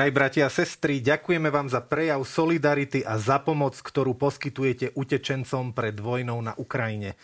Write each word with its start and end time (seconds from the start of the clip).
Drahí 0.00 0.16
bratia 0.16 0.48
a 0.48 0.56
sestry, 0.64 1.04
ďakujeme 1.04 1.52
vám 1.52 1.68
za 1.68 1.84
prejav 1.84 2.24
solidarity 2.24 3.04
a 3.04 3.20
za 3.20 3.36
pomoc, 3.36 3.76
ktorú 3.76 4.16
poskytujete 4.16 4.96
utečencom 4.96 5.76
pred 5.76 5.92
vojnou 5.92 6.40
na 6.40 6.56
Ukrajine. 6.56 7.20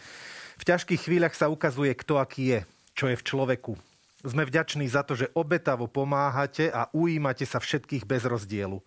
V 0.61 0.69
ťažkých 0.69 1.09
chvíľach 1.09 1.33
sa 1.33 1.49
ukazuje, 1.49 1.97
kto 1.97 2.21
aký 2.21 2.45
je, 2.53 2.61
čo 2.93 3.09
je 3.09 3.17
v 3.17 3.25
človeku. 3.25 3.81
Sme 4.29 4.45
vďační 4.45 4.93
za 4.93 5.09
to, 5.09 5.17
že 5.17 5.33
obetavo 5.33 5.89
pomáhate 5.89 6.69
a 6.69 6.93
ujímate 6.93 7.49
sa 7.49 7.65
všetkých 7.65 8.05
bez 8.05 8.29
rozdielu. 8.29 8.85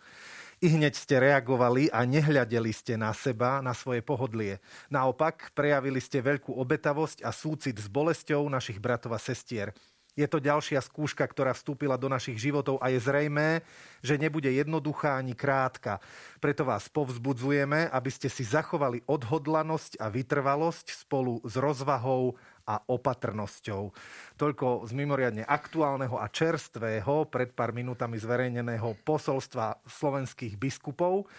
I 0.61 0.69
hneď 0.69 0.93
ste 0.93 1.17
reagovali 1.17 1.89
a 1.89 2.05
nehľadeli 2.05 2.69
ste 2.69 2.93
na 2.93 3.09
seba, 3.17 3.57
na 3.57 3.73
svoje 3.73 4.05
pohodlie. 4.05 4.61
Naopak, 4.93 5.49
prejavili 5.57 5.97
ste 5.97 6.21
veľkú 6.21 6.53
obetavosť 6.53 7.25
a 7.25 7.33
súcit 7.33 7.81
s 7.81 7.89
bolesťou 7.89 8.53
našich 8.53 8.77
bratov 8.77 9.17
a 9.17 9.19
sestier. 9.23 9.73
Je 10.19 10.27
to 10.27 10.43
ďalšia 10.43 10.83
skúška, 10.83 11.23
ktorá 11.23 11.55
vstúpila 11.55 11.95
do 11.95 12.11
našich 12.11 12.35
životov 12.35 12.75
a 12.83 12.91
je 12.91 12.99
zrejmé, 12.99 13.63
že 14.03 14.19
nebude 14.19 14.51
jednoduchá 14.51 15.15
ani 15.15 15.31
krátka. 15.31 16.03
Preto 16.43 16.67
vás 16.67 16.91
povzbudzujeme, 16.91 17.87
aby 17.87 18.11
ste 18.11 18.27
si 18.27 18.43
zachovali 18.43 18.99
odhodlanosť 19.07 19.95
a 19.95 20.11
vytrvalosť 20.11 20.91
spolu 20.91 21.39
s 21.47 21.55
rozvahou 21.55 22.35
a 22.67 22.83
opatrnosťou. 22.83 23.95
Toľko 24.35 24.85
z 24.85 24.91
mimoriadne 24.91 25.47
aktuálneho 25.47 26.19
a 26.19 26.27
čerstvého, 26.27 27.23
pred 27.31 27.55
pár 27.55 27.71
minútami 27.71 28.19
zverejneného 28.19 28.99
posolstva 29.07 29.79
slovenských 29.87 30.59
biskupov 30.59 31.31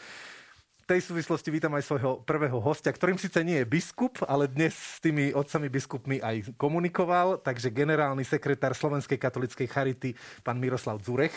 tej 0.91 1.06
súvislosti 1.06 1.55
vítam 1.55 1.70
aj 1.78 1.86
svojho 1.86 2.19
prvého 2.27 2.58
hostia, 2.58 2.91
ktorým 2.91 3.14
síce 3.14 3.38
nie 3.46 3.62
je 3.62 3.70
biskup, 3.78 4.27
ale 4.27 4.50
dnes 4.50 4.74
s 4.74 4.98
tými 4.98 5.30
otcami 5.30 5.70
biskupmi 5.70 6.19
aj 6.19 6.58
komunikoval, 6.58 7.38
takže 7.38 7.70
generálny 7.70 8.27
sekretár 8.27 8.74
Slovenskej 8.74 9.14
katolíckej 9.14 9.70
charity, 9.70 10.18
pán 10.42 10.58
Miroslav 10.58 10.98
Zurech. 10.98 11.30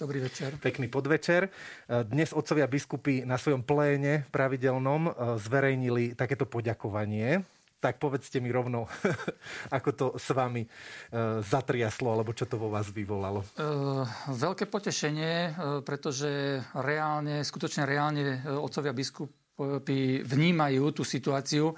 Dobrý 0.00 0.24
večer. 0.24 0.56
Pekný 0.64 0.88
podvečer. 0.88 1.52
Dnes 2.08 2.32
otcovia 2.32 2.64
biskupy 2.64 3.28
na 3.28 3.36
svojom 3.36 3.60
pléne 3.68 4.24
pravidelnom 4.32 5.12
eh, 5.12 5.12
zverejnili 5.44 6.16
takéto 6.16 6.48
poďakovanie 6.48 7.44
tak 7.86 8.02
povedzte 8.02 8.42
mi 8.42 8.50
rovno, 8.50 8.90
ako 9.78 9.90
to 9.94 10.06
s 10.18 10.34
vami 10.34 10.66
e, 10.66 10.68
zatriaslo, 11.38 12.10
alebo 12.10 12.34
čo 12.34 12.50
to 12.50 12.58
vo 12.58 12.66
vás 12.66 12.90
vyvolalo. 12.90 13.46
E, 13.46 13.62
veľké 14.34 14.66
potešenie, 14.66 15.34
e, 15.46 15.50
pretože 15.86 16.58
reálne, 16.74 17.46
skutočne 17.46 17.86
reálne 17.86 18.42
e, 18.42 18.50
otcovia 18.58 18.90
biskupy 18.90 20.26
vnímajú 20.26 20.98
tú 20.98 21.06
situáciu 21.06 21.70
e, 21.70 21.74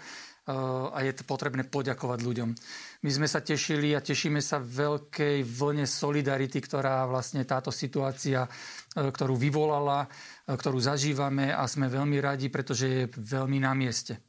a 0.88 0.96
je 1.04 1.12
to 1.12 1.28
potrebné 1.28 1.68
poďakovať 1.68 2.24
ľuďom. 2.24 2.56
My 3.04 3.10
sme 3.12 3.28
sa 3.28 3.44
tešili 3.44 3.92
a 3.92 4.00
tešíme 4.00 4.40
sa 4.40 4.56
veľkej 4.56 5.44
vlne 5.44 5.84
solidarity, 5.84 6.56
ktorá 6.64 7.04
vlastne 7.04 7.44
táto 7.44 7.68
situácia, 7.68 8.48
e, 8.48 9.12
ktorú 9.12 9.36
vyvolala, 9.36 10.08
ktorú 10.48 10.80
zažívame 10.80 11.52
a 11.52 11.68
sme 11.68 11.92
veľmi 11.92 12.16
radi, 12.16 12.48
pretože 12.48 12.86
je 12.88 13.04
veľmi 13.12 13.60
na 13.60 13.76
mieste. 13.76 14.24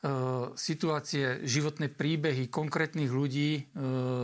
E, 0.00 0.08
situácie, 0.56 1.44
životné 1.44 1.92
príbehy 1.92 2.48
konkrétnych 2.48 3.12
ľudí 3.12 3.50
e, 3.52 3.62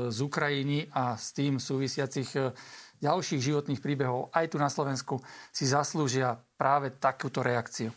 z 0.08 0.18
Ukrajiny 0.24 0.88
a 0.88 1.20
s 1.20 1.36
tým 1.36 1.60
súvisiacich 1.60 2.32
e, 2.32 2.56
ďalších 3.04 3.44
životných 3.44 3.84
príbehov 3.84 4.32
aj 4.32 4.46
tu 4.48 4.56
na 4.56 4.72
Slovensku 4.72 5.20
si 5.52 5.68
zaslúžia 5.68 6.40
práve 6.56 6.96
takúto 6.96 7.44
reakciu. 7.44 7.92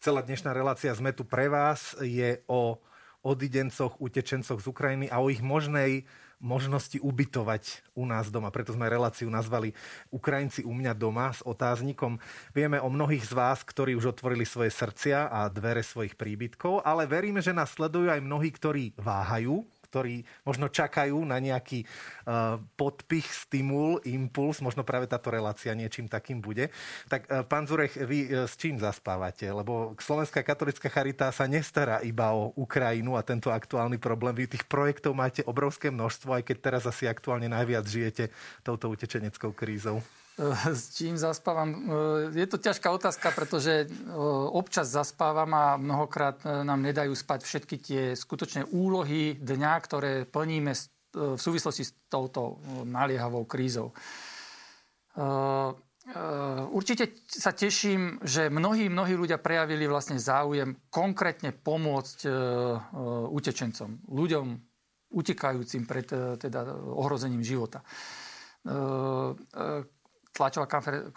Celá 0.00 0.24
dnešná 0.24 0.56
relácia 0.56 0.88
sme 0.96 1.12
tu 1.12 1.28
pre 1.28 1.52
vás 1.52 1.92
je 2.00 2.40
o 2.48 2.80
odidencoch, 3.20 4.00
utečencoch 4.00 4.64
z 4.64 4.64
Ukrajiny 4.64 5.12
a 5.12 5.20
o 5.20 5.28
ich 5.28 5.44
možnej 5.44 6.08
možnosti 6.40 7.00
ubytovať 7.00 7.92
u 7.96 8.04
nás 8.04 8.28
doma. 8.28 8.52
Preto 8.52 8.76
sme 8.76 8.92
reláciu 8.92 9.28
nazvali 9.32 9.72
Ukrajinci 10.12 10.62
u 10.62 10.72
mňa 10.72 10.92
doma 10.92 11.32
s 11.32 11.40
otáznikom. 11.44 12.20
Vieme 12.52 12.76
o 12.80 12.92
mnohých 12.92 13.24
z 13.24 13.32
vás, 13.32 13.64
ktorí 13.64 13.96
už 13.96 14.16
otvorili 14.16 14.44
svoje 14.44 14.72
srdcia 14.72 15.32
a 15.32 15.48
dvere 15.48 15.80
svojich 15.80 16.14
príbytkov, 16.14 16.84
ale 16.84 17.08
veríme, 17.08 17.40
že 17.40 17.56
nás 17.56 17.72
sledujú 17.72 18.12
aj 18.12 18.20
mnohí, 18.20 18.52
ktorí 18.52 18.92
váhajú, 19.00 19.64
ktorí 19.96 20.28
možno 20.44 20.68
čakajú 20.68 21.24
na 21.24 21.40
nejaký 21.40 21.88
uh, 22.28 22.60
podpich, 22.76 23.24
stimul, 23.24 23.96
impuls, 24.04 24.60
možno 24.60 24.84
práve 24.84 25.08
táto 25.08 25.32
relácia 25.32 25.72
niečím 25.72 26.04
takým 26.04 26.44
bude. 26.44 26.68
Tak 27.08 27.24
uh, 27.24 27.40
pán 27.48 27.64
Zurech, 27.64 27.96
vy 27.96 28.28
uh, 28.28 28.44
s 28.44 28.60
čím 28.60 28.76
zaspávate? 28.76 29.48
Lebo 29.48 29.96
Slovenská 29.96 30.44
katolická 30.44 30.92
charita 30.92 31.32
sa 31.32 31.48
nestará 31.48 32.04
iba 32.04 32.28
o 32.36 32.52
Ukrajinu 32.60 33.16
a 33.16 33.24
tento 33.24 33.48
aktuálny 33.48 33.96
problém. 33.96 34.36
Vy 34.36 34.52
tých 34.52 34.68
projektov 34.68 35.16
máte 35.16 35.40
obrovské 35.48 35.88
množstvo, 35.88 36.36
aj 36.36 36.44
keď 36.44 36.56
teraz 36.60 36.82
asi 36.84 37.08
aktuálne 37.08 37.48
najviac 37.48 37.88
žijete 37.88 38.28
touto 38.60 38.92
utečeneckou 38.92 39.56
krízou. 39.56 40.04
S 40.76 40.92
čím 40.92 41.16
zaspávam? 41.16 41.88
Je 42.36 42.44
to 42.44 42.60
ťažká 42.60 42.92
otázka, 42.92 43.32
pretože 43.32 43.88
občas 44.52 44.92
zaspávam 44.92 45.48
a 45.56 45.80
mnohokrát 45.80 46.44
e, 46.44 46.60
nám 46.60 46.84
nedajú 46.84 47.16
spať 47.16 47.40
všetky 47.40 47.76
tie 47.80 48.02
skutočné 48.12 48.68
úlohy 48.68 49.40
dňa, 49.40 49.72
ktoré 49.80 50.12
plníme 50.28 50.76
v 51.16 51.40
súvislosti 51.40 51.88
s 51.88 51.96
touto 52.12 52.60
naliehavou 52.84 53.48
krízou. 53.48 53.96
Určite 56.76 57.24
sa 57.24 57.56
teším, 57.56 58.20
že 58.20 58.52
mnohí, 58.52 58.92
mnohí 58.92 59.16
ľudia 59.16 59.40
prejavili 59.40 59.88
vlastne 59.88 60.20
záujem 60.20 60.76
konkrétne 60.92 61.56
pomôcť 61.56 62.28
e, 62.28 62.30
utečencom, 63.32 64.04
ľuďom 64.04 64.46
utekajúcim 65.16 65.88
pred 65.88 66.08
e, 66.12 66.36
teda, 66.36 66.76
ohrozením 66.76 67.40
života 67.40 67.80
tlačová 70.36 70.68
konfer- 70.68 71.08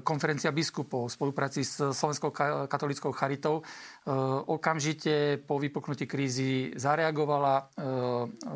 konferencia 0.00 0.48
biskupov 0.48 1.12
v 1.12 1.14
spolupráci 1.14 1.60
s 1.60 1.92
Slovenskou 1.92 2.32
katolickou 2.64 3.12
charitou. 3.12 3.60
E, 3.60 3.62
okamžite 4.48 5.44
po 5.44 5.60
vypuknutí 5.60 6.08
krízy 6.08 6.72
zareagovala, 6.72 7.54
e, 7.60 7.64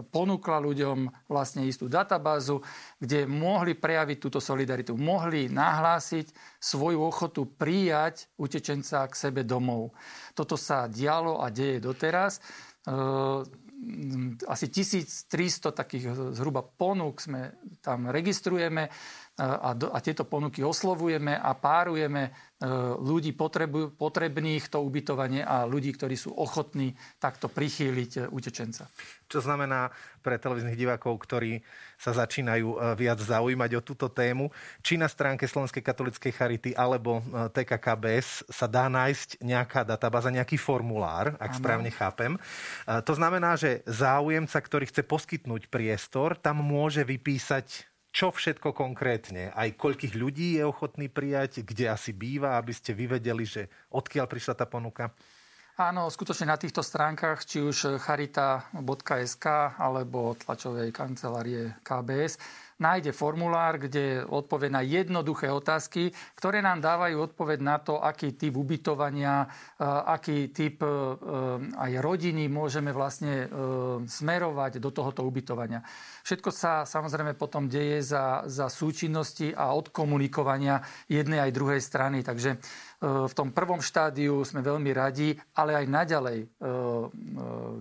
ponúkla 0.08 0.56
ľuďom 0.64 1.28
vlastne 1.28 1.68
istú 1.68 1.92
databázu, 1.92 2.64
kde 2.96 3.28
mohli 3.28 3.76
prejaviť 3.76 4.16
túto 4.16 4.40
solidaritu, 4.40 4.96
mohli 4.96 5.52
nahlásiť 5.52 6.56
svoju 6.56 7.04
ochotu 7.04 7.52
prijať 7.52 8.32
utečenca 8.40 9.04
k 9.12 9.14
sebe 9.14 9.44
domov. 9.44 9.92
Toto 10.32 10.56
sa 10.56 10.88
dialo 10.88 11.44
a 11.44 11.52
deje 11.52 11.84
doteraz. 11.84 12.40
E, 12.40 12.40
asi 14.48 14.66
1300 14.72 15.76
takých 15.76 16.32
zhruba 16.32 16.64
ponúk 16.64 17.20
sme 17.20 17.60
tam 17.84 18.08
registrujeme 18.08 18.88
a, 19.36 19.76
do, 19.76 19.92
a 19.92 20.00
tieto 20.00 20.24
ponuky 20.24 20.64
oslovujeme 20.64 21.36
a 21.36 21.52
párujeme 21.52 22.32
e, 22.56 22.64
ľudí 22.96 23.36
potrebu, 23.36 23.92
potrebných 23.92 24.72
to 24.72 24.80
ubytovanie 24.80 25.44
a 25.44 25.68
ľudí, 25.68 25.92
ktorí 25.92 26.16
sú 26.16 26.32
ochotní 26.32 26.96
takto 27.20 27.52
prichýliť 27.52 28.10
e, 28.16 28.20
utečenca. 28.32 28.88
Čo 29.28 29.44
znamená 29.44 29.92
pre 30.24 30.40
televíznych 30.40 30.80
divákov, 30.80 31.20
ktorí 31.28 31.60
sa 32.00 32.16
začínajú 32.16 32.68
e, 32.72 32.76
viac 32.96 33.20
zaujímať 33.20 33.70
o 33.76 33.84
túto 33.84 34.08
tému, 34.08 34.48
či 34.80 34.96
na 34.96 35.04
stránke 35.04 35.44
Slovenskej 35.44 35.84
katolíckej 35.84 36.32
charity 36.32 36.70
alebo 36.72 37.20
TKKBS 37.52 38.48
sa 38.48 38.64
dá 38.64 38.88
nájsť 38.88 39.44
nejaká 39.44 39.84
databáza, 39.84 40.32
nejaký 40.32 40.56
formulár, 40.56 41.36
ak 41.36 41.52
ano. 41.52 41.58
správne 41.60 41.90
chápem. 41.92 42.32
To 42.88 43.12
znamená, 43.12 43.60
že 43.60 43.84
záujemca, 43.84 44.56
ktorý 44.56 44.88
chce 44.88 45.04
poskytnúť 45.04 45.68
priestor, 45.68 46.40
tam 46.40 46.64
môže 46.64 47.04
vypísať 47.04 47.95
čo 48.16 48.32
všetko 48.32 48.72
konkrétne? 48.72 49.52
Aj 49.52 49.68
koľkých 49.68 50.16
ľudí 50.16 50.56
je 50.56 50.64
ochotný 50.64 51.12
prijať? 51.12 51.60
Kde 51.60 51.92
asi 51.92 52.16
býva, 52.16 52.56
aby 52.56 52.72
ste 52.72 52.96
vyvedeli, 52.96 53.44
že 53.44 53.68
odkiaľ 53.92 54.24
prišla 54.24 54.56
tá 54.56 54.64
ponuka? 54.64 55.12
Áno, 55.76 56.08
skutočne 56.08 56.48
na 56.48 56.56
týchto 56.56 56.80
stránkach, 56.80 57.44
či 57.44 57.60
už 57.60 58.00
charita.sk 58.00 59.46
alebo 59.76 60.32
tlačovej 60.32 60.88
kancelárie 60.88 61.76
KBS, 61.84 62.40
nájde 62.76 63.12
formulár, 63.16 63.80
kde 63.80 64.24
odpovie 64.28 64.68
na 64.68 64.84
jednoduché 64.84 65.48
otázky, 65.48 66.12
ktoré 66.36 66.60
nám 66.60 66.84
dávajú 66.84 67.32
odpoveď 67.32 67.58
na 67.64 67.76
to, 67.80 67.96
aký 67.96 68.36
typ 68.36 68.56
ubytovania, 68.56 69.48
e, 69.80 69.86
aký 69.86 70.52
typ 70.52 70.84
e, 70.84 70.88
aj 71.72 71.92
rodiny 72.04 72.52
môžeme 72.52 72.92
vlastne 72.92 73.44
e, 73.44 73.46
smerovať 74.04 74.76
do 74.76 74.92
tohoto 74.92 75.24
ubytovania. 75.24 75.80
Všetko 76.26 76.50
sa 76.52 76.84
samozrejme 76.84 77.32
potom 77.38 77.70
deje 77.70 78.04
za, 78.04 78.44
za 78.44 78.68
súčinnosti 78.68 79.56
a 79.56 79.72
odkomunikovania 79.72 80.84
jednej 81.08 81.48
aj 81.48 81.56
druhej 81.56 81.80
strany. 81.80 82.20
Takže 82.20 82.60
v 83.00 83.32
tom 83.36 83.52
prvom 83.52 83.84
štádiu 83.84 84.40
sme 84.40 84.64
veľmi 84.64 84.88
radi, 84.96 85.36
ale 85.52 85.76
aj 85.76 85.86
naďalej 85.86 86.38
e, 86.40 86.46
e, 86.46 86.48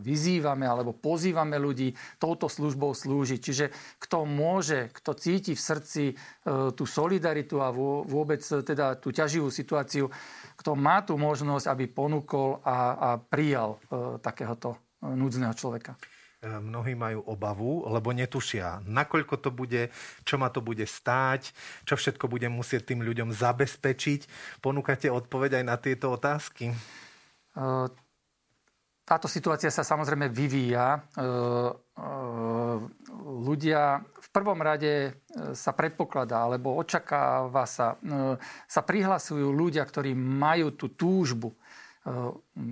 vyzývame 0.04 0.68
alebo 0.68 0.92
pozývame 0.92 1.56
ľudí 1.56 1.96
touto 2.20 2.52
službou 2.52 2.92
slúžiť. 2.92 3.40
Čiže 3.40 3.66
kto 3.96 4.28
môže, 4.28 4.92
kto 4.92 5.16
cíti 5.16 5.56
v 5.56 5.62
srdci 5.64 6.04
e, 6.12 6.14
tú 6.76 6.84
solidaritu 6.84 7.64
a 7.64 7.72
vôbec 8.04 8.44
teda 8.44 9.00
tú 9.00 9.16
ťaživú 9.16 9.48
situáciu, 9.48 10.12
kto 10.60 10.72
má 10.76 11.00
tú 11.00 11.16
možnosť, 11.16 11.72
aby 11.72 11.88
ponúkol 11.88 12.60
a, 12.64 12.78
a 12.96 13.10
prijal 13.20 13.80
takéhoto 14.20 14.80
núdzneho 15.04 15.52
človeka. 15.56 15.96
Mnohí 16.46 16.94
majú 16.94 17.26
obavu, 17.26 17.90
lebo 17.90 18.14
netušia, 18.14 18.86
nakoľko 18.86 19.36
to 19.42 19.50
bude, 19.50 19.90
čo 20.22 20.38
ma 20.38 20.54
to 20.54 20.62
bude 20.62 20.86
stáť, 20.86 21.50
čo 21.84 21.98
všetko 21.98 22.30
budem 22.30 22.54
musieť 22.54 22.94
tým 22.94 23.02
ľuďom 23.02 23.34
zabezpečiť. 23.34 24.30
Ponúkate 24.62 25.10
odpoveď 25.10 25.62
aj 25.62 25.64
na 25.66 25.76
tieto 25.82 26.14
otázky? 26.14 26.70
Táto 29.06 29.30
situácia 29.30 29.70
sa 29.70 29.86
samozrejme 29.86 30.34
vyvíja. 30.34 30.98
Ľudia 33.26 34.02
v 34.02 34.28
prvom 34.34 34.58
rade 34.62 35.22
sa 35.54 35.78
predpokladá, 35.78 36.50
alebo 36.50 36.74
očakáva 36.74 37.70
sa, 37.70 37.98
sa 38.66 38.82
prihlasujú 38.82 39.50
ľudia, 39.54 39.86
ktorí 39.86 40.18
majú 40.18 40.74
tú 40.74 40.90
túžbu 40.94 41.54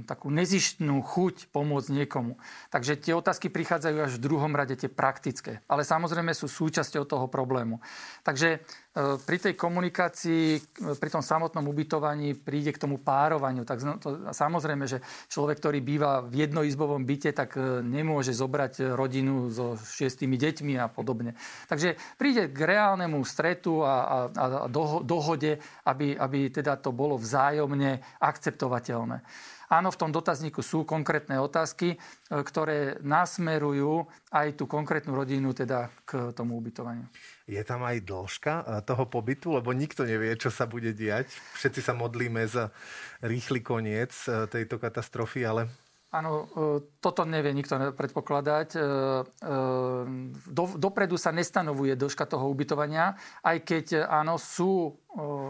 takú 0.07 0.31
nezištnú 0.31 1.03
chuť 1.03 1.51
pomôcť 1.51 1.89
niekomu. 1.91 2.39
Takže 2.71 2.95
tie 2.95 3.11
otázky 3.11 3.51
prichádzajú 3.51 3.97
až 3.99 4.15
v 4.15 4.23
druhom 4.23 4.55
rade, 4.55 4.79
tie 4.79 4.87
praktické. 4.87 5.59
Ale 5.67 5.83
samozrejme 5.83 6.31
sú 6.31 6.47
súčasťou 6.47 7.03
toho 7.03 7.27
problému. 7.27 7.83
Takže 8.23 8.49
eh, 8.57 9.19
pri 9.19 9.37
tej 9.43 9.53
komunikácii, 9.59 10.45
eh, 10.55 10.95
pri 10.95 11.09
tom 11.11 11.19
samotnom 11.19 11.67
ubytovaní 11.67 12.31
príde 12.31 12.71
k 12.71 12.79
tomu 12.79 12.95
párovaniu. 13.03 13.67
Tak 13.67 13.99
to, 13.99 14.31
samozrejme, 14.31 14.87
že 14.87 15.03
človek, 15.27 15.59
ktorý 15.59 15.83
býva 15.83 16.23
v 16.23 16.47
jednoizbovom 16.47 17.03
byte, 17.03 17.35
tak 17.35 17.59
nemôže 17.83 18.31
zobrať 18.31 18.95
rodinu 18.95 19.51
so 19.51 19.75
šiestými 19.75 20.39
deťmi 20.39 20.79
a 20.79 20.87
podobne. 20.87 21.35
Takže 21.67 21.99
príde 22.15 22.47
k 22.47 22.55
reálnemu 22.55 23.19
stretu 23.27 23.83
a, 23.83 23.95
a, 24.15 24.17
a 24.31 24.45
dohode, 25.03 25.59
aby, 25.83 26.15
aby 26.15 26.47
teda 26.47 26.79
to 26.79 26.95
bolo 26.95 27.19
vzájomne 27.19 27.99
akceptovateľné. 28.23 29.19
Áno, 29.73 29.89
v 29.89 29.97
tom 29.97 30.13
dotazníku 30.13 30.61
sú 30.61 30.85
konkrétne 30.85 31.41
otázky, 31.41 31.97
e, 31.97 31.97
ktoré 32.29 33.01
nasmerujú 33.01 34.05
aj 34.29 34.53
tú 34.53 34.69
konkrétnu 34.69 35.17
rodinu 35.17 35.49
teda 35.49 35.89
k 36.05 36.29
tomu 36.37 36.61
ubytovaniu. 36.61 37.09
Je 37.49 37.57
tam 37.65 37.81
aj 37.81 38.05
dĺžka 38.05 38.53
e, 38.53 38.63
toho 38.85 39.09
pobytu, 39.09 39.57
lebo 39.57 39.73
nikto 39.73 40.05
nevie, 40.05 40.37
čo 40.37 40.53
sa 40.53 40.69
bude 40.69 40.93
diať. 40.93 41.33
Všetci 41.57 41.81
sa 41.89 41.97
modlíme 41.97 42.45
za 42.45 42.69
rýchly 43.25 43.65
koniec 43.65 44.13
e, 44.29 44.45
tejto 44.45 44.77
katastrofy, 44.77 45.41
ale 45.41 45.65
Áno, 46.13 46.45
toto 47.01 47.25
nevie 47.25 47.57
nikto 47.57 47.73
predpokladať. 47.97 48.77
Do, 50.45 50.63
dopredu 50.77 51.17
sa 51.17 51.33
nestanovuje 51.33 51.97
dĺžka 51.97 52.29
toho 52.29 52.45
ubytovania, 52.53 53.17
aj 53.41 53.57
keď 53.65 53.85
áno, 54.05 54.37
sú 54.37 54.93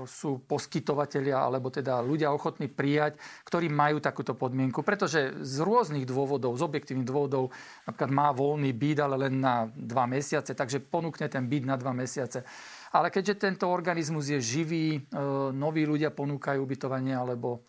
sú 0.04 0.44
poskytovateľia 0.44 1.40
alebo 1.40 1.72
teda 1.72 2.04
ľudia 2.04 2.36
ochotní 2.36 2.68
prijať, 2.68 3.16
ktorí 3.48 3.72
majú 3.72 4.04
takúto 4.04 4.36
podmienku. 4.36 4.84
Pretože 4.84 5.40
z 5.40 5.56
rôznych 5.64 6.04
dôvodov, 6.04 6.60
z 6.60 6.68
objektívnych 6.68 7.08
dôvodov, 7.08 7.56
napríklad 7.88 8.12
má 8.12 8.36
voľný 8.36 8.76
byt, 8.76 9.00
ale 9.00 9.16
len 9.28 9.40
na 9.40 9.72
dva 9.72 10.04
mesiace, 10.04 10.52
takže 10.52 10.84
ponúkne 10.84 11.32
ten 11.32 11.48
byt 11.48 11.64
na 11.64 11.80
dva 11.80 11.96
mesiace. 11.96 12.44
Ale 12.92 13.08
keďže 13.08 13.40
tento 13.40 13.72
organizmus 13.72 14.28
je 14.30 14.44
živý, 14.44 15.00
noví 15.56 15.88
ľudia 15.88 16.12
ponúkajú 16.12 16.60
ubytovanie 16.60 17.16
alebo 17.16 17.64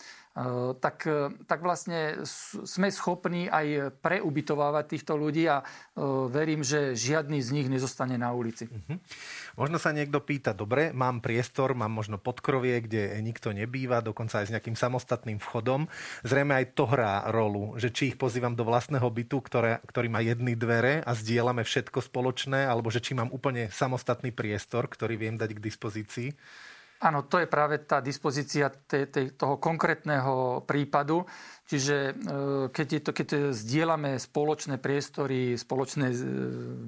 tak, 0.82 1.06
eh, 1.06 1.30
tak 1.46 1.62
vlastne 1.62 2.26
sme 2.66 2.90
schopní 2.90 3.46
aj 3.46 3.94
preubytovávať 4.02 4.84
týchto 4.98 5.14
ľudí 5.14 5.46
a 5.46 5.62
eh, 5.62 5.68
verím, 6.26 6.66
že 6.66 6.98
žiadny 6.98 7.38
z 7.38 7.48
nich 7.54 7.68
nezostane 7.70 8.18
na 8.18 8.34
ulici. 8.34 8.66
Uh-huh. 8.66 8.98
Možno 9.54 9.78
sa 9.78 9.94
niekto 9.94 10.18
pýta, 10.18 10.50
dobre, 10.50 10.90
mám 10.90 11.22
priestor, 11.22 11.78
mám 11.78 11.94
možno 11.94 12.18
podkrovie, 12.18 12.82
kde 12.82 13.14
nikto 13.22 13.54
nebýva, 13.54 14.02
dokonca 14.02 14.42
aj 14.42 14.50
s 14.50 14.52
nejakým 14.58 14.74
samostatným 14.74 15.38
vchodom. 15.38 15.86
Zrejme 16.26 16.58
aj 16.58 16.74
to 16.74 16.90
hrá 16.90 17.30
rolu, 17.30 17.78
že 17.78 17.94
či 17.94 18.10
ich 18.10 18.18
pozývam 18.18 18.58
do 18.58 18.66
vlastného 18.66 19.06
bytu, 19.06 19.38
ktoré, 19.38 19.78
ktorý 19.86 20.10
má 20.10 20.18
jedny 20.18 20.58
dvere 20.58 20.98
a 21.06 21.14
zdieľame 21.14 21.62
všetko 21.62 22.02
spoločné, 22.02 22.66
alebo 22.66 22.90
že 22.90 22.98
či 22.98 23.14
mám 23.14 23.30
úplne 23.30 23.70
samostatný 23.70 24.34
priestor, 24.34 24.90
ktorý 24.90 25.14
viem 25.14 25.38
dať 25.38 25.54
k 25.54 25.62
dispozícii. 25.62 26.28
Áno, 27.04 27.28
to 27.28 27.36
je 27.36 27.44
práve 27.44 27.84
tá 27.84 28.00
dispozícia 28.00 28.72
te, 28.72 29.04
te, 29.12 29.36
toho 29.36 29.60
konkrétneho 29.60 30.64
prípadu. 30.64 31.28
Čiže 31.64 31.96
e, 31.96 32.12
keď, 32.72 32.86
je 32.88 33.00
to, 33.00 33.10
keď 33.12 33.28
zdieľame 33.52 34.16
spoločné 34.16 34.80
priestory, 34.80 35.56
spoločné 35.56 36.12
e, 36.12 36.16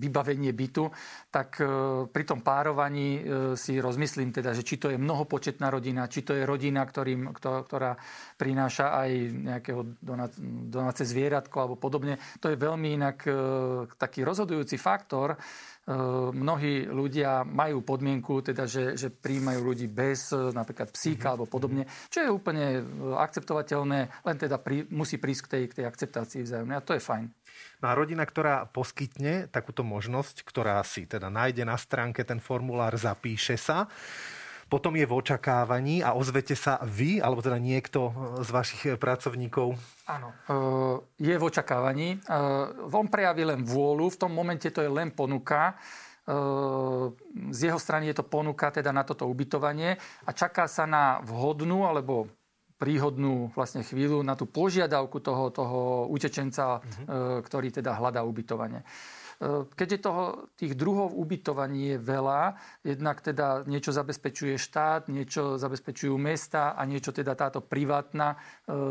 vybavenie 0.00 0.56
bytu, 0.56 0.88
tak 1.28 1.60
e, 1.60 1.64
pri 2.08 2.24
tom 2.24 2.40
párovaní 2.40 3.20
si 3.60 3.76
rozmyslím 3.76 4.32
teda, 4.32 4.56
že 4.56 4.64
či 4.64 4.80
to 4.80 4.88
je 4.88 4.96
mnohopočetná 4.96 5.68
rodina, 5.68 6.08
či 6.08 6.24
to 6.24 6.32
je 6.32 6.48
rodina, 6.48 6.84
ktorým, 6.84 7.36
ktorá 7.36 8.00
prináša 8.40 8.96
aj 8.96 9.10
nejakého 9.32 9.84
donáce 10.72 11.04
zvieratko 11.04 11.56
alebo 11.60 11.76
podobne. 11.76 12.16
To 12.40 12.48
je 12.48 12.56
veľmi 12.56 12.96
inak 12.96 13.19
taký 13.96 14.24
rozhodujúci 14.24 14.80
faktor, 14.80 15.36
mnohí 16.34 16.90
ľudia 16.90 17.46
majú 17.46 17.78
podmienku, 17.86 18.42
teda, 18.42 18.66
že, 18.66 18.98
že 18.98 19.06
príjmajú 19.06 19.60
ľudí 19.62 19.86
bez 19.86 20.34
eh, 20.34 20.50
napríklad 20.50 20.90
psíka 20.90 21.30
mm-hmm. 21.30 21.32
alebo 21.38 21.46
podobne, 21.46 21.86
čo 22.10 22.26
je 22.26 22.30
úplne 22.30 22.66
eh, 22.78 22.84
akceptovateľné, 23.14 24.00
len 24.26 24.36
teda 24.36 24.58
prí, 24.58 24.82
musí 24.90 25.22
prísť 25.22 25.42
k 25.46 25.50
tej, 25.50 25.62
k 25.70 25.76
tej 25.82 25.86
akceptácii 25.86 26.40
vzájomnej 26.42 26.76
a 26.78 26.82
to 26.82 26.98
je 26.98 27.02
fajn. 27.02 27.30
No 27.80 27.86
a 27.88 27.96
rodina, 27.96 28.26
ktorá 28.26 28.66
poskytne 28.66 29.46
takúto 29.46 29.86
možnosť, 29.86 30.42
ktorá 30.42 30.82
si 30.82 31.06
teda 31.06 31.30
nájde 31.30 31.62
na 31.62 31.78
stránke 31.78 32.26
ten 32.26 32.42
formulár, 32.42 32.98
zapíše 32.98 33.54
sa, 33.54 33.86
potom 34.66 34.98
je 34.98 35.06
v 35.06 35.14
očakávaní 35.14 36.02
a 36.02 36.18
ozvete 36.18 36.58
sa 36.58 36.82
vy, 36.82 37.22
alebo 37.22 37.38
teda 37.38 37.62
niekto 37.62 38.10
z 38.42 38.48
vašich 38.50 38.82
pracovníkov? 38.98 39.78
Áno, 40.10 40.34
je 41.16 41.34
v 41.34 41.44
očakávaní. 41.46 42.18
On 42.90 43.06
prejaví 43.06 43.46
len 43.46 43.62
vôľu, 43.62 44.10
v 44.10 44.20
tom 44.20 44.34
momente 44.34 44.66
to 44.74 44.82
je 44.82 44.90
len 44.90 45.14
ponuka. 45.14 45.78
Z 47.55 47.60
jeho 47.70 47.79
strany 47.79 48.10
je 48.10 48.19
to 48.19 48.26
ponuka 48.26 48.74
teda 48.74 48.91
na 48.91 49.06
toto 49.06 49.31
ubytovanie 49.31 49.94
a 50.26 50.31
čaká 50.34 50.67
sa 50.67 50.82
na 50.82 51.22
vhodnú 51.22 51.86
alebo 51.86 52.26
príhodnú 52.76 53.55
vlastne 53.55 53.86
chvíľu 53.86 54.20
na 54.26 54.34
tú 54.36 54.44
požiadavku 54.44 55.22
toho, 55.22 55.48
toho 55.48 56.10
utečenca, 56.12 56.82
uh-huh. 56.82 57.41
ktorý 57.41 57.72
teda 57.72 57.96
hľadá 57.96 58.20
ubytovanie. 58.26 58.84
E, 59.36 59.69
keďže 59.69 59.98
toho, 60.08 60.24
tých 60.56 60.72
druhov 60.72 61.12
ubytovaní 61.12 61.96
je 61.96 61.98
veľa, 62.00 62.56
jednak 62.81 63.20
teda 63.20 63.69
niečo 63.69 63.93
zabezpečuje 63.93 64.56
štát, 64.56 65.12
niečo 65.12 65.60
zabezpečujú 65.60 66.16
mesta 66.16 66.72
a 66.72 66.82
niečo 66.88 67.12
teda 67.12 67.36
táto 67.36 67.60
privátna 67.60 68.34
e, 68.34 68.36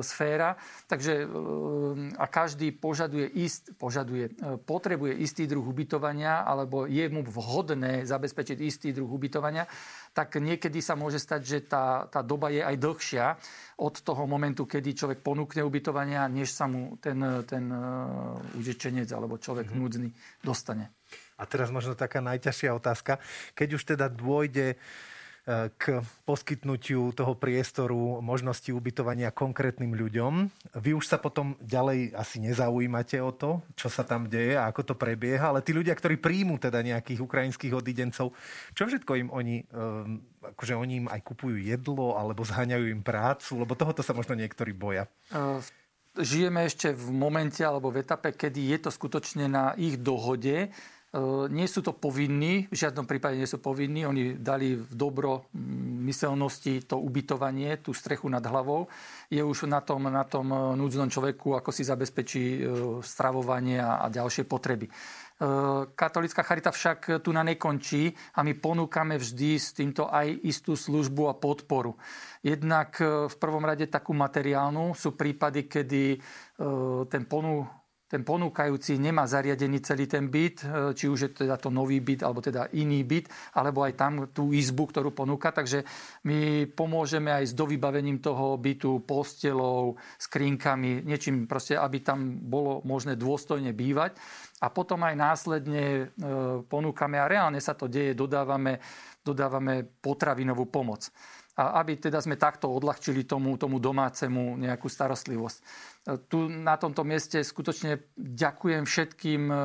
sféra. 0.05 0.53
Takže 0.85 1.13
e, 1.23 1.27
a 2.13 2.25
každý 2.29 2.69
požaduje, 2.71 3.25
ist, 3.41 3.73
požaduje, 3.75 4.29
e, 4.29 4.61
potrebuje 4.61 5.17
istý 5.17 5.49
druh 5.49 5.65
ubytovania 5.65 6.45
alebo 6.45 6.85
je 6.85 7.05
mu 7.09 7.25
vhodné 7.25 8.05
zabezpečiť 8.05 8.57
istý 8.61 8.93
druh 8.93 9.09
ubytovania, 9.09 9.65
tak 10.15 10.39
niekedy 10.39 10.79
sa 10.79 10.95
môže 10.95 11.19
stať, 11.19 11.41
že 11.43 11.57
tá, 11.67 12.07
tá 12.07 12.23
doba 12.23 12.47
je 12.47 12.63
aj 12.63 12.79
dlhšia 12.79 13.25
od 13.83 13.99
toho 13.99 14.23
momentu, 14.23 14.63
kedy 14.63 14.95
človek 14.95 15.19
ponúkne 15.19 15.59
ubytovania, 15.59 16.31
než 16.31 16.55
sa 16.55 16.71
mu 16.71 16.95
ten, 17.03 17.19
ten 17.43 17.67
uh, 17.67 18.39
utečenec 18.55 19.11
alebo 19.11 19.35
človek 19.35 19.67
mm-hmm. 19.67 19.81
núdzny 19.83 20.09
dostane. 20.39 20.95
A 21.35 21.43
teraz 21.43 21.67
možno 21.67 21.99
taká 21.99 22.23
najťažšia 22.23 22.71
otázka. 22.71 23.19
Keď 23.59 23.69
už 23.75 23.83
teda 23.83 24.07
dôjde 24.07 24.79
k 25.77 26.01
poskytnutiu 26.25 27.13
toho 27.13 27.37
priestoru, 27.37 28.17
možnosti 28.17 28.65
ubytovania 28.73 29.29
konkrétnym 29.29 29.93
ľuďom. 29.93 30.49
Vy 30.81 30.97
už 30.97 31.05
sa 31.05 31.21
potom 31.21 31.53
ďalej 31.61 32.17
asi 32.17 32.41
nezaujímate 32.41 33.21
o 33.21 33.29
to, 33.29 33.61
čo 33.77 33.85
sa 33.85 34.01
tam 34.01 34.25
deje 34.25 34.57
a 34.57 34.65
ako 34.65 34.81
to 34.81 34.95
prebieha, 34.97 35.53
ale 35.53 35.61
tí 35.61 35.69
ľudia, 35.69 35.93
ktorí 35.93 36.17
príjmú 36.17 36.57
teda 36.57 36.81
nejakých 36.81 37.21
ukrajinských 37.21 37.77
odidencov, 37.77 38.33
čo 38.73 38.83
všetko 38.89 39.11
im 39.21 39.29
oni, 39.29 39.61
ehm, 39.69 40.25
akože 40.57 40.73
oni 40.73 41.05
im 41.05 41.07
aj 41.13 41.21
kupujú 41.21 41.61
jedlo 41.61 42.17
alebo 42.17 42.41
zháňajú 42.41 42.89
im 42.89 43.05
prácu, 43.05 43.61
lebo 43.61 43.77
tohoto 43.77 44.01
sa 44.01 44.17
možno 44.17 44.33
niektorí 44.33 44.73
boja. 44.73 45.05
Žijeme 46.15 46.65
ešte 46.65 46.89
v 46.95 47.11
momente 47.13 47.61
alebo 47.61 47.93
v 47.93 48.01
etape, 48.01 48.33
kedy 48.33 48.73
je 48.73 48.77
to 48.81 48.89
skutočne 48.89 49.45
na 49.45 49.77
ich 49.77 50.01
dohode 50.01 50.73
nie 51.47 51.67
sú 51.71 51.79
to 51.79 51.95
povinní, 51.95 52.67
v 52.67 52.75
žiadnom 52.75 53.07
prípade 53.07 53.39
nie 53.39 53.47
sú 53.47 53.63
povinní. 53.63 54.03
Oni 54.03 54.35
dali 54.35 54.75
v 54.75 54.91
dobro 54.91 55.47
myselnosti 56.03 56.83
to 56.83 56.99
ubytovanie, 56.99 57.79
tú 57.79 57.95
strechu 57.95 58.27
nad 58.27 58.43
hlavou. 58.43 58.91
Je 59.31 59.39
už 59.39 59.71
na 59.71 59.79
tom, 59.79 60.11
na 60.11 60.27
tom 60.27 60.51
núdznom 60.51 61.07
človeku, 61.07 61.55
ako 61.55 61.71
si 61.71 61.87
zabezpečí 61.87 62.43
e, 62.43 62.59
stravovanie 62.99 63.79
a 63.79 64.11
ďalšie 64.11 64.43
potreby. 64.43 64.91
E, 64.91 64.91
katolická 65.95 66.43
charita 66.43 66.75
však 66.75 67.23
tu 67.23 67.31
na 67.31 67.47
nekončí 67.47 68.11
a 68.35 68.43
my 68.43 68.51
ponúkame 68.59 69.15
vždy 69.15 69.55
s 69.55 69.71
týmto 69.71 70.11
aj 70.11 70.35
istú 70.43 70.75
službu 70.75 71.31
a 71.31 71.37
podporu. 71.39 71.95
Jednak 72.43 72.99
v 73.01 73.35
prvom 73.39 73.63
rade 73.63 73.87
takú 73.87 74.13
materiálnu. 74.13 74.93
Sú 74.93 75.17
prípady, 75.17 75.65
kedy 75.65 76.21
ten 77.09 77.23
ponu 77.25 77.65
ten 78.15 78.23
ponúkajúci 78.23 78.95
nemá 78.95 79.27
zariadený 79.27 79.83
celý 79.83 80.07
ten 80.07 80.31
byt, 80.31 80.63
e, 80.63 80.95
či 80.95 81.11
už 81.11 81.19
je 81.19 81.29
teda 81.43 81.59
to 81.59 81.67
nový 81.67 81.99
byt, 81.99 82.23
alebo 82.23 82.39
teda 82.39 82.71
iný 82.71 83.03
byt, 83.03 83.27
alebo 83.59 83.83
aj 83.83 83.93
tam 83.99 84.13
tú 84.31 84.55
izbu, 84.55 84.87
ktorú 84.87 85.11
ponúka. 85.11 85.51
Takže 85.51 85.83
my 86.23 86.63
pomôžeme 86.71 87.35
aj 87.35 87.51
s 87.51 87.53
dovybavením 87.59 88.23
toho 88.23 88.55
bytu, 88.55 89.03
postelou, 89.03 89.99
skrinkami, 90.15 91.03
niečím 91.03 91.43
proste, 91.43 91.75
aby 91.75 91.99
tam 91.99 92.39
bolo 92.39 92.79
možné 92.87 93.19
dôstojne 93.19 93.75
bývať. 93.75 94.15
A 94.63 94.71
potom 94.71 95.03
aj 95.03 95.15
následne 95.19 95.83
e, 95.83 96.03
ponúkame, 96.63 97.19
a 97.19 97.27
reálne 97.27 97.59
sa 97.59 97.75
to 97.75 97.91
deje, 97.91 98.15
dodávame, 98.15 98.79
dodávame 99.27 99.83
potravinovú 99.83 100.71
pomoc 100.71 101.11
a 101.55 101.79
aby 101.79 101.95
teda 101.95 102.19
sme 102.19 102.35
takto 102.35 102.67
odľahčili 102.67 103.23
tomu, 103.23 103.55
tomu 103.55 103.79
domácemu 103.79 104.59
nejakú 104.59 104.91
starostlivosť. 104.91 105.57
Tu 106.05 106.37
na 106.53 106.77
tomto 106.77 107.01
mieste 107.01 107.41
skutočne 107.41 107.97
ďakujem 108.13 108.85
všetkým, 108.85 109.41
e, 109.49 109.57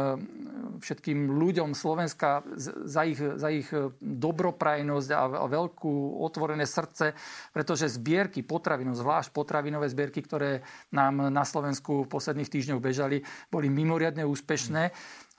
všetkým 0.81 1.37
ľuďom 1.37 1.77
Slovenska 1.77 2.41
za 2.89 3.05
ich, 3.05 3.21
za 3.21 3.53
ich 3.53 3.69
dobroprajnosť 4.01 5.09
a 5.13 5.45
veľkú 5.45 6.17
otvorené 6.25 6.65
srdce, 6.65 7.13
pretože 7.53 7.93
zbierky 7.93 8.41
potravinov, 8.41 8.97
zvlášť 8.97 9.37
potravinové 9.37 9.93
zbierky, 9.93 10.25
ktoré 10.25 10.65
nám 10.89 11.29
na 11.29 11.45
Slovensku 11.45 12.09
v 12.09 12.13
posledných 12.17 12.49
týždňoch 12.49 12.81
bežali, 12.81 13.21
boli 13.53 13.69
mimoriadne 13.69 14.25
úspešné. 14.25 14.83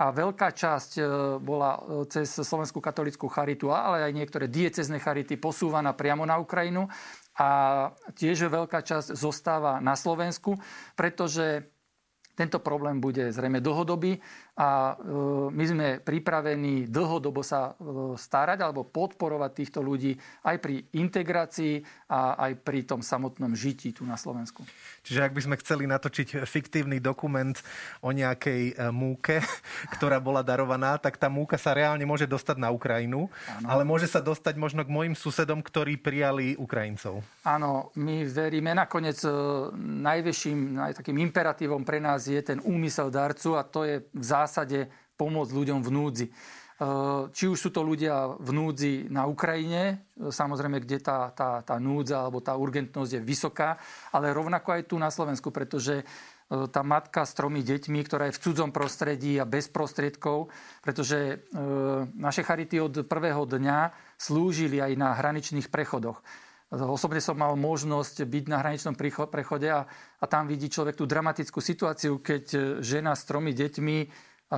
A 0.02 0.10
veľká 0.10 0.54
časť 0.54 0.92
e, 0.98 1.02
bola 1.42 1.78
e, 1.78 2.10
cez 2.14 2.30
Slovenskú 2.30 2.78
katolickú 2.78 3.26
charitu, 3.26 3.74
ale 3.74 4.06
aj 4.06 4.14
niektoré 4.14 4.46
diecezne 4.46 5.02
charity 5.02 5.34
posúvaná 5.38 5.98
priamo 5.98 6.30
na 6.30 6.38
Ukrajinu 6.38 6.90
a 7.42 7.48
tiež 8.14 8.54
veľká 8.54 8.86
časť 8.86 9.18
zostáva 9.18 9.82
na 9.82 9.98
Slovensku, 9.98 10.62
pretože 10.94 11.66
tento 12.38 12.62
problém 12.62 13.02
bude 13.02 13.34
zrejme 13.34 13.58
dlhodobý 13.60 14.22
a 14.62 14.94
e, 14.94 14.96
my 15.50 15.66
sme 15.66 15.88
pripravení 15.98 16.86
dlhodobo 16.86 17.42
sa 17.42 17.74
e, 17.74 18.14
starať 18.14 18.62
alebo 18.62 18.86
podporovať 18.86 19.52
týchto 19.58 19.82
ľudí 19.82 20.14
aj 20.46 20.62
pri 20.62 20.86
integrácii 20.94 21.82
a 22.06 22.38
aj 22.38 22.62
pri 22.62 22.86
tom 22.86 23.02
samotnom 23.02 23.58
žití 23.58 23.90
tu 23.90 24.06
na 24.06 24.22
Slovensku. 24.22 24.62
Čiže 25.02 25.26
ak 25.26 25.34
by 25.34 25.42
sme 25.42 25.56
chceli 25.66 25.90
natočiť 25.90 26.46
fiktívny 26.46 27.02
dokument 27.02 27.58
o 28.06 28.14
nejakej 28.14 28.78
e, 28.78 28.94
múke, 28.94 29.42
ktorá 29.98 30.22
bola 30.22 30.46
darovaná, 30.46 31.02
tak 31.02 31.18
tá 31.18 31.26
múka 31.26 31.58
sa 31.58 31.74
reálne 31.74 32.06
môže 32.06 32.30
dostať 32.30 32.62
na 32.62 32.70
Ukrajinu, 32.70 33.34
ano. 33.58 33.66
ale 33.66 33.82
môže 33.82 34.06
sa 34.06 34.22
dostať 34.22 34.62
možno 34.62 34.86
k 34.86 34.94
mojim 34.94 35.18
susedom, 35.18 35.66
ktorí 35.66 35.98
prijali 35.98 36.54
Ukrajincov. 36.54 37.26
Áno, 37.50 37.90
my 37.98 38.30
veríme. 38.30 38.78
Nakoniec 38.78 39.26
najväčším, 39.82 40.58
naj, 40.78 41.02
takým 41.02 41.18
imperatívom 41.18 41.82
pre 41.82 41.98
nás 41.98 42.30
je 42.30 42.38
ten 42.46 42.62
úmysel 42.62 43.10
darcu 43.10 43.58
a 43.58 43.66
to 43.66 43.90
je 43.90 44.06
v 44.06 44.26
zásade 44.26 44.51
pomôcť 45.16 45.52
ľuďom 45.54 45.80
v 45.86 45.90
núdzi. 45.94 46.28
E, 46.82 46.90
či 47.30 47.46
už 47.46 47.58
sú 47.62 47.70
to 47.70 47.86
ľudia 47.86 48.42
v 48.42 48.50
núdzi 48.50 48.94
na 49.14 49.30
Ukrajine, 49.30 50.02
e, 50.18 50.34
samozrejme, 50.34 50.82
kde 50.82 50.98
tá, 50.98 51.30
tá, 51.30 51.62
tá 51.62 51.78
núdza 51.78 52.26
alebo 52.26 52.42
tá 52.42 52.58
urgentnosť 52.58 53.12
je 53.14 53.22
vysoká, 53.22 53.78
ale 54.10 54.34
rovnako 54.34 54.74
aj 54.74 54.90
tu 54.90 54.98
na 54.98 55.14
Slovensku, 55.14 55.54
pretože 55.54 56.02
e, 56.02 56.04
tá 56.74 56.82
matka 56.82 57.22
s 57.22 57.38
tromi 57.38 57.62
deťmi, 57.62 58.02
ktorá 58.02 58.34
je 58.34 58.36
v 58.36 58.42
cudzom 58.50 58.74
prostredí 58.74 59.38
a 59.38 59.46
bez 59.46 59.70
prostriedkov, 59.70 60.50
pretože 60.82 61.46
naše 62.18 62.42
charity 62.42 62.82
od 62.82 63.06
prvého 63.06 63.46
dňa 63.46 63.94
slúžili 64.18 64.82
aj 64.82 64.92
na 64.98 65.14
hraničných 65.16 65.70
prechodoch. 65.70 66.20
Osobne 66.72 67.20
som 67.20 67.36
mal 67.36 67.54
možnosť 67.60 68.24
byť 68.24 68.46
na 68.48 68.64
hraničnom 68.64 68.96
prechode 69.28 69.68
a, 69.68 69.84
a 70.20 70.26
tam 70.26 70.48
vidí 70.48 70.72
človek 70.72 70.96
tú 70.96 71.04
dramatickú 71.04 71.60
situáciu, 71.60 72.24
keď 72.24 72.80
žena 72.80 73.12
s 73.12 73.28
tromi 73.28 73.52
deťmi 73.52 73.98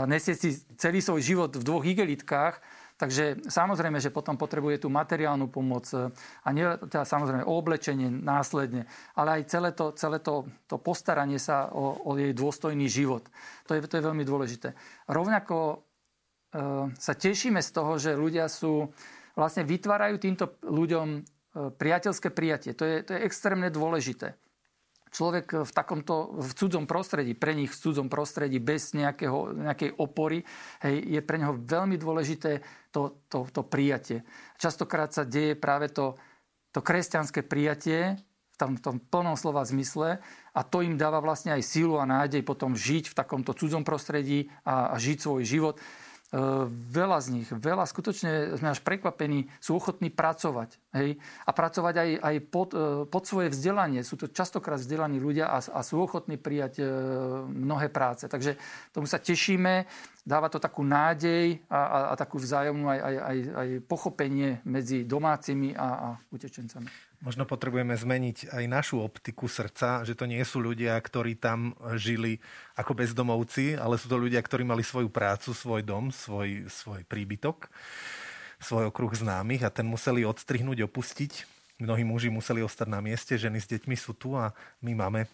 nesie 0.09 0.33
si 0.33 0.57
celý 0.81 1.00
svoj 1.00 1.21
život 1.21 1.51
v 1.53 1.62
dvoch 1.62 1.85
igelitkách, 1.85 2.57
Takže 2.93 3.50
samozrejme, 3.50 3.97
že 3.97 4.13
potom 4.13 4.38
potrebuje 4.38 4.85
tú 4.85 4.88
materiálnu 4.88 5.50
pomoc 5.50 5.89
e, 5.91 6.13
a 6.45 6.50
nie, 6.53 6.63
teda 6.88 7.03
samozrejme 7.03 7.41
oblečenie 7.41 8.07
následne, 8.07 8.85
ale 9.17 9.41
aj 9.41 9.50
celé 9.50 9.69
to, 9.73 9.91
celé 9.97 10.21
to, 10.21 10.45
to 10.69 10.77
postaranie 10.77 11.41
sa 11.41 11.73
o, 11.73 11.97
o 12.05 12.12
jej 12.15 12.31
dôstojný 12.38 12.85
život. 12.85 13.25
To 13.65 13.73
je, 13.73 13.81
to 13.89 13.97
je 13.97 14.07
veľmi 14.07 14.21
dôležité. 14.21 14.77
Rovnako 15.09 15.57
e, 15.67 15.77
sa 16.93 17.13
tešíme 17.17 17.59
z 17.65 17.69
toho, 17.73 17.97
že 17.97 18.13
ľudia 18.13 18.45
sú, 18.45 18.93
vlastne 19.33 19.65
vytvárajú 19.65 20.21
týmto 20.21 20.62
ľuďom 20.62 21.25
priateľské 21.53 22.33
prijatie. 22.33 22.73
To 22.73 22.81
je, 22.81 23.05
to 23.05 23.13
je 23.13 23.29
extrémne 23.29 23.69
dôležité. 23.69 24.33
Človek 25.13 25.62
v 25.62 25.72
takomto 25.72 26.34
v 26.41 26.51
cudzom 26.58 26.89
prostredí, 26.89 27.38
pre 27.38 27.53
nich 27.53 27.70
v 27.70 27.77
cudzom 27.77 28.10
prostredí, 28.10 28.58
bez 28.58 28.98
nejakého, 28.98 29.53
nejakej 29.53 29.93
opory, 30.01 30.41
hej, 30.82 30.96
je 31.05 31.22
pre 31.22 31.38
neho 31.38 31.53
veľmi 31.53 32.01
dôležité 32.01 32.65
to, 32.89 33.22
to, 33.29 33.46
to 33.53 33.62
prijatie. 33.62 34.25
Častokrát 34.58 35.13
sa 35.13 35.22
deje 35.22 35.53
práve 35.53 35.93
to, 35.93 36.17
to 36.74 36.82
kresťanské 36.82 37.46
prijatie 37.46 38.17
v 38.53 38.55
tom, 38.58 38.74
tom 38.82 38.98
plnom 38.98 39.38
slova 39.38 39.62
zmysle 39.62 40.17
a 40.53 40.60
to 40.65 40.82
im 40.82 40.98
dáva 40.98 41.22
vlastne 41.22 41.53
aj 41.53 41.62
sílu 41.62 42.01
a 42.01 42.10
nádej 42.10 42.41
potom 42.41 42.74
žiť 42.74 43.13
v 43.13 43.17
takomto 43.17 43.53
cudzom 43.53 43.86
prostredí 43.86 44.50
a, 44.65 44.93
a 44.93 44.96
žiť 44.98 45.17
svoj 45.22 45.41
život. 45.46 45.75
E, 45.77 45.82
veľa 46.70 47.17
z 47.22 47.27
nich, 47.38 47.50
veľa, 47.53 47.86
skutočne 47.86 48.58
sme 48.58 48.74
až 48.74 48.82
prekvapení, 48.82 49.50
sú 49.62 49.77
ochotní 49.77 50.10
pracovať. 50.10 50.82
Hej? 50.93 51.17
A 51.43 51.51
pracovať 51.51 51.95
aj, 51.97 52.09
aj 52.21 52.35
pod, 52.47 52.69
e, 52.77 53.03
pod 53.09 53.23
svoje 53.25 53.50
vzdelanie. 53.50 54.05
Sú 54.05 54.15
to 54.15 54.29
častokrát 54.29 54.77
vzdelaní 54.77 55.17
ľudia 55.17 55.50
a, 55.50 55.57
a 55.57 55.79
sú 55.81 55.97
ochotní 56.00 56.38
prijať 56.38 56.79
e, 56.79 56.85
mnohé 57.50 57.89
práce. 57.89 58.29
Takže 58.29 58.55
tomu 58.93 59.09
sa 59.09 59.17
tešíme. 59.17 59.89
Dáva 60.23 60.47
to 60.47 60.62
takú 60.62 60.85
nádej 60.85 61.59
a, 61.67 61.81
a, 61.81 61.97
a 62.12 62.13
takú 62.15 62.39
vzájomnú 62.39 62.88
aj, 62.88 63.00
aj, 63.01 63.15
aj, 63.19 63.38
aj 63.57 63.67
pochopenie 63.89 64.63
medzi 64.63 65.03
domácimi 65.03 65.75
a, 65.75 65.88
a 65.89 66.07
utečencami. 66.31 66.88
Možno 67.23 67.47
potrebujeme 67.47 67.95
zmeniť 67.95 68.51
aj 68.51 68.63
našu 68.67 69.00
optiku 69.00 69.47
srdca, 69.47 70.03
že 70.03 70.12
to 70.12 70.27
nie 70.27 70.43
sú 70.43 70.59
ľudia, 70.59 71.00
ktorí 71.00 71.39
tam 71.39 71.71
žili 71.95 72.43
ako 72.75 73.00
bezdomovci, 73.00 73.79
ale 73.79 73.95
sú 73.95 74.12
to 74.12 74.19
ľudia, 74.19 74.43
ktorí 74.43 74.67
mali 74.67 74.83
svoju 74.83 75.07
prácu, 75.07 75.55
svoj 75.55 75.88
dom, 75.88 76.12
svoj, 76.12 76.67
svoj 76.67 77.07
príbytok, 77.07 77.71
svoj 78.63 78.89
okruh 78.89 79.13
známych 79.13 79.67
a 79.67 79.70
ten 79.70 79.86
museli 79.86 80.24
odstrihnúť, 80.24 80.88
opustiť. 80.88 81.46
Mnohí 81.84 82.08
muži 82.08 82.32
museli 82.32 82.63
ostať 82.63 82.88
na 82.88 83.03
mieste, 83.03 83.36
ženy 83.36 83.60
s 83.60 83.67
deťmi 83.67 83.96
sú 84.00 84.15
tu 84.15 84.39
a 84.39 84.55
my 84.79 84.96
máme 84.96 85.27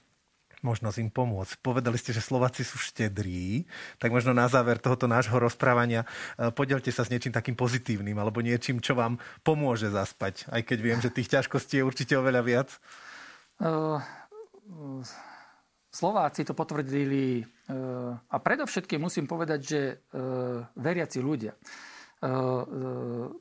možnosť 0.60 0.98
im 1.00 1.12
pomôcť. 1.12 1.64
Povedali 1.64 1.96
ste, 1.96 2.12
že 2.12 2.24
Slováci 2.24 2.68
sú 2.68 2.76
štedrí, 2.76 3.64
tak 3.96 4.12
možno 4.12 4.36
na 4.36 4.48
záver 4.52 4.80
tohoto 4.80 5.08
nášho 5.08 5.40
rozprávania 5.40 6.04
e, 6.04 6.52
podelte 6.52 6.92
sa 6.92 7.08
s 7.08 7.12
niečím 7.12 7.32
takým 7.32 7.56
pozitívnym 7.56 8.16
alebo 8.20 8.44
niečím, 8.44 8.84
čo 8.84 8.96
vám 8.96 9.20
pomôže 9.44 9.88
zaspať, 9.88 10.48
aj 10.52 10.62
keď 10.68 10.78
viem, 10.84 11.00
že 11.00 11.14
tých 11.14 11.32
ťažkostí 11.32 11.80
je 11.80 11.88
určite 11.88 12.14
oveľa 12.20 12.42
viac. 12.44 12.70
Uh, 13.60 14.00
uh, 14.68 15.04
Slováci 15.90 16.46
to 16.46 16.54
potvrdili 16.54 17.44
a 18.30 18.38
predovšetkým 18.42 18.98
musím 18.98 19.26
povedať, 19.30 19.60
že 19.62 19.82
veriaci 20.78 21.18
ľudia 21.18 21.54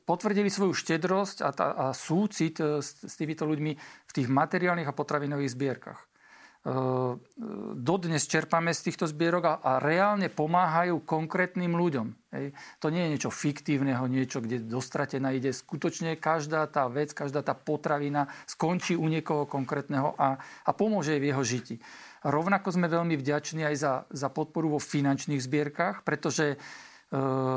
potvrdili 0.07 0.47
svoju 0.47 0.71
štedrosť 0.71 1.43
a, 1.43 1.49
tá, 1.51 1.67
a 1.75 1.85
súcit 1.91 2.59
s, 2.63 3.03
s 3.03 3.13
týmito 3.19 3.43
ľuďmi 3.43 3.71
v 3.79 4.11
tých 4.15 4.31
materiálnych 4.31 4.87
a 4.87 4.95
potravinových 4.95 5.51
zbierkach. 5.51 6.09
Ehm, 6.59 7.23
dodnes 7.71 8.27
čerpame 8.27 8.75
z 8.75 8.91
týchto 8.91 9.07
zbierok 9.07 9.43
a, 9.47 9.53
a 9.63 9.71
reálne 9.79 10.27
pomáhajú 10.27 11.07
konkrétnym 11.07 11.71
ľuďom. 11.71 12.11
Hej. 12.35 12.51
To 12.83 12.91
nie 12.91 13.07
je 13.07 13.11
niečo 13.15 13.31
fiktívneho, 13.31 14.03
niečo, 14.11 14.43
kde 14.43 14.67
dostratená 14.67 15.31
ide. 15.31 15.55
Skutočne 15.55 16.19
každá 16.19 16.67
tá 16.67 16.91
vec, 16.91 17.15
každá 17.15 17.47
tá 17.47 17.55
potravina 17.55 18.27
skončí 18.43 18.99
u 18.99 19.07
niekoho 19.07 19.47
konkrétneho 19.47 20.19
a, 20.19 20.35
a 20.67 20.71
pomôže 20.75 21.15
jej 21.15 21.23
v 21.23 21.29
jeho 21.31 21.43
žiti. 21.47 21.75
Rovnako 22.27 22.75
sme 22.75 22.91
veľmi 22.91 23.15
vďační 23.15 23.63
aj 23.63 23.75
za, 23.79 23.93
za 24.11 24.27
podporu 24.27 24.75
vo 24.75 24.83
finančných 24.83 25.39
zbierkach, 25.39 26.03
pretože 26.03 26.59
ehm, 26.59 26.88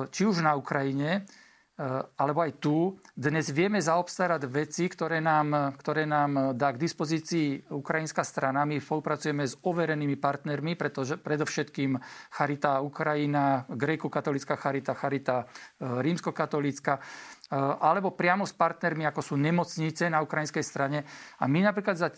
či 0.09 0.23
už 0.25 0.41
na 0.41 0.57
Ukrajine, 0.57 1.29
Eh, 1.73 2.05
alebo 2.21 2.45
aj 2.45 2.61
tu, 2.63 3.01
dnes 3.17 3.49
vieme 3.51 3.81
zaobstarať 3.83 4.45
veci, 4.47 4.87
ktoré 4.87 5.19
nám, 5.19 5.73
ktoré 5.81 6.07
nám 6.07 6.55
dá 6.55 6.71
k 6.71 6.79
dispozícii 6.79 7.75
ukrajinská 7.75 8.23
strana. 8.23 8.63
My 8.63 8.79
spolupracujeme 8.79 9.49
s 9.49 9.57
overenými 9.57 10.15
partnermi, 10.15 10.77
pretože 10.77 11.19
predovšetkým 11.19 11.99
Charita 12.29 12.85
Ukrajina, 12.85 13.65
gréko-katolická 13.67 14.55
Charita, 14.61 14.93
Charita 14.95 15.49
eh, 15.49 16.05
rímsko-katolická. 16.07 17.01
Eh, 17.01 17.42
alebo 17.53 18.17
priamo 18.17 18.49
s 18.49 18.57
partnermi, 18.57 19.05
ako 19.05 19.21
sú 19.21 19.35
nemocnice 19.37 20.09
na 20.09 20.25
ukrajinskej 20.25 20.65
strane. 20.65 21.05
A 21.37 21.45
my 21.45 21.61
napríklad 21.61 21.97
za, 22.01 22.09
eh, 22.09 22.17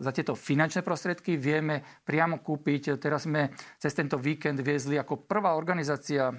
za 0.00 0.10
tieto 0.16 0.32
finančné 0.32 0.80
prostriedky 0.80 1.36
vieme 1.36 1.84
priamo 2.08 2.40
kúpiť. 2.40 2.96
Teraz 2.96 3.28
sme 3.28 3.52
cez 3.76 3.92
tento 3.92 4.16
víkend 4.16 4.64
viezli 4.64 4.96
ako 4.96 5.28
prvá 5.28 5.52
organizácia 5.52 6.32
eh, 6.32 6.36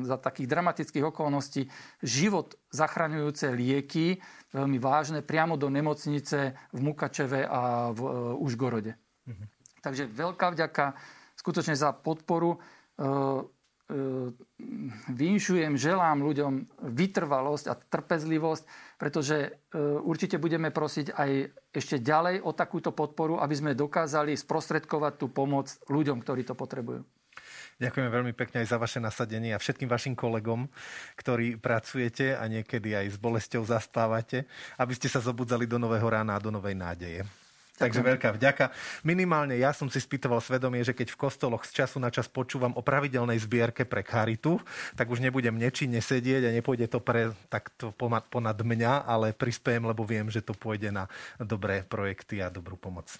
za 0.00 0.16
takých 0.16 0.48
dramatických 0.48 1.04
okolností 1.12 1.68
život 2.00 2.56
zachraňujúce 2.72 3.52
lieky, 3.52 4.16
veľmi 4.50 4.80
vážne, 4.80 5.20
priamo 5.20 5.60
do 5.60 5.68
nemocnice 5.68 6.56
v 6.72 6.80
Mukačeve 6.80 7.44
a 7.44 7.92
v 7.92 8.00
Užgorode. 8.40 8.96
Mhm. 9.28 9.44
Takže 9.84 10.08
veľká 10.08 10.56
vďaka 10.56 10.96
skutočne 11.36 11.76
za 11.76 11.92
podporu. 11.92 12.56
Vynšujem, 15.12 15.76
želám 15.76 16.24
ľuďom 16.24 16.52
vytrvalosť 16.88 17.66
a 17.68 17.76
trpezlivosť, 17.76 18.64
pretože 18.96 19.60
určite 20.00 20.40
budeme 20.40 20.72
prosiť 20.72 21.12
aj 21.12 21.30
ešte 21.68 22.00
ďalej 22.00 22.40
o 22.40 22.56
takúto 22.56 22.96
podporu, 22.96 23.44
aby 23.44 23.52
sme 23.52 23.76
dokázali 23.76 24.32
sprostredkovať 24.40 25.20
tú 25.20 25.28
pomoc 25.28 25.68
ľuďom, 25.92 26.24
ktorí 26.24 26.48
to 26.48 26.56
potrebujú. 26.56 27.04
Ďakujeme 27.76 28.08
veľmi 28.08 28.32
pekne 28.32 28.64
aj 28.64 28.72
za 28.72 28.78
vaše 28.80 29.04
nasadenie 29.04 29.52
a 29.52 29.60
všetkým 29.60 29.90
vašim 29.90 30.14
kolegom, 30.16 30.64
ktorí 31.18 31.60
pracujete 31.60 32.38
a 32.38 32.46
niekedy 32.48 32.96
aj 32.96 33.12
s 33.12 33.16
bolesťou 33.20 33.66
zaspávate, 33.68 34.48
aby 34.80 34.96
ste 34.96 35.12
sa 35.12 35.20
zobudzali 35.20 35.68
do 35.68 35.76
nového 35.76 36.06
rána 36.08 36.38
a 36.38 36.42
do 36.42 36.48
novej 36.54 36.72
nádeje. 36.72 37.26
Takže 37.74 38.06
veľká 38.06 38.38
vďaka. 38.38 38.70
Minimálne 39.02 39.58
ja 39.58 39.74
som 39.74 39.90
si 39.90 39.98
spýtoval 39.98 40.38
svedomie, 40.38 40.86
že 40.86 40.94
keď 40.94 41.10
v 41.10 41.26
kostoloch 41.26 41.66
z 41.66 41.82
času 41.82 41.98
na 41.98 42.06
čas 42.06 42.30
počúvam 42.30 42.70
o 42.78 42.86
pravidelnej 42.86 43.42
zbierke 43.42 43.82
pre 43.82 44.06
charitu, 44.06 44.62
tak 44.94 45.10
už 45.10 45.18
nebudem 45.18 45.58
nečinne 45.58 45.98
sedieť 45.98 46.46
a 46.46 46.54
nepôjde 46.54 46.86
to 46.86 47.02
pre 47.02 47.34
takto 47.50 47.90
ponad 48.30 48.58
mňa, 48.62 49.10
ale 49.10 49.34
prispiem, 49.34 49.82
lebo 49.82 50.06
viem, 50.06 50.30
že 50.30 50.38
to 50.38 50.54
pôjde 50.54 50.94
na 50.94 51.10
dobré 51.42 51.82
projekty 51.82 52.38
a 52.38 52.46
dobrú 52.46 52.78
pomoc. 52.78 53.10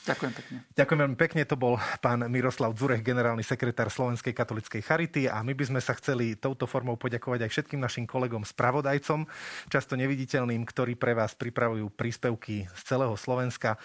Ďakujem 0.00 0.32
pekne. 0.32 0.56
Ďakujem 0.72 1.00
veľmi 1.04 1.18
pekne. 1.20 1.42
To 1.44 1.56
bol 1.60 1.76
pán 2.00 2.24
Miroslav 2.32 2.72
Dzurech, 2.72 3.04
generálny 3.04 3.44
sekretár 3.44 3.92
Slovenskej 3.92 4.32
katolickej 4.32 4.80
charity 4.80 5.28
a 5.28 5.44
my 5.44 5.52
by 5.52 5.64
sme 5.68 5.80
sa 5.80 5.92
chceli 5.92 6.40
touto 6.40 6.64
formou 6.64 6.96
poďakovať 6.96 7.44
aj 7.44 7.50
všetkým 7.52 7.80
našim 7.80 8.08
kolegom 8.08 8.40
spravodajcom, 8.40 9.28
často 9.68 10.00
neviditeľným, 10.00 10.64
ktorí 10.64 10.96
pre 10.96 11.12
vás 11.12 11.36
pripravujú 11.36 11.92
príspevky 11.92 12.64
z 12.72 12.80
celého 12.80 13.12
Slovenska 13.20 13.76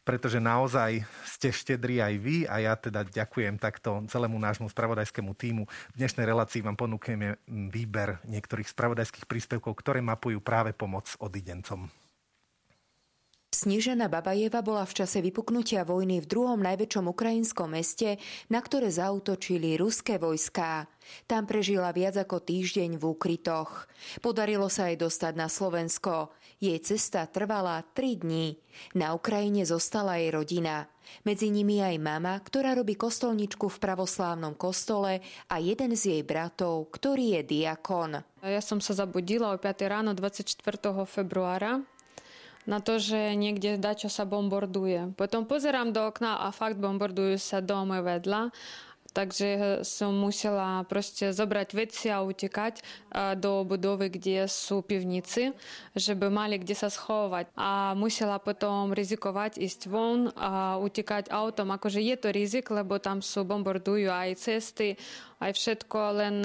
pretože 0.00 0.40
naozaj 0.40 1.04
ste 1.22 1.52
štedri 1.52 2.00
aj 2.00 2.14
vy 2.18 2.36
a 2.48 2.58
ja 2.58 2.74
teda 2.74 3.04
ďakujem 3.04 3.60
takto 3.60 4.02
celému 4.08 4.40
nášmu 4.40 4.66
spravodajskému 4.72 5.32
týmu. 5.36 5.68
V 5.94 5.96
dnešnej 6.00 6.24
relácii 6.24 6.64
vám 6.64 6.74
ponúkneme 6.74 7.38
výber 7.46 8.18
niektorých 8.24 8.72
spravodajských 8.72 9.28
príspevkov, 9.28 9.76
ktoré 9.76 10.00
mapujú 10.00 10.40
práve 10.40 10.72
pomoc 10.72 11.06
odidencom. 11.20 11.99
Snežana 13.60 14.08
Babajeva 14.08 14.64
bola 14.64 14.88
v 14.88 15.04
čase 15.04 15.20
vypuknutia 15.20 15.84
vojny 15.84 16.24
v 16.24 16.30
druhom 16.32 16.56
najväčšom 16.64 17.12
ukrajinskom 17.12 17.76
meste, 17.76 18.16
na 18.48 18.56
ktoré 18.56 18.88
zautočili 18.88 19.76
ruské 19.76 20.16
vojská. 20.16 20.88
Tam 21.28 21.44
prežila 21.44 21.92
viac 21.92 22.16
ako 22.16 22.40
týždeň 22.40 22.96
v 22.96 23.04
úkrytoch. 23.04 23.84
Podarilo 24.24 24.72
sa 24.72 24.88
jej 24.88 24.96
dostať 24.96 25.36
na 25.36 25.52
Slovensko. 25.52 26.32
Jej 26.56 26.80
cesta 26.88 27.28
trvala 27.28 27.84
3 27.84 28.24
dní. 28.24 28.56
Na 28.96 29.12
Ukrajine 29.12 29.68
zostala 29.68 30.16
jej 30.16 30.32
rodina. 30.32 30.88
Medzi 31.28 31.52
nimi 31.52 31.84
aj 31.84 32.00
mama, 32.00 32.40
ktorá 32.40 32.72
robí 32.72 32.96
kostolničku 32.96 33.68
v 33.68 33.76
pravoslávnom 33.76 34.56
kostole 34.56 35.20
a 35.52 35.60
jeden 35.60 35.92
z 36.00 36.16
jej 36.16 36.22
bratov, 36.24 36.88
ktorý 36.96 37.36
je 37.36 37.60
diakon. 37.60 38.24
Ja 38.40 38.64
som 38.64 38.80
sa 38.80 38.96
zabudila 38.96 39.52
o 39.52 39.60
5 39.60 39.68
ráno 39.84 40.16
24. 40.16 40.48
februára 41.04 41.84
to, 42.82 43.00
že 43.00 43.38
niekde 43.38 43.80
dačo 43.80 44.10
sa 44.12 44.28
bombarduje. 44.28 45.16
Potom 45.16 45.46
pozerám 45.48 45.94
do 45.94 46.04
okna 46.04 46.44
a 46.44 46.52
fakt 46.52 46.76
bombardujú 46.76 47.40
sa 47.40 47.62
domy 47.62 48.02
vedľa. 48.04 48.52
Takže 49.10 49.82
som 49.82 50.14
musela 50.14 50.86
proste 50.86 51.34
zobrať 51.34 51.68
veci 51.74 52.06
a 52.14 52.22
utekať 52.22 52.78
do 53.42 53.66
budovy, 53.66 54.06
kde 54.06 54.46
sú 54.46 54.86
pivnici, 54.86 55.50
żeby 55.98 56.30
mali 56.30 56.62
kde 56.62 56.78
sa 56.78 56.86
schovať. 56.86 57.50
A 57.58 57.98
musela 57.98 58.38
potom 58.38 58.94
rizikovať, 58.94 59.58
ísť 59.58 59.90
von 59.90 60.30
a 60.38 60.78
utekať 60.78 61.26
autom. 61.26 61.74
Akože 61.74 61.98
je 61.98 62.14
to 62.14 62.30
rizik, 62.30 62.70
lebo 62.70 63.02
tam 63.02 63.18
sú, 63.18 63.42
bombardujú 63.42 64.06
aj 64.14 64.46
cesty, 64.46 64.94
aj 65.42 65.58
všetko, 65.58 65.98
len 66.14 66.36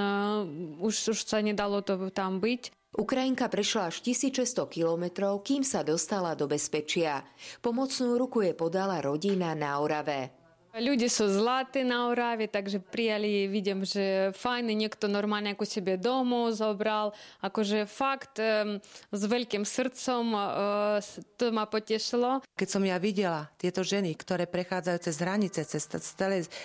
už, 0.81 1.13
už 1.13 1.21
sa 1.21 1.45
nedalo 1.45 1.85
to 1.85 2.09
tam 2.09 2.41
byť. 2.41 2.84
Ukrajinka 2.94 3.46
prešla 3.46 3.94
až 3.94 4.02
1600 4.02 4.66
kilometrov, 4.66 5.46
kým 5.46 5.62
sa 5.62 5.86
dostala 5.86 6.34
do 6.34 6.50
bezpečia. 6.50 7.22
Pomocnú 7.62 8.18
ruku 8.18 8.42
je 8.42 8.50
podala 8.50 8.98
rodina 8.98 9.54
na 9.54 9.78
Orave. 9.78 10.40
Люди 10.70 11.10
sú 11.10 11.26
zlatí 11.26 11.82
na 11.82 12.06
Oravě, 12.06 12.46
takže 12.46 12.78
prijali, 12.78 13.50
vidím, 13.50 13.82
že 13.82 14.30
fajn, 14.30 14.70
niekto 14.70 15.10
normálne 15.10 15.50
ako 15.50 15.66
sebe 15.66 15.98
domov 15.98 16.54
zobral. 16.54 17.10
Akože 17.42 17.90
fakt 17.90 18.38
um, 18.38 18.78
s 19.10 19.22
veľkým 19.26 19.66
srdcom 19.66 20.24
uh, 20.30 21.02
to 21.34 21.50
ma 21.50 21.66
potešilo. 21.66 22.46
Keď 22.54 22.68
som 22.70 22.86
ja 22.86 23.02
videla 23.02 23.50
tieto 23.58 23.82
ženy, 23.82 24.14
ktoré 24.14 24.46
prechádzajú 24.46 24.98
cez 25.02 25.16
hranice, 25.18 25.66
cez 25.66 25.82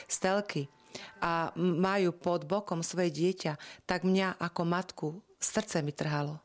stelky 0.06 0.70
a 1.26 1.50
majú 1.58 2.14
pod 2.14 2.46
bokom 2.46 2.86
svoje 2.86 3.10
dieťa, 3.10 3.58
tak 3.90 4.06
mňa 4.06 4.38
ako 4.38 4.62
matku 4.70 5.10
srdce 5.41 5.83
mi 5.83 5.91
trhalo. 5.91 6.39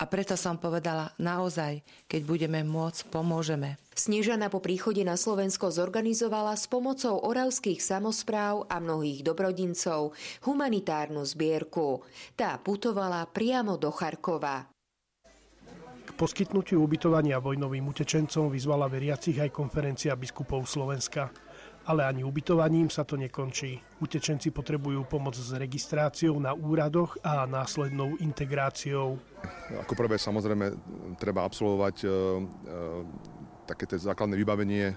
A 0.00 0.08
preto 0.08 0.32
som 0.32 0.56
povedala, 0.56 1.12
naozaj, 1.20 1.84
keď 2.08 2.20
budeme 2.24 2.64
môcť, 2.64 3.12
pomôžeme. 3.12 3.76
Snežana 3.92 4.48
po 4.48 4.64
príchode 4.64 5.04
na 5.04 5.12
Slovensko 5.12 5.68
zorganizovala 5.68 6.56
s 6.56 6.64
pomocou 6.64 7.20
oravských 7.20 7.84
samozpráv 7.84 8.64
a 8.72 8.80
mnohých 8.80 9.20
dobrodincov 9.20 10.16
humanitárnu 10.40 11.20
zbierku. 11.20 12.00
Tá 12.32 12.56
putovala 12.56 13.28
priamo 13.28 13.76
do 13.76 13.92
Charkova. 13.92 14.72
K 16.08 16.10
poskytnutiu 16.16 16.80
ubytovania 16.80 17.36
vojnovým 17.36 17.92
utečencom 17.92 18.48
vyzvala 18.48 18.88
veriacich 18.88 19.36
aj 19.36 19.52
konferencia 19.52 20.16
biskupov 20.16 20.64
Slovenska. 20.64 21.28
Ale 21.90 22.06
ani 22.06 22.22
ubytovaním 22.22 22.86
sa 22.86 23.02
to 23.02 23.18
nekončí. 23.18 23.74
Utečenci 23.98 24.54
potrebujú 24.54 25.10
pomoc 25.10 25.34
s 25.34 25.50
registráciou 25.50 26.38
na 26.38 26.54
úradoch 26.54 27.18
a 27.18 27.50
následnou 27.50 28.14
integráciou. 28.22 29.18
Ako 29.74 29.98
prvé 29.98 30.14
samozrejme 30.14 30.70
treba 31.18 31.42
absolvovať 31.42 31.96
e, 31.98 32.06
e, 32.06 32.12
také 33.66 33.90
základné 33.98 34.38
vybavenie 34.38 34.86
e, 34.86 34.96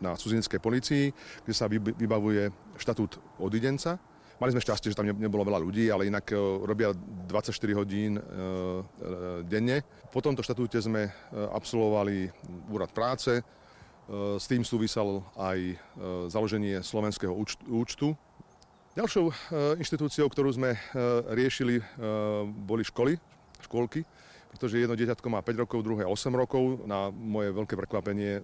na 0.00 0.16
cudzineckej 0.16 0.56
policii, 0.56 1.12
kde 1.44 1.52
sa 1.52 1.68
vybavuje 1.68 2.56
štatút 2.80 3.20
odidenca. 3.36 4.00
Mali 4.40 4.56
sme 4.56 4.64
šťastie, 4.64 4.88
že 4.88 4.96
tam 4.96 5.12
nebolo 5.12 5.44
veľa 5.44 5.60
ľudí, 5.60 5.92
ale 5.92 6.08
inak 6.08 6.32
robia 6.64 6.94
24 6.94 7.52
hodín 7.74 8.22
denne. 9.50 9.82
Po 10.14 10.22
tomto 10.22 10.46
štatúte 10.46 10.78
sme 10.78 11.10
absolvovali 11.34 12.30
úrad 12.70 12.94
práce, 12.94 13.42
s 14.08 14.48
tým 14.48 14.64
súvisalo 14.64 15.20
aj 15.36 15.58
e, 15.60 15.76
založenie 16.32 16.80
slovenského 16.80 17.32
účtu. 17.68 18.16
Ďalšou 18.96 19.28
e, 19.28 19.32
inštitúciou, 19.76 20.32
ktorú 20.32 20.48
sme 20.48 20.74
e, 20.74 20.78
riešili, 21.36 21.84
boli 22.64 22.82
školy, 22.88 23.20
školky, 23.68 24.02
pretože 24.48 24.80
jedno 24.80 24.96
dieťatko 24.96 25.28
má 25.28 25.44
5 25.44 25.62
rokov, 25.68 25.84
druhé 25.84 26.08
8 26.08 26.32
rokov. 26.32 26.88
Na 26.88 27.12
moje 27.12 27.52
veľké 27.52 27.76
prekvapenie 27.76 28.40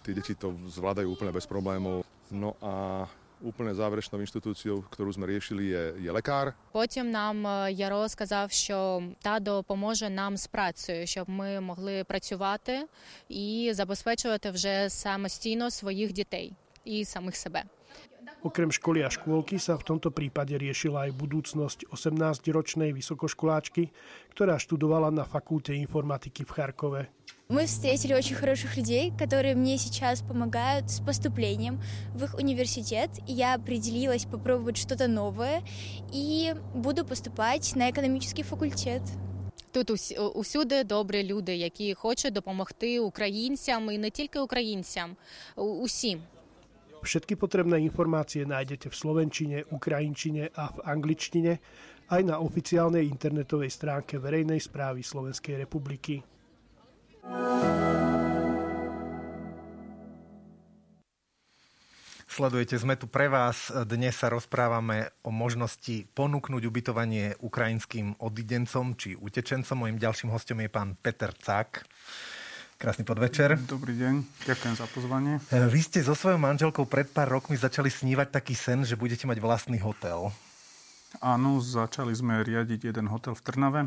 tie 0.00 0.16
deti 0.16 0.32
to 0.32 0.56
zvládajú 0.72 1.12
úplne 1.12 1.28
bez 1.28 1.44
problémov. 1.44 2.08
No 2.32 2.56
a 2.64 3.04
Úplne 3.45 3.75
záverečnou 3.75 4.23
інституцією, 4.23 4.87
ktorú 4.89 5.11
sme 5.11 5.27
riešili, 5.27 5.69
je, 5.69 5.83
je 6.07 6.09
lekár. 6.09 6.55
Потім 6.71 7.11
нам 7.11 7.43
Яро 7.69 8.09
сказав, 8.09 8.51
що 8.51 9.03
тадо 9.21 9.59
допоможе 9.59 10.09
нам 10.09 10.37
з 10.37 10.47
працею, 10.47 11.07
щоб 11.07 11.29
ми 11.29 11.59
могли 11.59 12.03
працювати 12.03 12.87
і 13.29 13.71
забезпечувати 13.73 14.51
вже 14.51 14.89
самостійно 14.89 15.71
своїх 15.71 16.13
дітей 16.13 16.53
і 16.85 17.05
самих 17.05 17.35
себе. 17.35 17.63
Okrem 18.45 18.69
školy 18.69 19.01
a 19.01 19.09
škôlky 19.09 19.57
sa 19.57 19.73
v 19.73 19.85
tomto 19.89 20.13
prípade 20.13 20.53
riešila 20.53 21.09
aj 21.09 21.17
budúcnosť 21.17 21.89
18-ročnej 21.89 22.93
vysokoškoláčky, 22.93 23.89
ktorá 24.37 24.61
študovala 24.61 25.09
na 25.09 25.25
fakulte 25.25 25.73
informatiky 25.73 26.45
v 26.45 26.53
Charkove. 26.53 27.01
Мы 27.49 27.67
встретили 27.67 28.13
очень 28.13 28.35
хороших 28.35 28.75
людей, 28.75 29.13
которые 29.17 29.55
мне 29.55 29.77
сейчас 29.77 30.21
помогают 30.21 30.89
с 30.89 30.99
поступлением 30.99 31.79
в 32.15 32.23
их 32.23 32.33
университет. 32.33 33.09
Я 33.27 33.53
определилась 33.53 34.25
попробовать 34.25 34.77
что-то 34.77 35.07
новое 35.07 35.61
и 36.11 36.55
буду 36.73 37.05
поступать 37.05 37.75
на 37.75 37.91
экономический 37.91 38.43
факультет. 38.43 39.01
Тут 39.71 39.91
усюди 40.35 40.83
добрі 40.83 41.23
люди, 41.23 41.55
які 41.55 41.93
хочуть 41.93 42.33
допомогти 42.33 42.99
українцям 42.99 43.91
і 43.91 43.97
не 43.97 44.09
тільки 44.09 44.39
українцям, 44.39 45.15
усім. 45.55 46.21
Všetky 47.05 47.37
potrebné 47.37 47.77
informácie 47.85 48.49
nájdete 48.49 48.89
v 48.89 48.95
slovenčine, 48.97 49.57
ukrajinčine 49.69 50.49
a 50.57 50.73
v 50.73 50.79
angličtine 50.89 51.61
aj 52.09 52.21
na 52.25 52.41
oficiálnej 52.41 53.05
internetovej 53.05 53.69
stránke 53.69 54.17
Verejnej 54.17 54.57
správy 54.57 55.05
Slovenskej 55.05 55.61
republiky. 55.61 56.25
Sledujete, 62.30 62.78
sme 62.80 62.96
tu 62.96 63.04
pre 63.04 63.28
vás. 63.28 63.68
Dnes 63.84 64.16
sa 64.16 64.32
rozprávame 64.32 65.12
o 65.26 65.34
možnosti 65.34 66.08
ponúknuť 66.16 66.62
ubytovanie 66.64 67.36
ukrajinským 67.42 68.16
odidencom 68.16 68.96
či 68.96 69.12
utečencom. 69.12 69.84
Mojím 69.84 70.00
ďalším 70.00 70.32
hostom 70.32 70.64
je 70.64 70.72
pán 70.72 70.96
Peter 70.96 71.34
Cák. 71.36 71.84
Krásny 72.80 73.04
podvečer. 73.04 73.60
Dobrý 73.68 73.92
deň, 73.92 74.24
ďakujem 74.48 74.72
za 74.72 74.88
pozvanie. 74.88 75.36
Vy 75.52 75.80
ste 75.84 76.00
so 76.00 76.16
svojou 76.16 76.40
manželkou 76.40 76.88
pred 76.88 77.04
pár 77.12 77.28
rokmi 77.28 77.60
začali 77.60 77.92
snívať 77.92 78.32
taký 78.32 78.56
sen, 78.56 78.88
že 78.88 78.96
budete 78.96 79.28
mať 79.28 79.36
vlastný 79.36 79.76
hotel. 79.84 80.32
Áno, 81.20 81.60
začali 81.60 82.16
sme 82.16 82.40
riadiť 82.40 82.88
jeden 82.88 83.12
hotel 83.12 83.36
v 83.36 83.44
Trnave 83.44 83.80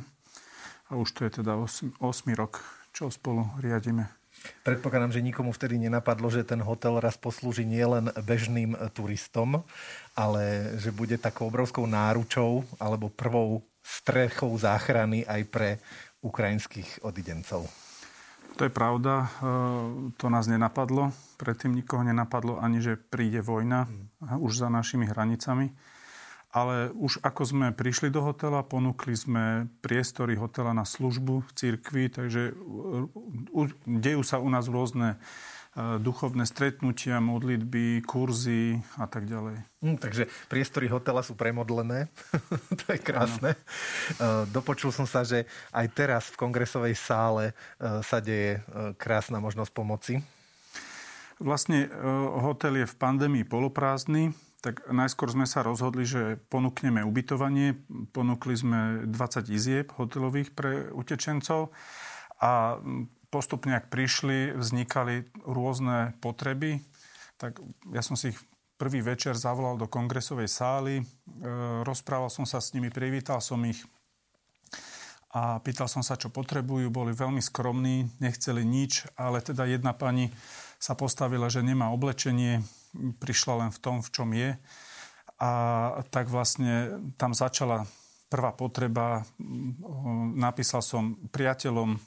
a 0.91 1.00
už 1.00 1.10
to 1.10 1.26
je 1.26 1.41
teda 1.41 1.58
8, 1.58 1.98
8 1.98 2.38
rok, 2.38 2.62
čo 2.93 3.10
spolu 3.10 3.43
riadíme. 3.58 4.06
Predpokladám, 4.62 5.13
že 5.15 5.25
nikomu 5.25 5.56
vtedy 5.56 5.79
nenapadlo, 5.79 6.27
že 6.27 6.43
ten 6.45 6.60
hotel 6.60 6.99
raz 6.99 7.15
poslúži 7.15 7.63
nielen 7.63 8.12
bežným 8.21 8.75
turistom, 8.91 9.63
ale 10.13 10.75
že 10.77 10.91
bude 10.91 11.15
takou 11.17 11.47
obrovskou 11.47 11.88
náručou 11.88 12.62
alebo 12.77 13.08
prvou 13.10 13.63
strechou 13.84 14.51
záchrany 14.56 15.23
aj 15.27 15.41
pre 15.47 15.69
ukrajinských 16.23 17.03
odidencov. 17.03 17.67
To 18.53 18.62
je 18.63 18.71
pravda, 18.71 19.25
e, 19.25 19.27
to 20.13 20.29
nás 20.29 20.45
nenapadlo. 20.45 21.10
Predtým 21.41 21.73
nikoho 21.73 22.06
nenapadlo 22.06 22.62
ani, 22.62 22.79
že 22.79 22.95
príde 22.95 23.41
vojna 23.41 23.89
mm. 23.89 24.39
už 24.39 24.62
za 24.63 24.69
našimi 24.69 25.10
hranicami. 25.10 25.73
Ale 26.54 26.94
už 26.94 27.18
ako 27.26 27.42
sme 27.50 27.68
prišli 27.74 28.13
do 28.13 28.22
hotela, 28.22 28.62
ponúkli 28.62 29.18
sme 29.18 29.66
priestory 29.82 30.38
hotela 30.38 30.70
na 30.70 30.86
službu 30.86 31.42
v 31.42 31.52
cirkvi, 31.58 32.13
takže 32.13 32.54
dejú 33.89 34.22
sa 34.22 34.38
u 34.38 34.54
nás 34.54 34.70
rôzne 34.70 35.18
e, 35.74 35.98
duchovné 35.98 36.46
stretnutia, 36.46 37.18
modlitby, 37.18 38.06
kurzy 38.06 38.78
a 39.02 39.10
tak 39.10 39.26
ďalej. 39.26 39.66
Mm, 39.82 39.98
takže 39.98 40.30
priestory 40.46 40.94
hotela 40.94 41.26
sú 41.26 41.34
premodlené. 41.34 42.13
to 42.86 42.86
je 42.86 43.02
krásne. 43.02 43.58
No. 44.22 44.46
Dopočul 44.54 44.94
som 44.94 45.10
sa, 45.10 45.26
že 45.26 45.50
aj 45.74 45.89
teraz 45.89 46.30
v 46.30 46.38
kongresovej 46.38 46.94
sále 46.94 47.50
e, 47.50 47.54
sa 48.06 48.22
deje 48.22 48.62
krásna 49.02 49.42
možnosť 49.42 49.74
pomoci. 49.74 50.22
Vlastne 51.42 51.89
hotel 52.46 52.86
je 52.86 52.88
v 52.88 52.96
pandémii 52.96 53.42
poloprázdny, 53.42 54.38
tak 54.63 54.88
najskôr 54.88 55.28
sme 55.28 55.43
sa 55.43 55.60
rozhodli, 55.60 56.08
že 56.08 56.39
ponúkneme 56.47 57.04
ubytovanie. 57.04 57.76
Ponúkli 58.15 58.56
sme 58.56 59.04
20 59.12 59.52
izieb 59.52 59.91
hotelových 59.91 60.56
pre 60.56 60.88
utečencov 60.95 61.76
a 62.39 62.80
postupne, 63.28 63.76
ak 63.76 63.91
prišli, 63.91 64.56
vznikali 64.56 65.28
rôzne 65.43 66.15
potreby. 66.23 66.80
Tak 67.36 67.60
ja 67.91 67.99
som 67.99 68.15
si 68.15 68.32
ich 68.32 68.39
prvý 68.80 69.04
večer 69.04 69.36
zavolal 69.36 69.76
do 69.76 69.91
kongresovej 69.91 70.47
sály, 70.47 71.04
e, 71.04 71.04
rozprával 71.84 72.32
som 72.32 72.47
sa 72.47 72.63
s 72.63 72.71
nimi, 72.71 72.88
privítal 72.88 73.43
som 73.43 73.60
ich 73.67 73.84
a 75.34 75.60
pýtal 75.60 75.89
som 75.89 76.06
sa, 76.06 76.15
čo 76.15 76.30
potrebujú. 76.30 76.93
Boli 76.93 77.12
veľmi 77.12 77.41
skromní, 77.41 78.06
nechceli 78.21 78.62
nič, 78.62 79.10
ale 79.17 79.41
teda 79.41 79.65
jedna 79.65 79.91
pani 79.91 80.30
sa 80.78 80.93
postavila, 80.93 81.49
že 81.49 81.65
nemá 81.65 81.89
oblečenie, 81.89 82.62
prišla 82.93 83.67
len 83.67 83.71
v 83.73 83.79
tom, 83.82 83.99
v 83.99 84.10
čom 84.13 84.29
je. 84.34 84.56
A 85.41 85.51
tak 86.13 86.29
vlastne 86.32 87.01
tam 87.19 87.36
začala 87.36 87.84
prvá 88.32 88.53
potreba. 88.56 89.25
Napísal 90.34 90.82
som 90.82 91.17
priateľom, 91.29 91.99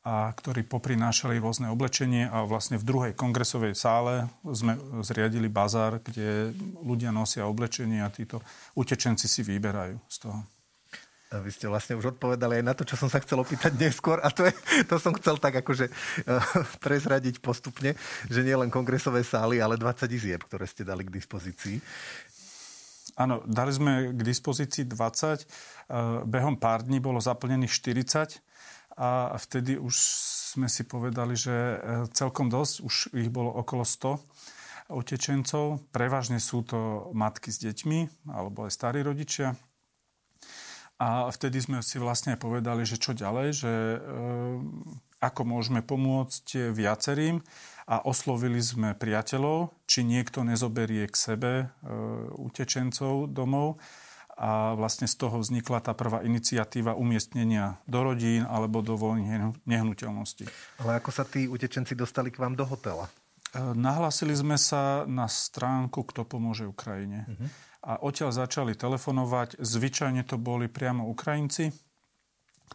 a 0.00 0.32
ktorí 0.32 0.64
poprinášali 0.64 1.36
rôzne 1.36 1.68
oblečenie 1.68 2.24
a 2.24 2.48
vlastne 2.48 2.80
v 2.80 2.88
druhej 2.88 3.12
kongresovej 3.12 3.76
sále 3.76 4.32
sme 4.48 4.80
zriadili 5.04 5.52
bazár, 5.52 6.00
kde 6.00 6.56
ľudia 6.80 7.12
nosia 7.12 7.44
oblečenie 7.44 8.00
a 8.00 8.08
títo 8.08 8.40
utečenci 8.80 9.28
si 9.28 9.44
vyberajú 9.44 10.00
z 10.08 10.16
toho. 10.24 10.40
Vy 11.30 11.50
ste 11.54 11.70
vlastne 11.70 11.94
už 11.94 12.18
odpovedali 12.18 12.58
aj 12.58 12.64
na 12.66 12.74
to, 12.74 12.82
čo 12.82 12.98
som 12.98 13.06
sa 13.06 13.22
chcel 13.22 13.38
opýtať 13.38 13.78
neskôr 13.78 14.18
a 14.18 14.34
to, 14.34 14.50
je, 14.50 14.54
to 14.90 14.98
som 14.98 15.14
chcel 15.14 15.38
tak 15.38 15.62
akože 15.62 15.86
uh, 15.86 16.42
prezradiť 16.84 17.38
postupne, 17.38 17.94
že 18.26 18.42
nie 18.42 18.58
len 18.58 18.66
kongresové 18.66 19.22
sály, 19.22 19.62
ale 19.62 19.78
20 19.78 20.10
izieb, 20.10 20.42
ktoré 20.42 20.66
ste 20.66 20.82
dali 20.82 21.06
k 21.06 21.14
dispozícii. 21.14 21.78
Áno, 23.14 23.46
dali 23.46 23.70
sme 23.70 24.10
k 24.10 24.20
dispozícii 24.26 24.90
20. 24.90 24.90
Uh, 24.90 26.26
behom 26.26 26.58
pár 26.58 26.82
dní 26.82 26.98
bolo 26.98 27.22
zaplnených 27.22 27.78
40 27.78 28.42
a 28.98 29.38
vtedy 29.38 29.78
už 29.78 29.94
sme 30.50 30.66
si 30.66 30.82
povedali, 30.82 31.38
že 31.38 31.54
uh, 31.54 32.10
celkom 32.10 32.50
dosť, 32.50 32.74
už 32.82 32.94
ich 33.14 33.30
bolo 33.30 33.54
okolo 33.54 33.86
100 33.86 34.18
utečencov. 34.90 35.78
Prevažne 35.94 36.42
sú 36.42 36.66
to 36.66 37.14
matky 37.14 37.54
s 37.54 37.62
deťmi 37.62 38.26
alebo 38.34 38.66
aj 38.66 38.74
starí 38.74 39.06
rodičia 39.06 39.54
a 41.00 41.32
vtedy 41.32 41.64
sme 41.64 41.80
si 41.80 41.96
vlastne 41.96 42.36
povedali, 42.36 42.84
že 42.84 43.00
čo 43.00 43.16
ďalej, 43.16 43.48
že 43.56 43.72
e, 43.72 43.98
ako 45.24 45.42
môžeme 45.48 45.80
pomôcť 45.80 46.76
viacerým 46.76 47.40
a 47.88 48.04
oslovili 48.04 48.60
sme 48.60 48.92
priateľov, 48.92 49.72
či 49.88 50.04
niekto 50.04 50.44
nezoberie 50.44 51.08
k 51.08 51.16
sebe 51.16 51.52
e, 51.56 51.66
utečencov 52.36 53.32
domov 53.32 53.80
a 54.36 54.76
vlastne 54.76 55.08
z 55.08 55.16
toho 55.16 55.40
vznikla 55.40 55.80
tá 55.80 55.96
prvá 55.96 56.20
iniciatíva 56.20 56.92
umiestnenia 56.92 57.80
do 57.88 58.04
rodín 58.04 58.44
alebo 58.44 58.84
do 58.84 58.92
voľných 59.00 59.56
nehnuteľností. 59.64 60.48
Ale 60.84 61.00
ako 61.00 61.10
sa 61.16 61.24
tí 61.24 61.48
utečenci 61.48 61.96
dostali 61.96 62.28
k 62.28 62.44
vám 62.44 62.52
do 62.60 62.68
hotela? 62.68 63.08
E, 63.56 63.72
nahlásili 63.72 64.36
sme 64.36 64.60
sa 64.60 65.08
na 65.08 65.24
stránku 65.32 66.04
Kto 66.04 66.28
pomôže 66.28 66.68
Ukrajine. 66.68 67.24
Uh-huh 67.24 67.69
a 67.80 67.96
odtiaľ 68.04 68.32
začali 68.32 68.76
telefonovať. 68.76 69.56
Zvyčajne 69.60 70.22
to 70.28 70.36
boli 70.36 70.68
priamo 70.68 71.08
Ukrajinci, 71.08 71.72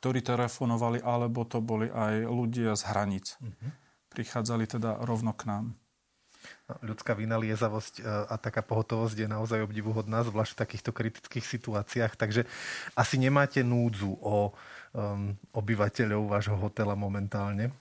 ktorí 0.02 0.26
telefonovali, 0.26 1.02
alebo 1.06 1.46
to 1.46 1.62
boli 1.62 1.88
aj 1.88 2.26
ľudia 2.26 2.74
z 2.74 2.84
hraníc. 2.90 3.38
Uh-huh. 3.38 3.70
Prichádzali 4.10 4.66
teda 4.66 5.02
rovno 5.06 5.32
k 5.38 5.46
nám. 5.48 5.66
No, 6.66 6.74
ľudská 6.94 7.18
vynaliezavosť 7.18 8.02
e, 8.02 8.04
a 8.06 8.36
taká 8.38 8.62
pohotovosť 8.62 9.18
je 9.18 9.28
naozaj 9.30 9.66
obdivuhodná, 9.66 10.26
zvlášť 10.26 10.58
v 10.58 10.62
takýchto 10.62 10.92
kritických 10.94 11.46
situáciách. 11.46 12.14
Takže 12.18 12.46
asi 12.98 13.16
nemáte 13.18 13.66
núdzu 13.66 14.14
o 14.22 14.54
um, 14.94 15.34
obyvateľov 15.54 16.30
vášho 16.30 16.58
hotela 16.58 16.94
momentálne? 16.94 17.74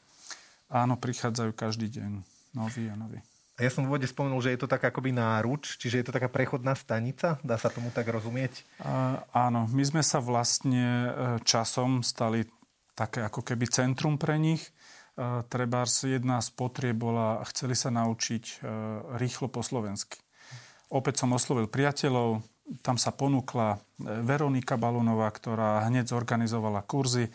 Áno, 0.68 0.96
prichádzajú 0.96 1.52
každý 1.52 1.92
deň. 1.92 2.24
Noví 2.56 2.88
a 2.88 2.96
noví. 2.96 3.20
Ja 3.54 3.70
som 3.70 3.86
v 3.86 3.94
úvode 3.94 4.10
spomenul, 4.10 4.42
že 4.42 4.50
je 4.50 4.66
to 4.66 4.66
taká 4.66 4.90
akoby 4.90 5.14
náruč, 5.14 5.78
čiže 5.78 6.02
je 6.02 6.06
to 6.10 6.16
taká 6.18 6.26
prechodná 6.26 6.74
stanica, 6.74 7.38
dá 7.46 7.54
sa 7.54 7.70
tomu 7.70 7.94
tak 7.94 8.10
rozumieť? 8.10 8.66
Uh, 8.82 9.22
áno, 9.30 9.70
my 9.70 9.84
sme 9.86 10.02
sa 10.02 10.18
vlastne 10.18 10.82
e, 10.82 11.08
časom 11.46 12.02
stali 12.02 12.50
také 12.98 13.22
ako 13.22 13.46
keby 13.46 13.70
centrum 13.70 14.18
pre 14.18 14.42
nich. 14.42 14.74
Uh, 15.14 15.46
trebárs 15.46 16.02
jedna 16.02 16.42
z 16.42 16.50
potrieb 16.50 16.98
bola, 16.98 17.38
chceli 17.46 17.78
sa 17.78 17.94
naučiť 17.94 18.44
uh, 18.58 18.58
rýchlo 19.22 19.46
po 19.46 19.62
slovensky. 19.62 20.18
Opäť 20.90 21.22
som 21.22 21.30
oslovil 21.30 21.70
priateľov, 21.70 22.42
tam 22.82 22.98
sa 22.98 23.14
ponúkla 23.14 23.78
Veronika 24.02 24.74
Balónová, 24.74 25.30
ktorá 25.30 25.86
hneď 25.86 26.10
zorganizovala 26.10 26.82
kurzy 26.82 27.30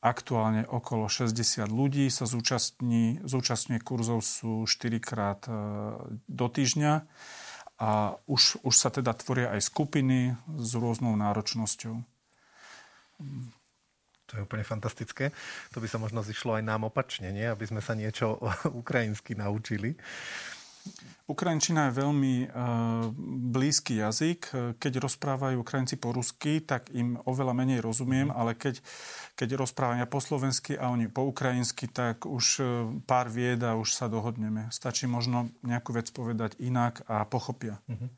Aktuálne 0.00 0.64
okolo 0.64 1.12
60 1.12 1.68
ľudí 1.68 2.08
sa 2.08 2.24
zúčastní, 2.24 3.20
zúčastňuje 3.20 3.84
kurzov 3.84 4.24
sú 4.24 4.64
4 4.64 4.96
krát 4.96 5.44
e, 5.44 5.52
do 6.24 6.46
týždňa 6.48 7.04
a 7.80 8.16
už, 8.24 8.64
už 8.64 8.74
sa 8.76 8.88
teda 8.88 9.12
tvoria 9.12 9.52
aj 9.52 9.60
skupiny 9.60 10.36
s 10.56 10.72
rôznou 10.72 11.12
náročnosťou. 11.20 12.00
To 14.30 14.32
je 14.38 14.44
úplne 14.46 14.64
fantastické. 14.64 15.36
To 15.74 15.82
by 15.82 15.88
sa 15.90 15.98
možno 15.98 16.24
zišlo 16.24 16.56
aj 16.56 16.64
nám 16.64 16.86
opačne, 16.86 17.34
nie? 17.34 17.44
aby 17.44 17.68
sme 17.68 17.84
sa 17.84 17.92
niečo 17.92 18.40
ukrajinsky 18.80 19.36
naučili. 19.36 20.00
Ukrajinčina 21.30 21.86
je 21.88 22.02
veľmi 22.02 22.34
uh, 22.50 23.06
blízky 23.54 24.02
jazyk. 24.02 24.50
Keď 24.82 24.92
rozprávajú 24.98 25.62
Ukrajinci 25.62 25.94
po 25.94 26.10
rusky, 26.10 26.58
tak 26.58 26.90
im 26.90 27.22
oveľa 27.22 27.54
menej 27.54 27.78
rozumiem, 27.78 28.28
mhm. 28.28 28.34
ale 28.34 28.58
keď, 28.58 28.82
keď 29.38 29.62
rozprávajú 29.62 30.10
po 30.10 30.18
slovensky 30.18 30.74
a 30.74 30.90
oni 30.90 31.06
po 31.06 31.22
ukrajinsky, 31.30 31.86
tak 31.86 32.26
už 32.26 32.46
uh, 32.58 32.66
pár 33.06 33.30
vied 33.30 33.62
a 33.62 33.78
už 33.78 33.94
sa 33.94 34.10
dohodneme. 34.10 34.66
Stačí 34.74 35.06
možno 35.06 35.54
nejakú 35.62 35.94
vec 35.94 36.10
povedať 36.10 36.58
inak 36.58 37.06
a 37.06 37.22
pochopia. 37.22 37.78
Uh-huh. 37.86 38.10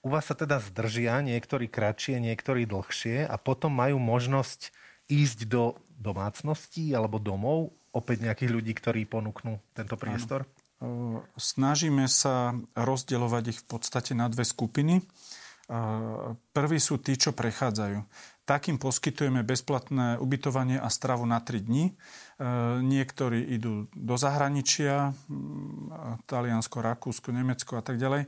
U 0.00 0.08
vás 0.08 0.30
sa 0.30 0.38
teda 0.38 0.62
zdržia, 0.62 1.20
niektorí 1.20 1.68
kratšie, 1.68 2.22
niektorí 2.22 2.64
dlhšie 2.64 3.28
a 3.28 3.36
potom 3.36 3.74
majú 3.74 4.00
možnosť 4.00 4.72
ísť 5.12 5.44
do 5.44 5.76
domácností 6.00 6.94
alebo 6.96 7.20
domov 7.20 7.76
opäť 7.92 8.24
nejakých 8.24 8.50
ľudí, 8.54 8.72
ktorí 8.72 9.04
ponúknú 9.04 9.60
tento 9.76 10.00
priestor? 10.00 10.46
Áno. 10.46 10.59
Snažíme 11.36 12.08
sa 12.08 12.56
rozdeľovať 12.72 13.44
ich 13.52 13.60
v 13.60 13.66
podstate 13.68 14.16
na 14.16 14.32
dve 14.32 14.48
skupiny. 14.48 15.04
Prví 16.56 16.78
sú 16.80 16.98
tí, 16.98 17.14
čo 17.20 17.36
prechádzajú. 17.36 18.00
Takým 18.48 18.82
poskytujeme 18.82 19.46
bezplatné 19.46 20.18
ubytovanie 20.18 20.80
a 20.80 20.90
stravu 20.90 21.22
na 21.28 21.38
3 21.38 21.62
dní. 21.62 21.94
Niektorí 22.82 23.54
idú 23.54 23.86
do 23.94 24.18
zahraničia, 24.18 25.14
Taliansko, 26.26 26.82
Rakúsko, 26.82 27.30
Nemecko 27.30 27.78
a 27.78 27.84
tak 27.86 28.00
ďalej. 28.00 28.26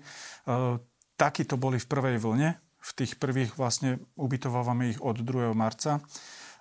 Takí 1.18 1.42
to 1.48 1.58
boli 1.58 1.82
v 1.82 1.90
prvej 1.90 2.22
vlne. 2.22 2.54
V 2.78 2.90
tých 2.94 3.18
prvých 3.18 3.58
vlastne 3.58 3.98
ubytovávame 4.14 4.94
ich 4.94 5.00
od 5.02 5.18
2. 5.18 5.50
marca 5.58 5.98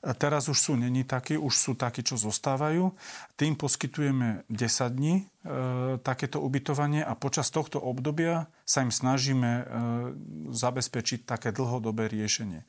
Teraz 0.02 0.50
už 0.50 0.58
sú 0.58 0.74
není 0.74 1.06
takí, 1.06 1.38
už 1.38 1.54
sú 1.54 1.72
takí, 1.78 2.02
čo 2.02 2.18
zostávajú. 2.18 2.90
Tým 3.38 3.54
poskytujeme 3.54 4.50
10 4.50 4.98
dní 4.98 5.16
e, 5.22 5.24
takéto 6.02 6.42
ubytovanie 6.42 7.06
a 7.06 7.14
počas 7.14 7.54
tohto 7.54 7.78
obdobia 7.78 8.50
sa 8.66 8.82
im 8.82 8.90
snažíme 8.90 9.52
e, 9.62 9.64
zabezpečiť 10.58 11.30
také 11.30 11.54
dlhodobé 11.54 12.10
riešenie. 12.10 12.66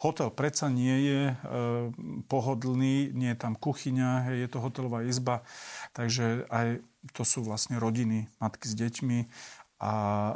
Hotel 0.00 0.32
predsa 0.32 0.72
nie 0.72 0.96
je 1.04 1.22
e, 1.28 1.34
pohodlný, 2.32 3.12
nie 3.12 3.36
je 3.36 3.38
tam 3.38 3.60
kuchyňa, 3.60 4.32
je 4.32 4.48
to 4.48 4.64
hotelová 4.64 5.04
izba, 5.04 5.44
takže 5.92 6.48
aj 6.48 6.80
to 7.12 7.28
sú 7.28 7.44
vlastne 7.44 7.76
rodiny, 7.76 8.32
matky 8.40 8.64
s 8.64 8.72
deťmi 8.72 9.18
a 9.80 9.92
e, 9.92 10.32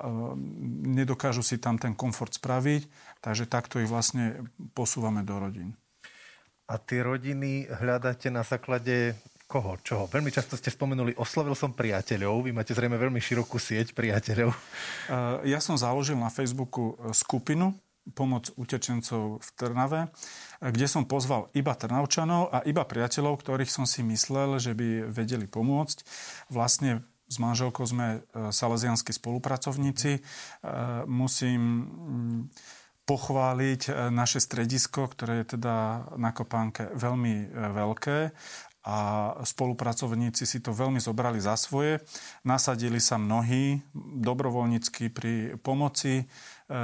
nedokážu 0.92 1.40
si 1.40 1.56
tam 1.56 1.80
ten 1.80 1.96
komfort 1.96 2.36
spraviť, 2.36 2.88
takže 3.24 3.48
takto 3.48 3.80
ich 3.80 3.88
vlastne 3.88 4.44
posúvame 4.76 5.24
do 5.24 5.40
rodín. 5.40 5.72
A 6.64 6.80
tie 6.80 7.04
rodiny 7.04 7.68
hľadáte 7.68 8.32
na 8.32 8.40
základe 8.40 9.12
koho, 9.44 9.76
čoho? 9.84 10.08
Veľmi 10.08 10.32
často 10.32 10.56
ste 10.56 10.72
spomenuli, 10.72 11.12
oslovil 11.20 11.52
som 11.52 11.76
priateľov. 11.76 12.48
Vy 12.48 12.56
máte 12.56 12.72
zrejme 12.72 12.96
veľmi 12.96 13.20
širokú 13.20 13.60
sieť 13.60 13.92
priateľov. 13.92 14.56
Ja 15.44 15.60
som 15.60 15.76
založil 15.76 16.16
na 16.16 16.32
Facebooku 16.32 16.96
e, 16.96 17.12
skupinu 17.12 17.76
Pomoc 18.12 18.52
utečencov 18.60 19.40
v 19.40 19.48
Trnave, 19.56 20.12
kde 20.60 20.84
som 20.84 21.08
pozval 21.08 21.48
iba 21.56 21.72
Trnavčanov 21.72 22.52
a 22.52 22.60
iba 22.68 22.84
priateľov, 22.84 23.40
ktorých 23.40 23.72
som 23.72 23.88
si 23.88 24.04
myslel, 24.04 24.60
že 24.60 24.76
by 24.76 25.08
vedeli 25.08 25.48
pomôcť. 25.48 26.04
Vlastne 26.52 27.00
s 27.24 27.40
manželkou 27.40 27.84
sme 27.88 28.20
e, 28.20 28.52
salesianskí 28.52 29.12
spolupracovníci. 29.12 30.12
E, 30.16 30.20
musím 31.08 31.60
pochváliť 33.04 33.82
e, 33.88 33.90
naše 34.08 34.40
stredisko, 34.40 35.08
ktoré 35.12 35.44
je 35.44 35.56
teda 35.56 36.08
na 36.16 36.32
Kopánke 36.32 36.88
veľmi 36.96 37.34
e, 37.36 37.46
veľké 37.52 38.18
a 38.84 38.96
spolupracovníci 39.40 40.44
si 40.44 40.60
to 40.60 40.76
veľmi 40.76 41.00
zobrali 41.00 41.40
za 41.40 41.56
svoje. 41.56 42.04
Nasadili 42.44 43.00
sa 43.00 43.16
mnohí 43.16 43.80
dobrovoľnícky 43.96 45.08
pri 45.08 45.56
pomoci, 45.56 46.20
e, 46.20 46.24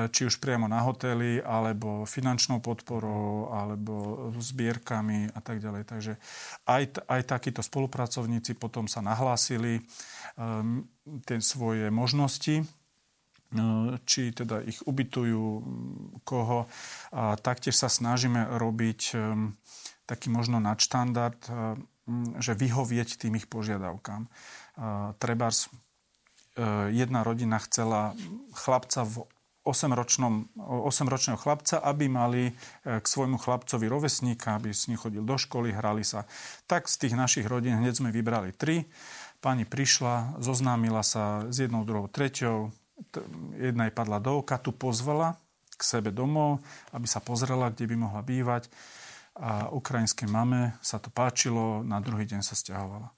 či 0.08 0.24
už 0.24 0.40
priamo 0.40 0.64
na 0.64 0.80
hoteli, 0.80 1.44
alebo 1.44 2.08
finančnou 2.08 2.64
podporou, 2.64 3.52
alebo 3.52 4.28
zbierkami 4.40 5.28
a 5.36 5.40
tak 5.44 5.60
ďalej. 5.60 5.82
Takže 5.84 6.12
aj, 6.64 7.04
aj 7.04 7.20
takíto 7.28 7.60
spolupracovníci 7.60 8.56
potom 8.56 8.88
sa 8.88 9.04
nahlásili 9.04 9.84
um, 10.40 10.88
tie 11.28 11.36
svoje 11.44 11.92
možnosti 11.92 12.64
No, 12.64 12.79
či 14.06 14.30
teda 14.30 14.62
ich 14.62 14.78
ubytujú, 14.86 15.44
koho. 16.22 16.70
A 17.10 17.34
taktiež 17.34 17.74
sa 17.74 17.90
snažíme 17.90 18.58
robiť 18.58 19.18
taký 20.06 20.28
možno 20.30 20.58
nadštandard, 20.58 21.38
že 22.42 22.52
vyhovieť 22.58 23.22
tým 23.22 23.38
ich 23.38 23.46
požiadavkám. 23.46 24.26
Trebárs 25.22 25.66
e, 25.66 25.68
jedna 26.90 27.22
rodina 27.22 27.62
chcela 27.62 28.18
chlapca 28.50 29.06
v 29.06 29.30
8-ročnom, 29.62 30.48
8-ročného 30.88 31.38
chlapca, 31.38 31.78
aby 31.84 32.08
mali 32.08 32.42
e, 32.48 32.52
k 32.82 33.06
svojmu 33.06 33.36
chlapcovi 33.36 33.86
rovesníka, 33.86 34.56
aby 34.56 34.72
s 34.72 34.88
ním 34.88 34.98
chodil 34.98 35.22
do 35.22 35.36
školy, 35.36 35.70
hrali 35.70 36.02
sa. 36.02 36.24
Tak 36.66 36.88
z 36.88 37.06
tých 37.06 37.14
našich 37.14 37.46
rodín 37.46 37.76
hneď 37.76 38.00
sme 38.00 38.10
vybrali 38.10 38.56
tri. 38.56 38.88
Pani 39.38 39.68
prišla, 39.68 40.40
zoznámila 40.40 41.04
sa 41.04 41.46
s 41.48 41.60
jednou, 41.60 41.84
druhou, 41.84 42.08
treťou, 42.08 42.72
jedna 43.56 43.88
jej 43.88 43.94
padla 43.94 44.18
do 44.20 44.40
oka, 44.44 44.60
tu 44.60 44.72
pozvala 44.72 45.36
k 45.74 45.82
sebe 45.82 46.12
domov, 46.12 46.60
aby 46.92 47.08
sa 47.08 47.24
pozrela, 47.24 47.72
kde 47.72 47.88
by 47.88 47.96
mohla 47.96 48.20
bývať. 48.20 48.68
A 49.40 49.72
ukrajinskej 49.72 50.28
mame 50.28 50.76
sa 50.84 51.00
to 51.00 51.08
páčilo, 51.08 51.80
na 51.80 52.02
druhý 52.04 52.28
deň 52.28 52.44
sa 52.44 52.52
stiahovala. 52.52 53.08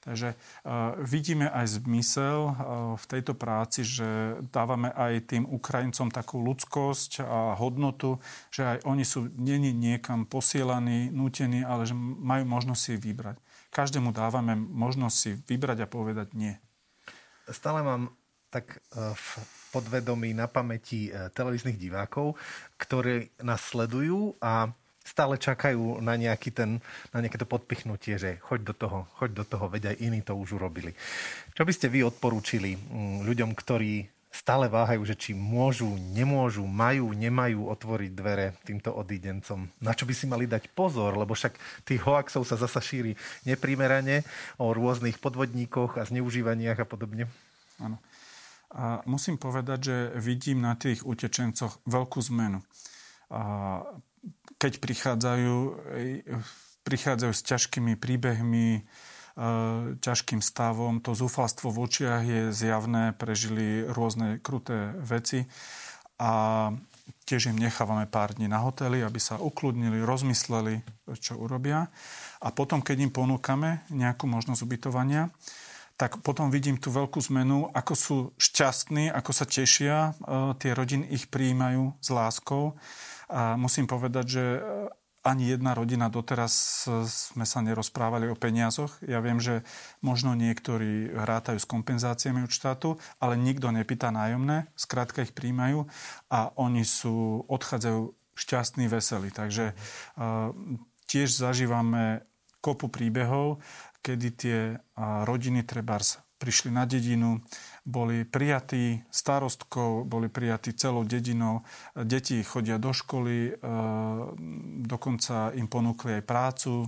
Takže 0.00 0.32
uh, 0.32 0.96
vidíme 1.04 1.44
aj 1.52 1.76
zmysel 1.76 2.48
uh, 2.48 2.54
v 2.96 3.04
tejto 3.04 3.36
práci, 3.36 3.84
že 3.84 4.40
dávame 4.48 4.88
aj 4.88 5.28
tým 5.28 5.44
Ukrajincom 5.44 6.08
takú 6.08 6.40
ľudskosť 6.40 7.20
a 7.20 7.52
hodnotu, 7.60 8.16
že 8.48 8.64
aj 8.64 8.76
oni 8.88 9.04
sú 9.04 9.28
není 9.36 9.76
niekam 9.76 10.24
posielaní, 10.24 11.12
nútení, 11.12 11.60
ale 11.60 11.84
že 11.84 11.92
majú 12.00 12.48
možnosť 12.48 12.80
si 12.80 12.92
vybrať. 12.96 13.36
Každému 13.70 14.16
dávame 14.16 14.56
možnosť 14.56 15.16
si 15.20 15.30
vybrať 15.36 15.84
a 15.84 15.92
povedať 15.92 16.32
nie. 16.32 16.56
Stále 17.52 17.84
mám 17.84 18.08
tak 18.50 18.76
e, 18.76 18.78
v 19.14 19.26
podvedomí 19.70 20.34
na 20.34 20.50
pamäti 20.50 21.08
e, 21.08 21.30
televíznych 21.30 21.78
divákov, 21.78 22.34
ktorí 22.76 23.30
nás 23.46 23.62
sledujú 23.70 24.34
a 24.42 24.68
stále 25.00 25.40
čakajú 25.40 25.98
na, 26.04 26.14
nejaký 26.14 26.50
ten, 26.52 26.78
na 27.10 27.18
nejaké 27.24 27.40
to 27.40 27.48
podpichnutie, 27.48 28.20
že 28.20 28.38
choď 28.44 28.60
do 28.62 28.74
toho, 28.76 28.98
choď 29.16 29.30
do 29.42 29.44
toho, 29.46 29.66
veď 29.70 29.94
aj 29.94 29.96
iní 30.02 30.20
to 30.20 30.36
už 30.36 30.60
urobili. 30.60 30.92
Čo 31.56 31.64
by 31.64 31.72
ste 31.72 31.88
vy 31.88 32.04
odporúčili 32.04 32.76
mm, 32.76 33.24
ľuďom, 33.24 33.50
ktorí 33.56 34.06
stále 34.30 34.70
váhajú, 34.70 35.02
že 35.02 35.18
či 35.18 35.34
môžu, 35.34 35.90
nemôžu, 36.14 36.62
majú, 36.62 37.10
nemajú 37.10 37.66
otvoriť 37.66 38.10
dvere 38.14 38.54
týmto 38.62 38.94
odídencom. 38.94 39.66
Na 39.82 39.90
čo 39.90 40.06
by 40.06 40.14
si 40.14 40.30
mali 40.30 40.46
dať 40.46 40.70
pozor, 40.70 41.18
lebo 41.18 41.34
však 41.34 41.58
tých 41.82 42.06
hoaxov 42.06 42.46
sa 42.46 42.54
zasa 42.54 42.78
šíri 42.78 43.18
neprimerane 43.42 44.22
o 44.54 44.70
rôznych 44.70 45.18
podvodníkoch 45.18 45.98
a 45.98 46.06
zneužívaniach 46.06 46.78
a 46.78 46.86
podobne. 46.86 47.26
Áno. 47.82 47.98
A 48.70 49.02
musím 49.06 49.34
povedať, 49.34 49.78
že 49.82 49.96
vidím 50.14 50.62
na 50.62 50.78
tých 50.78 51.02
utečencoch 51.02 51.82
veľkú 51.90 52.22
zmenu. 52.30 52.62
A 53.30 53.82
keď 54.62 54.78
prichádzajú, 54.78 55.56
prichádzajú 56.86 57.32
s 57.34 57.42
ťažkými 57.46 57.98
príbehmi, 57.98 58.68
e, 58.78 58.82
ťažkým 59.98 60.38
stavom, 60.38 61.02
to 61.02 61.18
zúfalstvo 61.18 61.74
v 61.74 61.80
očiach 61.82 62.22
je 62.22 62.42
zjavné, 62.54 63.16
prežili 63.16 63.82
rôzne 63.86 64.38
kruté 64.38 64.94
veci 65.02 65.50
a 66.20 66.32
tiež 67.24 67.54
im 67.54 67.58
nechávame 67.58 68.06
pár 68.10 68.36
dní 68.36 68.50
na 68.50 68.60
hoteli, 68.60 69.00
aby 69.00 69.18
sa 69.22 69.38
ukludnili, 69.38 70.02
rozmysleli, 70.02 70.82
čo 71.18 71.38
urobia. 71.38 71.88
A 72.42 72.48
potom, 72.50 72.84
keď 72.84 73.06
im 73.06 73.12
ponúkame 73.14 73.86
nejakú 73.88 74.26
možnosť 74.26 74.62
ubytovania, 74.66 75.30
tak 76.00 76.24
potom 76.24 76.48
vidím 76.48 76.80
tú 76.80 76.88
veľkú 76.88 77.20
zmenu, 77.28 77.68
ako 77.76 77.92
sú 77.92 78.16
šťastní, 78.40 79.12
ako 79.12 79.36
sa 79.36 79.44
tešia, 79.44 80.16
e, 80.16 80.56
tie 80.56 80.72
rodiny 80.72 81.12
ich 81.12 81.28
prijímajú 81.28 81.92
s 82.00 82.08
láskou. 82.08 82.80
A 83.28 83.60
musím 83.60 83.84
povedať, 83.84 84.24
že 84.40 84.44
e, 84.56 84.60
ani 85.20 85.52
jedna 85.52 85.76
rodina 85.76 86.08
doteraz 86.08 86.88
e, 86.88 87.04
sme 87.04 87.44
sa 87.44 87.60
nerozprávali 87.60 88.32
o 88.32 88.40
peniazoch. 88.40 88.96
Ja 89.04 89.20
viem, 89.20 89.44
že 89.44 89.60
možno 90.00 90.32
niektorí 90.32 91.12
hrátajú 91.12 91.60
s 91.60 91.68
kompenzáciami 91.68 92.48
od 92.48 92.52
štátu, 92.56 92.96
ale 93.20 93.36
nikto 93.36 93.68
nepýta 93.68 94.08
nájomné, 94.08 94.72
skrátka 94.80 95.20
ich 95.20 95.36
príjmajú 95.36 95.84
a 96.32 96.48
oni 96.56 96.80
sú, 96.80 97.44
odchádzajú 97.44 98.16
šťastní, 98.40 98.88
veselí. 98.88 99.28
Takže 99.28 99.76
uh, 100.16 100.56
tiež 101.04 101.28
zažívame 101.28 102.24
kopu 102.60 102.92
príbehov, 102.92 103.60
kedy 104.00 104.28
tie 104.36 104.58
rodiny 104.96 105.64
trebárs 105.64 106.20
prišli 106.40 106.72
na 106.72 106.88
dedinu, 106.88 107.44
boli 107.84 108.24
prijatí 108.24 109.04
starostkou, 109.12 110.08
boli 110.08 110.32
prijatí 110.32 110.72
celou 110.72 111.04
dedinou, 111.04 111.60
deti 111.92 112.40
chodia 112.40 112.80
do 112.80 112.96
školy, 112.96 113.36
e, 113.36 113.52
dokonca 114.88 115.52
im 115.52 115.68
ponúkli 115.68 116.16
aj 116.16 116.24
prácu 116.24 116.72
e, 116.80 116.86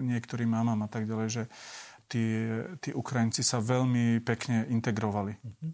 niektorým 0.00 0.48
mamám 0.48 0.80
a 0.80 0.88
tak 0.88 1.04
ďalej, 1.04 1.28
že 1.28 1.42
tí, 2.08 2.24
tí 2.80 2.90
Ukrajinci 2.96 3.44
sa 3.44 3.60
veľmi 3.60 4.24
pekne 4.24 4.64
integrovali. 4.72 5.36
Mhm. 5.36 5.70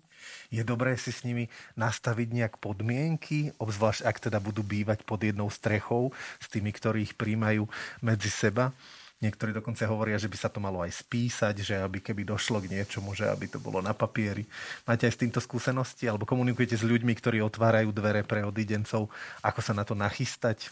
Je 0.50 0.62
dobré 0.66 0.98
si 0.98 1.14
s 1.14 1.22
nimi 1.22 1.46
nastaviť 1.78 2.28
nejak 2.34 2.54
podmienky, 2.58 3.54
obzvlášť 3.62 4.02
ak 4.02 4.16
teda 4.18 4.42
budú 4.42 4.66
bývať 4.66 5.06
pod 5.06 5.22
jednou 5.22 5.46
strechou 5.46 6.10
s 6.42 6.50
tými, 6.50 6.74
ktorí 6.74 7.06
ich 7.06 7.14
príjmajú 7.14 7.70
medzi 8.02 8.30
seba? 8.34 8.74
Niektorí 9.16 9.56
dokonca 9.56 9.88
hovoria, 9.88 10.20
že 10.20 10.28
by 10.28 10.36
sa 10.36 10.52
to 10.52 10.60
malo 10.60 10.84
aj 10.84 10.92
spísať, 10.92 11.56
že 11.64 11.74
aby 11.80 12.04
keby 12.04 12.28
došlo 12.28 12.60
k 12.60 12.68
niečomu, 12.68 13.16
že 13.16 13.24
aby 13.24 13.48
to 13.48 13.56
bolo 13.56 13.80
na 13.80 13.96
papieri. 13.96 14.44
Máte 14.84 15.08
aj 15.08 15.16
s 15.16 15.20
týmto 15.24 15.40
skúsenosti? 15.40 16.04
Alebo 16.04 16.28
komunikujete 16.28 16.76
s 16.76 16.84
ľuďmi, 16.84 17.16
ktorí 17.16 17.40
otvárajú 17.40 17.96
dvere 17.96 18.20
pre 18.28 18.44
odidencov? 18.44 19.08
Ako 19.40 19.60
sa 19.64 19.72
na 19.72 19.88
to 19.88 19.96
nachystať? 19.96 20.68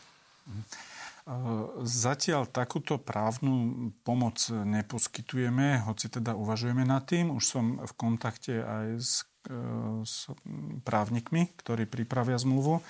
Zatiaľ 1.88 2.44
takúto 2.52 3.00
právnu 3.00 3.88
pomoc 4.04 4.36
neposkytujeme, 4.52 5.80
hoci 5.88 6.12
teda 6.12 6.36
uvažujeme 6.36 6.84
nad 6.84 7.00
tým. 7.08 7.32
Už 7.32 7.48
som 7.48 7.80
v 7.80 7.92
kontakte 7.96 8.60
aj 8.60 8.86
s, 9.00 9.24
e, 9.48 9.56
s 10.04 10.28
právnikmi, 10.84 11.48
ktorí 11.64 11.88
pripravia 11.88 12.36
zmluvu 12.36 12.84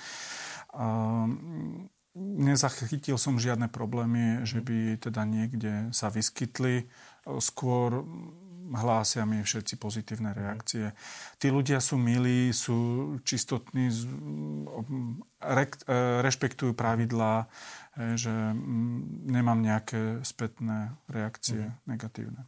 nezachytil 2.14 3.18
som 3.18 3.42
žiadne 3.42 3.66
problémy, 3.66 4.46
že 4.46 4.62
by 4.62 5.02
teda 5.02 5.26
niekde 5.26 5.90
sa 5.90 6.08
vyskytli. 6.08 6.86
Skôr 7.42 8.06
hlásia 8.72 9.28
mi 9.28 9.44
všetci 9.44 9.76
pozitívne 9.76 10.32
reakcie. 10.32 10.96
Tí 11.36 11.52
ľudia 11.52 11.82
sú 11.84 12.00
milí, 12.00 12.48
sú 12.54 13.18
čistotní, 13.26 13.92
rešpektujú 16.24 16.72
pravidlá, 16.72 17.44
že 18.16 18.32
mm, 18.32 19.28
nemám 19.28 19.60
nejaké 19.60 20.24
spätné 20.24 20.96
reakcie 21.06 21.68
mm. 21.68 21.74
negatívne. 21.84 22.42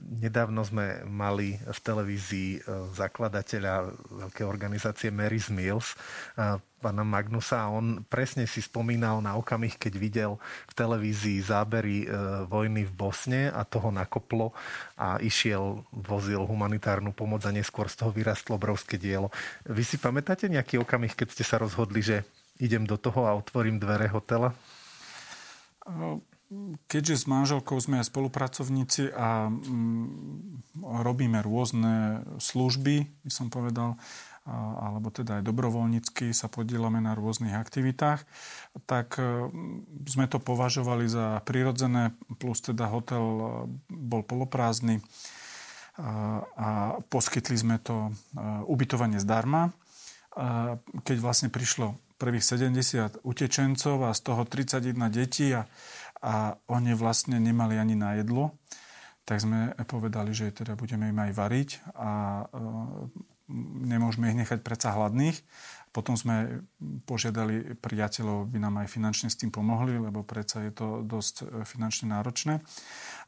Nedávno 0.00 0.64
sme 0.64 1.04
mali 1.04 1.60
v 1.60 1.78
televízii 1.84 2.50
e, 2.56 2.60
zakladateľa 2.96 3.92
veľkej 4.24 4.46
organizácie 4.48 5.12
Mary's 5.12 5.52
Mills, 5.52 5.92
e, 5.92 6.56
pána 6.80 7.04
Magnusa 7.04 7.68
a 7.68 7.68
on 7.68 8.00
presne 8.08 8.48
si 8.48 8.64
spomínal 8.64 9.20
na 9.20 9.36
okamih, 9.36 9.76
keď 9.76 9.92
videl 10.00 10.32
v 10.40 10.72
televízii 10.72 11.44
zábery 11.44 12.08
e, 12.08 12.16
vojny 12.48 12.88
v 12.88 12.92
Bosne 12.96 13.52
a 13.52 13.60
toho 13.68 13.92
nakoplo 13.92 14.56
a 14.96 15.20
išiel, 15.20 15.84
vozil 15.92 16.48
humanitárnu 16.48 17.12
pomoc 17.12 17.44
a 17.44 17.52
neskôr 17.52 17.92
z 17.92 18.00
toho 18.00 18.08
vyrastlo 18.08 18.56
obrovské 18.56 18.96
dielo. 18.96 19.28
Vy 19.68 19.84
si 19.84 20.00
pamätáte 20.00 20.48
nejaký 20.48 20.80
okamih, 20.80 21.12
keď 21.12 21.28
ste 21.28 21.44
sa 21.44 21.60
rozhodli, 21.60 22.00
že 22.00 22.24
idem 22.56 22.88
do 22.88 22.96
toho 22.96 23.28
a 23.28 23.36
otvorím 23.36 23.76
dvere 23.76 24.08
hotela? 24.08 24.56
Keďže 26.88 27.14
s 27.20 27.24
manželkou 27.28 27.76
sme 27.76 28.00
spolupracovníci 28.00 29.12
a 29.12 29.52
mm, 29.52 30.80
robíme 31.04 31.44
rôzne 31.44 32.24
služby, 32.40 33.04
by 33.04 33.30
som 33.32 33.52
povedal, 33.52 34.00
alebo 34.80 35.12
teda 35.12 35.40
aj 35.40 35.44
dobrovoľnícky 35.44 36.32
sa 36.32 36.48
podielame 36.48 37.04
na 37.04 37.12
rôznych 37.12 37.52
aktivitách, 37.52 38.24
tak 38.88 39.20
e, 39.20 39.52
sme 40.08 40.24
to 40.24 40.40
považovali 40.40 41.04
za 41.04 41.44
prirodzené, 41.44 42.16
plus 42.40 42.64
teda 42.64 42.88
hotel 42.88 43.24
e, 43.28 43.44
bol 43.92 44.24
poloprázdny 44.24 45.04
a 46.54 46.94
poskytli 47.10 47.58
sme 47.58 47.76
to 47.82 48.08
e, 48.08 48.10
ubytovanie 48.70 49.18
zdarma. 49.18 49.74
Keď 51.02 51.16
vlastne 51.18 51.50
prišlo 51.50 51.98
prvých 52.22 52.46
70 52.46 53.26
utečencov 53.26 54.06
a 54.06 54.14
z 54.14 54.20
toho 54.22 54.46
31 54.46 54.94
detí 55.10 55.50
a 55.50 55.66
a 56.22 56.58
oni 56.70 56.92
vlastne 56.94 57.38
nemali 57.38 57.78
ani 57.78 57.94
na 57.94 58.18
jedlo, 58.18 58.58
tak 59.28 59.44
sme 59.44 59.76
povedali, 59.84 60.32
že 60.32 60.54
teda 60.54 60.72
budeme 60.72 61.12
im 61.12 61.18
aj 61.20 61.32
variť 61.36 61.70
a 61.92 62.10
e, 62.48 62.68
nemôžeme 63.84 64.32
ich 64.32 64.40
nechať 64.40 64.64
predsa 64.64 64.96
hladných. 64.96 65.36
Potom 65.92 66.16
sme 66.16 66.64
požiadali 67.04 67.76
priateľov, 67.76 68.48
aby 68.48 68.56
nám 68.60 68.80
aj 68.84 68.88
finančne 68.88 69.28
s 69.32 69.36
tým 69.40 69.52
pomohli, 69.52 69.96
lebo 69.96 70.24
predsa 70.24 70.64
je 70.64 70.72
to 70.72 71.04
dosť 71.04 71.34
e, 71.44 71.44
finančne 71.68 72.08
náročné. 72.08 72.64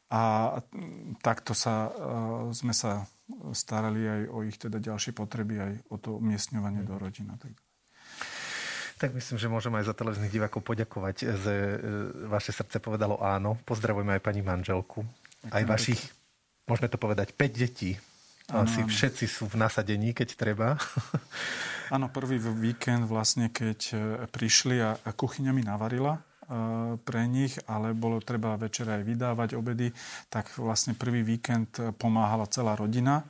A 0.09 0.57
takto 1.21 1.53
sa, 1.53 1.89
e, 1.89 1.91
sme 2.57 2.73
sa 2.73 3.05
starali 3.53 4.01
aj 4.01 4.21
o 4.33 4.37
ich 4.41 4.57
teda 4.57 4.81
ďalšie 4.81 5.13
potreby, 5.13 5.55
aj 5.61 5.73
o 5.89 6.01
to 6.01 6.17
umiestňovanie 6.17 6.81
do 6.81 6.97
rodín. 6.97 7.29
Tak 9.01 9.17
myslím, 9.17 9.41
že 9.41 9.49
môžeme 9.49 9.81
aj 9.81 9.89
za 9.89 9.97
televíznych 9.97 10.29
divákov 10.29 10.61
poďakovať, 10.61 11.33
že 11.33 11.55
e, 11.57 11.77
vaše 12.29 12.53
srdce 12.53 12.77
povedalo 12.77 13.17
áno. 13.17 13.57
Pozdravujeme 13.65 14.13
aj 14.13 14.21
pani 14.21 14.45
manželku. 14.45 15.01
Aj 15.49 15.65
vašich, 15.65 15.97
môžeme 16.69 16.85
to 16.85 17.01
povedať, 17.01 17.33
5 17.33 17.49
detí. 17.49 17.97
Asi 18.53 18.85
všetci 18.85 19.25
sú 19.25 19.49
v 19.49 19.57
nasadení, 19.57 20.13
keď 20.13 20.37
treba. 20.37 20.77
Áno, 21.95 22.11
prvý 22.11 22.35
víkend 22.37 23.07
vlastne, 23.07 23.49
keď 23.49 23.79
e, 23.89 23.95
prišli 24.29 24.77
a 24.83 25.09
kuchyňa 25.15 25.51
mi 25.55 25.63
navarila 25.63 26.19
e, 26.19 26.21
pre 26.99 27.25
nich, 27.25 27.57
ale 27.65 27.97
bolo 27.97 28.21
treba 28.21 28.59
večer 28.59 28.91
aj 28.91 29.07
vydávať 29.07 29.49
obedy, 29.55 29.89
tak 30.27 30.51
vlastne 30.59 30.93
prvý 30.93 31.23
víkend 31.25 31.79
pomáhala 31.95 32.45
celá 32.51 32.75
rodina 32.75 33.23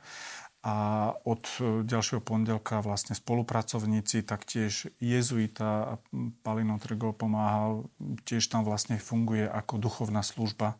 a 0.62 1.10
od 1.26 1.42
e, 1.58 1.82
ďalšieho 1.82 2.22
pondelka 2.22 2.78
vlastne 2.78 3.18
spolupracovníci, 3.18 4.22
taktiež 4.22 4.86
jezuita 5.02 5.98
Palino 6.46 6.78
Trgo 6.78 7.10
pomáhal, 7.10 7.90
tiež 8.22 8.46
tam 8.46 8.62
vlastne 8.62 9.02
funguje 9.02 9.50
ako 9.50 9.82
duchovná 9.82 10.22
služba. 10.22 10.78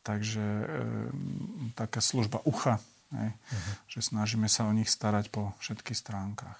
Takže 0.00 0.40
e, 0.40 0.64
taká 1.76 2.00
služba 2.00 2.40
ucha, 2.48 2.80
hej, 3.12 3.36
uh-huh. 3.36 3.74
že 3.84 4.00
snažíme 4.00 4.48
sa 4.48 4.64
o 4.64 4.72
nich 4.72 4.88
starať 4.88 5.28
po 5.28 5.52
všetkých 5.60 5.98
stránkach. 5.98 6.56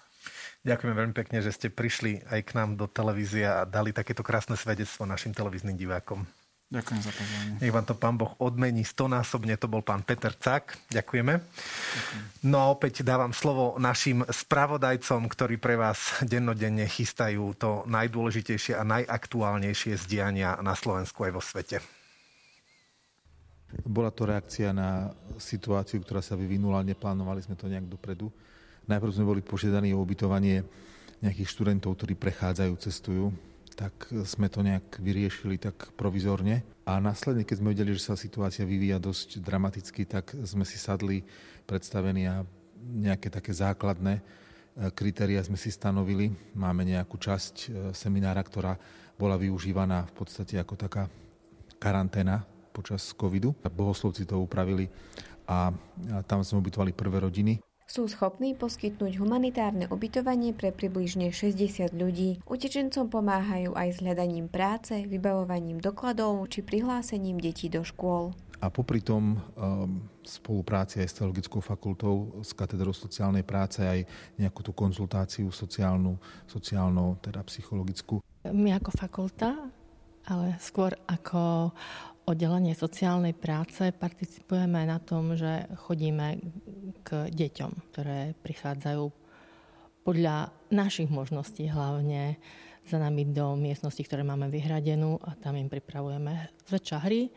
Ďakujeme 0.67 0.99
veľmi 0.99 1.15
pekne, 1.15 1.39
že 1.41 1.55
ste 1.55 1.71
prišli 1.71 2.27
aj 2.27 2.41
k 2.43 2.51
nám 2.59 2.75
do 2.75 2.91
televízie 2.91 3.47
a 3.47 3.63
dali 3.63 3.95
takéto 3.95 4.27
krásne 4.27 4.59
svedectvo 4.59 5.07
našim 5.07 5.31
televíznym 5.31 5.79
divákom. 5.79 6.27
Ďakujem 6.67 6.99
za 6.99 7.13
pozornie. 7.15 7.63
Nech 7.63 7.71
vám 7.71 7.87
to 7.87 7.95
pán 7.95 8.19
Boh 8.19 8.35
odmení 8.43 8.83
stonásobne. 8.83 9.55
To 9.55 9.71
bol 9.71 9.87
pán 9.87 10.03
Peter 10.03 10.35
Cak. 10.35 10.75
Ďakujeme. 10.91 11.39
Ďakujem. 11.39 12.23
No 12.51 12.59
a 12.59 12.67
opäť 12.75 13.07
dávam 13.07 13.31
slovo 13.31 13.79
našim 13.79 14.27
spravodajcom, 14.27 15.31
ktorí 15.31 15.63
pre 15.63 15.79
vás 15.79 16.19
dennodenne 16.27 16.91
chystajú 16.91 17.55
to 17.55 17.87
najdôležitejšie 17.87 18.75
a 18.75 18.83
najaktuálnejšie 18.83 19.95
zdiania 19.95 20.59
na 20.59 20.75
Slovensku 20.75 21.23
aj 21.23 21.33
vo 21.39 21.43
svete. 21.43 21.79
Bola 23.87 24.11
to 24.11 24.27
reakcia 24.27 24.75
na 24.75 25.15
situáciu, 25.39 26.03
ktorá 26.03 26.19
sa 26.19 26.35
vyvinula, 26.35 26.83
neplánovali 26.83 27.47
sme 27.47 27.55
to 27.55 27.71
nejak 27.71 27.87
dopredu. 27.87 28.27
Najprv 28.91 29.15
sme 29.15 29.31
boli 29.31 29.39
požiadaní 29.39 29.95
o 29.95 30.03
ubytovanie 30.03 30.67
nejakých 31.23 31.47
študentov, 31.47 31.95
ktorí 31.95 32.19
prechádzajú, 32.19 32.73
cestujú 32.83 33.31
tak 33.77 34.09
sme 34.25 34.49
to 34.49 34.65
nejak 34.65 34.97
vyriešili 34.99 35.61
tak 35.61 35.93
provizorne. 36.01 36.65
A 36.89 36.97
následne, 36.97 37.45
keď 37.45 37.57
sme 37.61 37.73
videli, 37.77 37.93
že 37.93 38.09
sa 38.09 38.17
situácia 38.17 38.65
vyvíja 38.65 38.97
dosť 38.97 39.45
dramaticky, 39.45 40.09
tak 40.09 40.33
sme 40.49 40.65
si 40.65 40.81
sadli 40.81 41.21
predstavení 41.69 42.25
a 42.25 42.43
nejaké 42.81 43.29
také 43.29 43.53
základné 43.53 44.19
e, 44.19 44.23
kritéria 44.97 45.45
sme 45.45 45.61
si 45.61 45.69
stanovili. 45.69 46.33
Máme 46.57 46.89
nejakú 46.89 47.21
časť 47.21 47.55
e, 47.55 47.67
seminára, 47.93 48.41
ktorá 48.41 48.81
bola 49.21 49.37
využívaná 49.37 50.09
v 50.09 50.13
podstate 50.25 50.57
ako 50.57 50.75
taká 50.81 51.13
karanténa 51.77 52.49
počas 52.73 53.13
covidu. 53.13 53.53
Bohoslovci 53.61 54.25
to 54.25 54.41
upravili 54.41 54.89
a 55.47 55.71
tam 56.27 56.43
sme 56.43 56.65
ubytovali 56.65 56.91
prvé 56.91 57.23
rodiny 57.23 57.66
sú 57.87 58.11
schopní 58.11 58.59
poskytnúť 58.59 59.23
humanitárne 59.23 59.87
ubytovanie 59.87 60.51
pre 60.51 60.75
približne 60.75 61.31
60 61.31 61.95
ľudí. 61.95 62.43
Utečencom 62.43 63.07
pomáhajú 63.07 63.79
aj 63.79 63.89
s 63.95 63.99
hľadaním 64.03 64.51
práce, 64.51 65.07
vybavovaním 65.07 65.79
dokladov 65.79 66.51
či 66.51 66.67
prihlásením 66.67 67.39
detí 67.39 67.71
do 67.71 67.87
škôl. 67.87 68.35
A 68.59 68.73
popri 68.73 69.05
tom 69.05 69.37
um, 69.37 70.03
spolupráci 70.25 70.99
aj 70.99 71.09
s 71.13 71.17
Teologickou 71.21 71.63
fakultou, 71.63 72.41
s 72.43 72.57
katedrou 72.57 72.91
sociálnej 72.91 73.47
práce, 73.47 73.85
aj 73.85 74.03
nejakú 74.41 74.65
tú 74.67 74.73
konzultáciu 74.75 75.53
sociálnu, 75.53 76.19
sociálnu, 76.49 77.21
teda 77.23 77.45
psychologickú. 77.47 78.25
My 78.49 78.75
ako 78.81 78.91
fakulta, 78.97 79.71
ale 80.27 80.59
skôr 80.59 80.97
ako 81.07 81.71
oddelenie 82.27 82.75
sociálnej 82.75 83.33
práce 83.33 83.95
participujeme 83.95 84.83
na 84.83 84.99
tom, 84.99 85.39
že 85.39 85.71
chodíme 85.87 86.43
k 87.07 87.31
deťom, 87.31 87.73
ktoré 87.95 88.35
prichádzajú 88.43 89.05
podľa 90.03 90.51
našich 90.75 91.07
možností 91.07 91.71
hlavne 91.71 92.39
za 92.87 92.99
nami 92.99 93.31
do 93.31 93.55
miestnosti, 93.59 94.03
ktoré 94.03 94.23
máme 94.23 94.51
vyhradenú 94.51 95.19
a 95.23 95.35
tam 95.39 95.59
im 95.59 95.71
pripravujeme 95.71 96.51
zväčša 96.67 96.99
hry. 97.07 97.31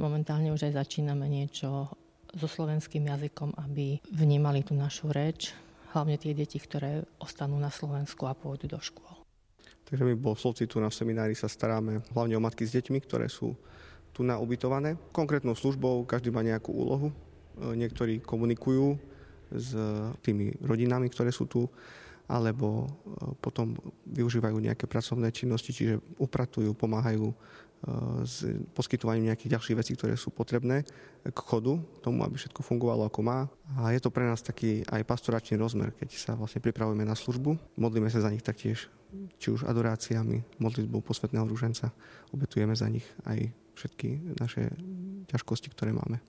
Momentálne 0.00 0.52
už 0.52 0.68
aj 0.68 0.80
začíname 0.80 1.28
niečo 1.28 1.88
so 2.32 2.48
slovenským 2.48 3.04
jazykom, 3.08 3.56
aby 3.64 4.00
vnímali 4.12 4.64
tú 4.64 4.76
našu 4.76 5.12
reč, 5.12 5.52
hlavne 5.92 6.16
tie 6.20 6.32
deti, 6.32 6.60
ktoré 6.60 7.04
ostanú 7.20 7.56
na 7.60 7.70
Slovensku 7.70 8.26
a 8.26 8.34
pôjdu 8.34 8.66
do 8.66 8.80
škôl. 8.80 9.24
Takže 9.84 10.02
my 10.02 10.16
bohoslovci 10.16 10.64
tu 10.64 10.80
na 10.80 10.88
seminári 10.88 11.36
sa 11.36 11.46
staráme 11.46 12.00
hlavne 12.16 12.34
o 12.34 12.42
matky 12.42 12.64
s 12.64 12.74
deťmi, 12.74 12.98
ktoré 13.04 13.28
sú 13.28 13.52
tu 14.14 14.22
na 14.22 14.38
ubytované. 14.38 14.94
Konkrétnou 15.10 15.58
službou 15.58 16.06
každý 16.06 16.30
má 16.30 16.46
nejakú 16.46 16.70
úlohu. 16.70 17.10
E, 17.10 17.14
niektorí 17.74 18.22
komunikujú 18.22 18.94
s 19.50 19.74
tými 20.22 20.54
rodinami, 20.62 21.10
ktoré 21.10 21.34
sú 21.34 21.50
tu, 21.50 21.66
alebo 22.30 22.86
e, 22.86 22.88
potom 23.42 23.76
využívajú 24.08 24.56
nejaké 24.56 24.86
pracovné 24.86 25.28
činnosti, 25.34 25.74
čiže 25.74 26.00
upratujú, 26.16 26.72
pomáhajú 26.72 27.26
e, 27.28 27.36
s 28.24 28.46
poskytovaním 28.72 29.34
nejakých 29.34 29.58
ďalších 29.58 29.78
vecí, 29.82 29.92
ktoré 29.98 30.14
sú 30.16 30.32
potrebné 30.32 30.86
k 31.26 31.38
chodu, 31.38 31.76
tomu, 32.00 32.24
aby 32.24 32.38
všetko 32.38 32.64
fungovalo 32.64 33.10
ako 33.10 33.20
má. 33.20 33.50
A 33.82 33.92
je 33.92 34.00
to 34.00 34.14
pre 34.14 34.24
nás 34.24 34.40
taký 34.40 34.86
aj 34.88 35.04
pastoračný 35.04 35.58
rozmer, 35.60 35.92
keď 35.92 36.08
sa 36.14 36.32
vlastne 36.38 36.62
pripravujeme 36.64 37.04
na 37.04 37.18
službu. 37.18 37.76
Modlíme 37.76 38.08
sa 38.08 38.24
za 38.24 38.32
nich 38.32 38.46
taktiež, 38.46 38.88
či 39.36 39.48
už 39.52 39.68
adoráciami, 39.68 40.42
modlitbou 40.62 41.04
posvetného 41.04 41.44
rúženca. 41.44 41.92
Obetujeme 42.32 42.72
za 42.72 42.88
nich 42.88 43.04
aj 43.28 43.63
všetky 43.74 44.38
naše 44.38 44.70
ťažkosti, 45.28 45.68
ktoré 45.74 45.90
máme. 45.92 46.22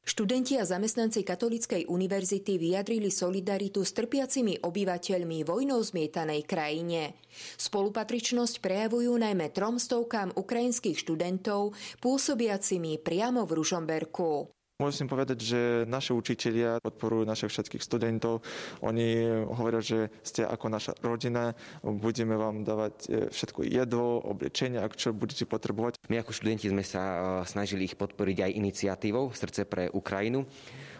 Študenti 0.00 0.56
a 0.56 0.64
zamestnanci 0.64 1.20
Katolíckej 1.20 1.84
univerzity 1.84 2.56
vyjadrili 2.56 3.12
solidaritu 3.12 3.84
s 3.84 3.92
trpiacimi 3.92 4.56
obyvateľmi 4.64 5.44
vojnou 5.44 5.76
zmietanej 5.84 6.48
krajine. 6.48 7.20
Spolupatričnosť 7.60 8.64
prejavujú 8.64 9.12
najmä 9.20 9.52
tromstovkám 9.52 10.32
ukrajinských 10.40 10.96
študentov 10.96 11.76
pôsobiacimi 12.00 12.96
priamo 12.96 13.44
v 13.44 13.60
Ružomberku. 13.60 14.48
Musím 14.80 15.12
povedať, 15.12 15.44
že 15.44 15.60
naši 15.84 16.16
učitelia 16.16 16.80
podporujú 16.80 17.28
našich 17.28 17.52
všetkých 17.52 17.84
studentov. 17.84 18.40
Oni 18.80 19.28
hovoria, 19.52 19.84
že 19.84 20.08
ste 20.24 20.48
ako 20.48 20.72
naša 20.72 20.96
rodina, 21.04 21.52
budeme 21.84 22.32
vám 22.32 22.64
dávať 22.64 22.94
e, 23.04 23.08
všetko 23.28 23.68
jedlo, 23.68 24.24
oblečenie, 24.24 24.80
ak 24.80 24.96
čo 24.96 25.12
budete 25.12 25.44
potrebovať. 25.44 26.00
My 26.08 26.24
ako 26.24 26.32
študenti 26.32 26.72
sme 26.72 26.80
sa 26.80 27.02
e, 27.04 27.16
snažili 27.44 27.92
ich 27.92 28.00
podporiť 28.00 28.40
aj 28.40 28.56
iniciatívou 28.56 29.36
Srdce 29.36 29.68
pre 29.68 29.92
Ukrajinu. 29.92 30.48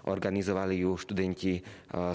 Organizovali 0.09 0.81
ju 0.81 0.97
študenti 0.97 1.59
e, 1.59 1.63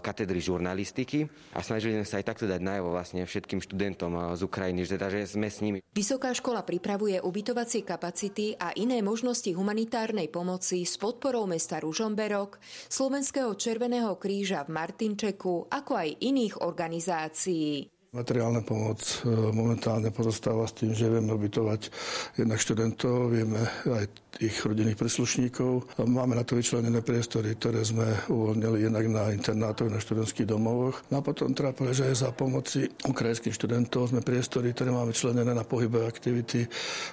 katedry 0.01 0.41
žurnalistiky 0.41 1.25
a 1.53 1.61
snažili 1.61 1.97
sme 2.01 2.07
sa 2.07 2.21
aj 2.21 2.25
takto 2.25 2.45
dať 2.45 2.61
najavo 2.61 2.93
vlastne 2.93 3.21
všetkým 3.25 3.61
študentom 3.61 4.11
e, 4.13 4.19
z 4.37 4.41
Ukrajiny, 4.45 4.85
že 4.85 4.97
teda, 4.97 5.07
že 5.13 5.29
sme 5.29 5.47
s 5.49 5.61
nimi. 5.61 5.79
Vysoká 5.93 6.33
škola 6.35 6.61
pripravuje 6.67 7.21
ubytovacie 7.21 7.87
kapacity 7.87 8.57
a 8.57 8.75
iné 8.75 8.99
možnosti 8.99 9.47
humanitárnej 9.49 10.27
pomoci 10.27 10.83
s 10.83 10.99
podporou 10.99 11.47
mesta 11.47 11.79
Ružomberok, 11.79 12.59
Slovenského 12.89 13.53
Červeného 13.55 14.17
kríža 14.19 14.67
v 14.67 14.75
Martinčeku, 14.75 15.71
ako 15.71 15.91
aj 15.95 16.09
iných 16.19 16.61
organizácií. 16.61 17.94
Materiálna 18.15 18.63
pomoc 18.63 19.03
e, 19.03 19.27
momentálne 19.51 20.07
pozostáva 20.07 20.63
s 20.63 20.79
tým, 20.79 20.95
že 20.95 21.11
vieme 21.11 21.35
ubytovať 21.35 21.91
jednak 22.39 22.63
študentov, 22.63 23.27
vieme 23.27 23.59
aj 23.83 24.07
ich 24.39 24.55
rodinných 24.63 24.95
príslušníkov. 24.95 25.99
Máme 26.07 26.39
na 26.39 26.47
to 26.47 26.55
vyčlenené 26.55 27.03
priestory, 27.03 27.59
ktoré 27.59 27.83
sme 27.83 28.07
uvoľnili 28.31 28.87
jednak 28.87 29.05
na 29.11 29.35
internátoch, 29.35 29.91
na 29.91 29.99
študentských 29.99 30.47
domovoch. 30.47 31.03
No 31.11 31.19
a 31.19 31.25
potom 31.27 31.51
treba 31.51 31.75
povedať, 31.75 31.95
že 31.95 32.07
aj 32.11 32.15
za 32.15 32.29
pomoci 32.31 32.87
ukrajinských 32.87 33.55
študentov 33.55 34.11
sme 34.11 34.23
priestory, 34.23 34.71
ktoré 34.71 34.95
máme 34.95 35.11
vyčlenené 35.11 35.51
na 35.51 35.67
pohybové 35.67 36.07
aktivity, 36.07 36.63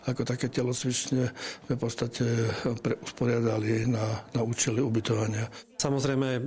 ako 0.07 0.23
také 0.23 0.51
telocvične 0.51 1.35
sme 1.67 1.75
v 1.75 1.83
podstate 1.83 2.27
pre, 2.79 2.95
usporiadali 3.03 3.91
na, 3.91 4.23
na 4.35 4.41
účely 4.47 4.79
ubytovania. 4.79 5.51
Samozrejme, 5.83 6.29
e, 6.39 6.41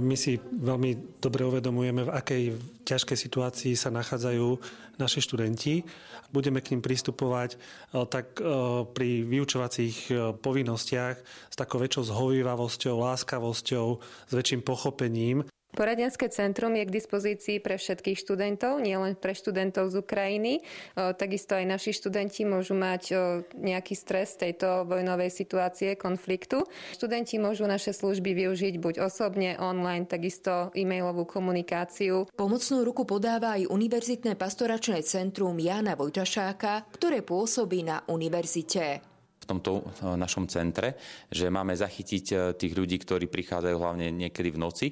my 0.00 0.16
si 0.16 0.40
veľmi 0.40 1.20
dobre 1.20 1.44
uvedomujeme, 1.44 2.08
v 2.08 2.14
akej 2.14 2.42
ťažkej 2.88 3.18
situácii 3.20 3.76
sa 3.76 3.92
nachádzajú 3.92 4.48
naši 4.96 5.20
študenti. 5.20 5.84
Budeme 6.32 6.60
k 6.60 6.72
ním 6.72 6.80
pristupovať 6.80 7.56
eh, 7.56 8.04
tak 8.08 8.40
eh, 8.40 8.44
pri 8.88 9.24
vyučovacích 9.28 9.96
eh, 10.08 10.16
povinnostiach 10.32 11.16
s 11.52 11.56
takou 11.56 11.80
väčšou 11.80 12.08
zhovývavosťou, 12.08 12.96
láskavosťou, 12.96 13.86
s 14.28 14.32
väčším 14.32 14.60
pochopením. 14.64 15.44
Poradenské 15.78 16.26
centrum 16.26 16.74
je 16.74 16.82
k 16.82 16.90
dispozícii 16.90 17.62
pre 17.62 17.78
všetkých 17.78 18.18
študentov, 18.18 18.82
nielen 18.82 19.14
pre 19.14 19.30
študentov 19.30 19.94
z 19.94 20.02
Ukrajiny. 20.02 20.66
Takisto 20.98 21.54
aj 21.54 21.70
naši 21.70 21.94
študenti 21.94 22.42
môžu 22.42 22.74
mať 22.74 23.14
nejaký 23.54 23.94
stres 23.94 24.34
tejto 24.34 24.82
vojnovej 24.90 25.30
situácie, 25.30 25.94
konfliktu. 25.94 26.66
Študenti 26.98 27.38
môžu 27.38 27.70
naše 27.70 27.94
služby 27.94 28.34
využiť 28.34 28.74
buď 28.82 29.06
osobne, 29.06 29.54
online, 29.62 30.10
takisto 30.10 30.74
e-mailovú 30.74 31.30
komunikáciu. 31.30 32.26
Pomocnú 32.34 32.82
ruku 32.82 33.06
podáva 33.06 33.54
aj 33.54 33.70
Univerzitné 33.70 34.34
pastoračné 34.34 35.06
centrum 35.06 35.54
Jana 35.62 35.94
Vojtašáka, 35.94 36.90
ktoré 36.90 37.22
pôsobí 37.22 37.86
na 37.86 38.02
univerzite 38.10 39.07
tomto 39.48 39.80
eh, 39.80 40.14
našom 40.20 40.44
centre, 40.44 41.00
že 41.32 41.48
máme 41.48 41.72
zachytiť 41.72 42.24
eh, 42.30 42.38
tých 42.52 42.72
ľudí, 42.76 43.00
ktorí 43.00 43.32
prichádzajú 43.32 43.76
hlavne 43.80 44.12
niekedy 44.12 44.52
v 44.52 44.60
noci, 44.60 44.86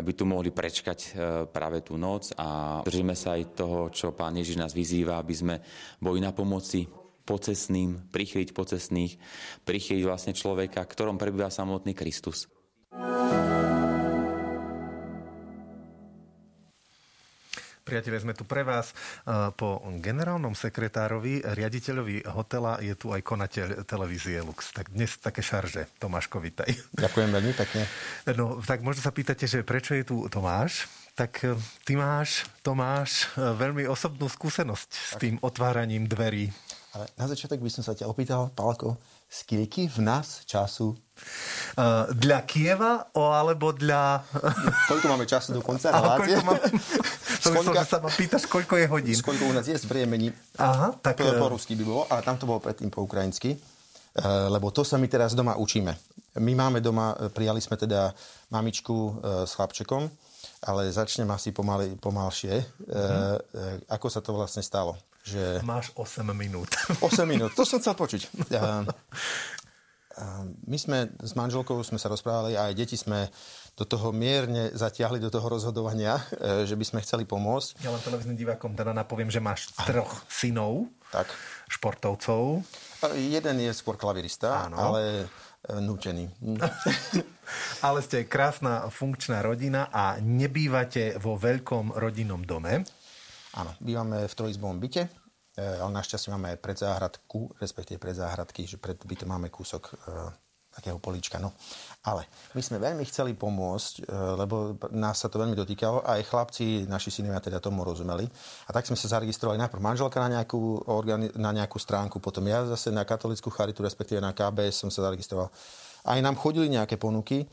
aby 0.00 0.10
tu 0.16 0.24
mohli 0.24 0.48
prečkať 0.48 0.98
eh, 0.98 1.10
práve 1.52 1.84
tú 1.84 2.00
noc 2.00 2.32
a 2.40 2.80
držíme 2.88 3.12
sa 3.12 3.36
aj 3.36 3.52
toho, 3.52 3.92
čo 3.92 4.16
pán 4.16 4.40
Ježiš 4.40 4.56
nás 4.56 4.72
vyzýva, 4.72 5.20
aby 5.20 5.34
sme 5.36 5.54
boli 6.00 6.24
na 6.24 6.32
pomoci 6.32 6.88
pocesným, 7.28 8.08
prichyliť 8.08 8.56
pocesných, 8.56 9.12
prichyliť 9.68 10.02
vlastne 10.08 10.32
človeka, 10.32 10.80
ktorom 10.80 11.20
prebýva 11.20 11.52
samotný 11.52 11.92
Kristus. 11.92 12.48
Priatelia, 17.88 18.20
sme 18.20 18.36
tu 18.36 18.44
pre 18.44 18.68
vás. 18.68 18.92
E, 18.92 19.48
po 19.56 19.80
generálnom 20.04 20.52
sekretárovi, 20.52 21.40
riaditeľovi 21.40 22.28
hotela 22.36 22.76
je 22.84 22.92
tu 22.92 23.16
aj 23.16 23.24
konateľ 23.24 23.88
televízie 23.88 24.44
Lux. 24.44 24.76
Tak 24.76 24.92
dnes 24.92 25.16
také 25.16 25.40
šarže. 25.40 25.88
Tomáško, 25.96 26.36
vitaj. 26.36 26.68
Ďakujem 26.92 27.32
veľmi 27.32 27.56
pekne. 27.56 27.88
No, 28.36 28.60
tak 28.60 28.84
možno 28.84 29.00
sa 29.00 29.08
pýtate, 29.08 29.48
že 29.48 29.64
prečo 29.64 29.96
je 29.96 30.04
tu 30.04 30.28
Tomáš? 30.28 30.84
Tak 31.16 31.32
e, 31.48 31.56
ty 31.88 31.96
máš, 31.96 32.44
Tomáš, 32.60 33.32
e, 33.40 33.56
veľmi 33.56 33.88
osobnú 33.88 34.28
skúsenosť 34.28 34.90
s 34.92 35.12
tým 35.16 35.40
otváraním 35.40 36.04
dverí. 36.04 36.52
Ale 36.92 37.08
na 37.16 37.24
začiatok 37.24 37.64
by 37.64 37.72
som 37.72 37.80
sa 37.80 37.96
ťa 37.96 38.04
opýtal, 38.04 38.52
Palko, 38.52 39.00
z 39.32 39.48
v 39.96 39.98
nás 40.04 40.44
času 40.44 40.92
Uh, 41.78 42.10
dla 42.14 42.42
Kieva 42.42 43.06
o, 43.14 43.30
alebo 43.30 43.70
dla... 43.70 44.22
Koľko 44.90 45.06
máme 45.14 45.26
času 45.30 45.54
do 45.54 45.62
konca 45.62 45.90
relácie? 45.94 46.42
Máme 46.42 46.58
to 47.42 47.48
myslel, 47.54 47.74
že 47.74 47.88
sa 47.88 47.98
ma 48.02 48.10
pýtaš, 48.10 48.44
koľko 48.50 48.74
je 48.78 48.86
hodín. 48.90 49.18
Koľko 49.18 49.44
u 49.50 49.54
nás 49.54 49.66
je 49.66 49.76
zbrejemení. 49.78 50.34
Aha, 50.58 50.94
tak... 50.98 51.22
Po, 51.22 51.30
po 51.36 51.48
rusky 51.54 51.78
by 51.78 51.84
bolo, 51.86 52.02
ale 52.10 52.20
tam 52.22 52.36
to 52.36 52.44
bolo 52.44 52.60
predtým 52.62 52.90
po 52.90 53.04
ukrajinsky. 53.06 53.56
Uh, 54.18 54.50
lebo 54.50 54.74
to 54.74 54.82
sa 54.82 54.98
my 54.98 55.06
teraz 55.06 55.36
doma 55.36 55.54
učíme. 55.54 55.94
My 56.38 56.52
máme 56.54 56.78
doma, 56.78 57.14
prijali 57.34 57.58
sme 57.58 57.74
teda 57.74 58.14
mamičku 58.54 59.18
s 59.42 59.58
chlapčekom, 59.58 60.06
ale 60.70 60.86
začnem 60.94 61.26
asi 61.34 61.50
pomaly, 61.50 61.98
pomalšie. 61.98 62.62
Uh, 62.86 63.34
ako 63.90 64.06
sa 64.06 64.22
to 64.22 64.34
vlastne 64.34 64.62
stalo? 64.62 64.94
Že... 65.26 65.60
Máš 65.66 65.92
8 65.98 66.24
minút. 66.32 66.70
8 67.04 67.26
minút, 67.26 67.52
to 67.58 67.66
som 67.66 67.82
chcel 67.82 67.98
počuť. 67.98 68.30
My 70.66 70.74
sme 70.74 71.14
s 71.22 71.38
manželkou 71.38 71.78
sme 71.86 72.00
sa 72.00 72.10
rozprávali 72.10 72.58
a 72.58 72.70
aj 72.70 72.74
deti 72.74 72.98
sme 72.98 73.30
do 73.78 73.86
toho 73.86 74.10
mierne 74.10 74.74
zatiahli 74.74 75.22
do 75.22 75.30
toho 75.30 75.46
rozhodovania, 75.46 76.18
e, 76.42 76.66
že 76.66 76.74
by 76.74 76.84
sme 76.84 77.00
chceli 77.06 77.22
pomôcť. 77.22 77.78
Ja 77.86 77.94
len 77.94 78.02
televíznym 78.02 78.34
divákom 78.34 78.74
teda 78.74 78.90
napoviem, 78.90 79.30
že 79.30 79.38
máš 79.38 79.70
troch 79.86 80.26
synov, 80.26 80.90
tak. 81.14 81.30
športovcov. 81.70 82.66
Jeden 83.14 83.56
je 83.62 83.70
skôr 83.70 83.94
klavirista, 83.94 84.66
Áno. 84.66 84.76
ale 84.76 85.30
e, 85.70 85.78
nútený. 85.78 86.26
ale 87.86 87.98
ste 88.02 88.26
krásna 88.26 88.90
funkčná 88.90 89.46
rodina 89.46 89.86
a 89.94 90.18
nebývate 90.18 91.14
vo 91.22 91.38
veľkom 91.38 91.94
rodinnom 91.94 92.42
dome. 92.42 92.82
Áno, 93.54 93.72
bývame 93.78 94.26
v 94.26 94.34
trojizbovom 94.34 94.82
byte, 94.82 95.06
e, 95.06 95.62
ale 95.62 95.90
našťastie 95.94 96.34
máme 96.34 96.58
aj 96.58 96.58
predzáhradku, 96.66 97.54
respektíve 97.62 98.02
predzáhradky, 98.02 98.66
že 98.66 98.76
pred 98.76 98.98
bytom 98.98 99.30
máme 99.30 99.54
kúsok 99.54 99.82
e, 99.86 100.47
takého 100.78 101.02
políčka. 101.02 101.42
No. 101.42 101.50
Ale 102.06 102.24
my 102.54 102.62
sme 102.62 102.78
veľmi 102.78 103.02
chceli 103.10 103.34
pomôcť, 103.34 104.06
e, 104.06 104.14
lebo 104.38 104.78
nás 104.94 105.18
sa 105.18 105.26
to 105.26 105.42
veľmi 105.42 105.58
dotýkalo 105.58 106.06
a 106.06 106.22
aj 106.22 106.30
chlapci, 106.30 106.86
naši 106.86 107.10
synovia 107.10 107.42
teda 107.42 107.58
tomu 107.58 107.82
rozumeli. 107.82 108.30
A 108.66 108.70
tak 108.70 108.86
sme 108.86 108.94
sa 108.94 109.18
zaregistrovali 109.18 109.58
najprv 109.58 109.82
manželka 109.82 110.22
na 110.22 110.38
nejakú, 110.38 110.86
organi- 110.86 111.34
na 111.34 111.50
nejakú 111.50 111.76
stránku, 111.82 112.22
potom 112.22 112.46
ja 112.46 112.62
zase 112.70 112.94
na 112.94 113.02
katolickú 113.02 113.50
charitu, 113.50 113.82
respektíve 113.82 114.22
na 114.22 114.30
KBS 114.30 114.86
som 114.86 114.90
sa 114.94 115.10
zaregistroval. 115.10 115.50
Aj 116.06 116.18
nám 116.22 116.38
chodili 116.38 116.70
nejaké 116.70 116.94
ponuky, 116.96 117.44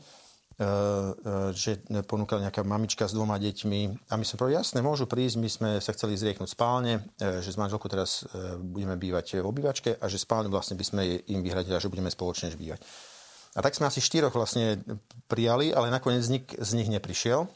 E, 0.56 0.64
e, 0.64 1.52
že 1.52 1.84
ponúkala 2.08 2.48
nejaká 2.48 2.64
mamička 2.64 3.04
s 3.04 3.12
dvoma 3.12 3.36
deťmi. 3.36 4.08
A 4.08 4.16
my 4.16 4.24
sme 4.24 4.40
povedali, 4.40 4.56
jasné, 4.56 4.80
môžu 4.80 5.04
prísť, 5.04 5.36
my 5.36 5.48
sme 5.52 5.70
sa 5.84 5.92
chceli 5.92 6.16
zrieknúť 6.16 6.48
spálne, 6.48 7.04
že 7.20 7.52
s 7.52 7.60
manželkou 7.60 7.92
teraz 7.92 8.24
budeme 8.56 8.96
bývať 8.96 9.44
v 9.44 9.48
obývačke 9.52 10.00
a 10.00 10.08
že 10.08 10.16
spálne 10.16 10.48
vlastne 10.48 10.80
by 10.80 10.84
sme 10.88 11.02
im 11.28 11.44
vyhradili 11.44 11.76
a 11.76 11.82
že 11.82 11.92
budeme 11.92 12.08
spoločne 12.08 12.56
bývať. 12.56 12.80
A 13.56 13.64
tak 13.64 13.72
sme 13.72 13.88
asi 13.88 14.04
štyroch 14.04 14.36
vlastne 14.36 14.84
prijali, 15.32 15.72
ale 15.72 15.88
nakoniec 15.88 16.28
nik 16.28 16.52
z 16.52 16.70
nich 16.76 16.92
neprišiel. 16.92 17.48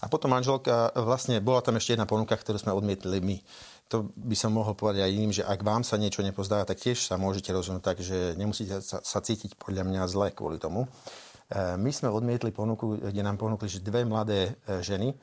A 0.00 0.08
potom 0.08 0.32
manželka, 0.32 0.94
vlastne 0.96 1.44
bola 1.44 1.60
tam 1.60 1.76
ešte 1.76 1.92
jedna 1.92 2.08
ponuka, 2.08 2.32
ktorú 2.32 2.56
sme 2.56 2.72
odmietli 2.72 3.20
my. 3.20 3.36
To 3.92 4.08
by 4.16 4.32
som 4.32 4.56
mohol 4.56 4.72
povedať 4.72 5.04
aj 5.04 5.12
iným, 5.12 5.32
že 5.34 5.44
ak 5.44 5.60
vám 5.60 5.84
sa 5.84 6.00
niečo 6.00 6.24
nepozdáva, 6.24 6.64
tak 6.64 6.80
tiež 6.80 7.04
sa 7.04 7.20
môžete 7.20 7.52
rozhodnúť 7.52 7.84
tak, 7.84 7.98
že 8.00 8.32
nemusíte 8.38 8.80
sa, 8.80 9.04
sa 9.04 9.20
cítiť 9.20 9.60
podľa 9.60 9.84
mňa 9.84 10.02
zle 10.08 10.32
kvôli 10.32 10.56
tomu. 10.56 10.88
E, 11.52 11.76
my 11.76 11.90
sme 11.92 12.08
odmietli 12.08 12.48
ponuku, 12.48 12.96
kde 12.96 13.20
nám 13.20 13.36
ponúkli, 13.36 13.68
že 13.68 13.84
dve 13.84 14.08
mladé 14.08 14.56
e, 14.64 14.80
ženy 14.80 15.12
e, 15.12 15.16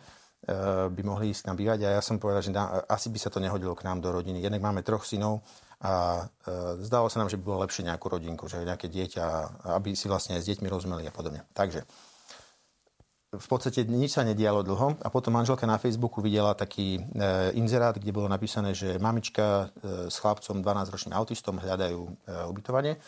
by 0.94 1.02
mohli 1.02 1.34
ísť 1.34 1.50
nám 1.50 1.58
bývať 1.58 1.80
a 1.90 1.98
ja 1.98 2.02
som 2.06 2.22
povedal, 2.22 2.46
že 2.46 2.54
asi 2.86 3.10
by 3.10 3.18
sa 3.18 3.34
to 3.34 3.42
nehodilo 3.42 3.74
k 3.74 3.82
nám 3.82 3.98
do 3.98 4.14
rodiny. 4.14 4.46
Jednak 4.46 4.62
máme 4.62 4.86
troch 4.86 5.10
synov 5.10 5.42
a 5.82 6.26
zdalo 6.80 7.10
sa 7.10 7.20
nám, 7.20 7.34
že 7.34 7.42
by 7.42 7.44
bolo 7.44 7.66
lepšie 7.66 7.86
nejakú 7.90 8.08
rodinku, 8.08 8.46
že 8.46 8.62
nejaké 8.62 8.86
dieťa, 8.88 9.26
aby 9.82 9.98
si 9.98 10.06
vlastne 10.06 10.38
s 10.38 10.46
deťmi 10.46 10.70
rozumeli 10.70 11.10
a 11.10 11.14
podobne. 11.14 11.42
Takže 11.58 11.84
v 13.32 13.48
podstate 13.48 13.88
nič 13.88 14.16
sa 14.16 14.28
nedialo 14.28 14.62
dlho 14.62 15.02
a 15.02 15.08
potom 15.10 15.34
manželka 15.34 15.66
na 15.66 15.80
Facebooku 15.82 16.22
videla 16.22 16.54
taký 16.54 17.02
inzerát, 17.58 17.96
kde 17.98 18.14
bolo 18.14 18.30
napísané, 18.30 18.78
že 18.78 19.02
mamička 19.02 19.72
s 19.84 20.20
chlapcom 20.22 20.62
12-ročným 20.62 21.16
autistom 21.16 21.58
hľadajú 21.58 22.00
ubytovanie 22.52 23.02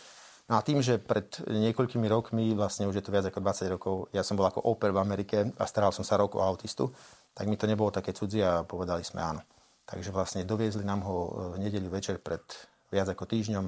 No 0.51 0.59
a 0.59 0.61
tým, 0.61 0.83
že 0.83 0.99
pred 0.99 1.39
niekoľkými 1.47 2.03
rokmi, 2.11 2.51
vlastne 2.51 2.83
už 2.83 2.99
je 2.99 3.03
to 3.03 3.15
viac 3.15 3.23
ako 3.23 3.39
20 3.39 3.73
rokov, 3.79 3.95
ja 4.11 4.27
som 4.27 4.35
bol 4.35 4.43
ako 4.43 4.59
oper 4.67 4.91
v 4.91 4.99
Amerike 4.99 5.55
a 5.55 5.63
staral 5.63 5.95
som 5.95 6.03
sa 6.03 6.19
rok 6.19 6.35
o 6.35 6.43
autistu, 6.43 6.91
tak 7.31 7.47
mi 7.47 7.55
to 7.55 7.63
nebolo 7.63 7.95
také 7.95 8.11
cudzie 8.11 8.43
a 8.43 8.67
povedali 8.67 9.07
sme 9.07 9.23
áno. 9.23 9.39
Takže 9.83 10.09
vlastne 10.15 10.47
doviezli 10.47 10.87
nám 10.87 11.03
ho 11.03 11.15
v 11.55 11.63
nedeľu 11.63 11.89
večer 11.91 12.17
pred 12.19 12.41
viac 12.87 13.09
ako 13.11 13.27
týždňom. 13.27 13.67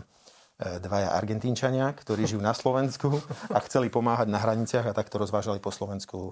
dvaja 0.79 1.11
Argentínčania, 1.11 1.91
ktorí 1.91 2.23
žijú 2.23 2.39
na 2.39 2.55
Slovensku 2.55 3.19
a 3.51 3.59
chceli 3.67 3.91
pomáhať 3.91 4.31
na 4.31 4.39
hraniciach 4.39 4.87
a 4.87 4.95
takto 4.95 5.19
rozvážali 5.19 5.59
po 5.59 5.75
Slovensku 5.75 6.31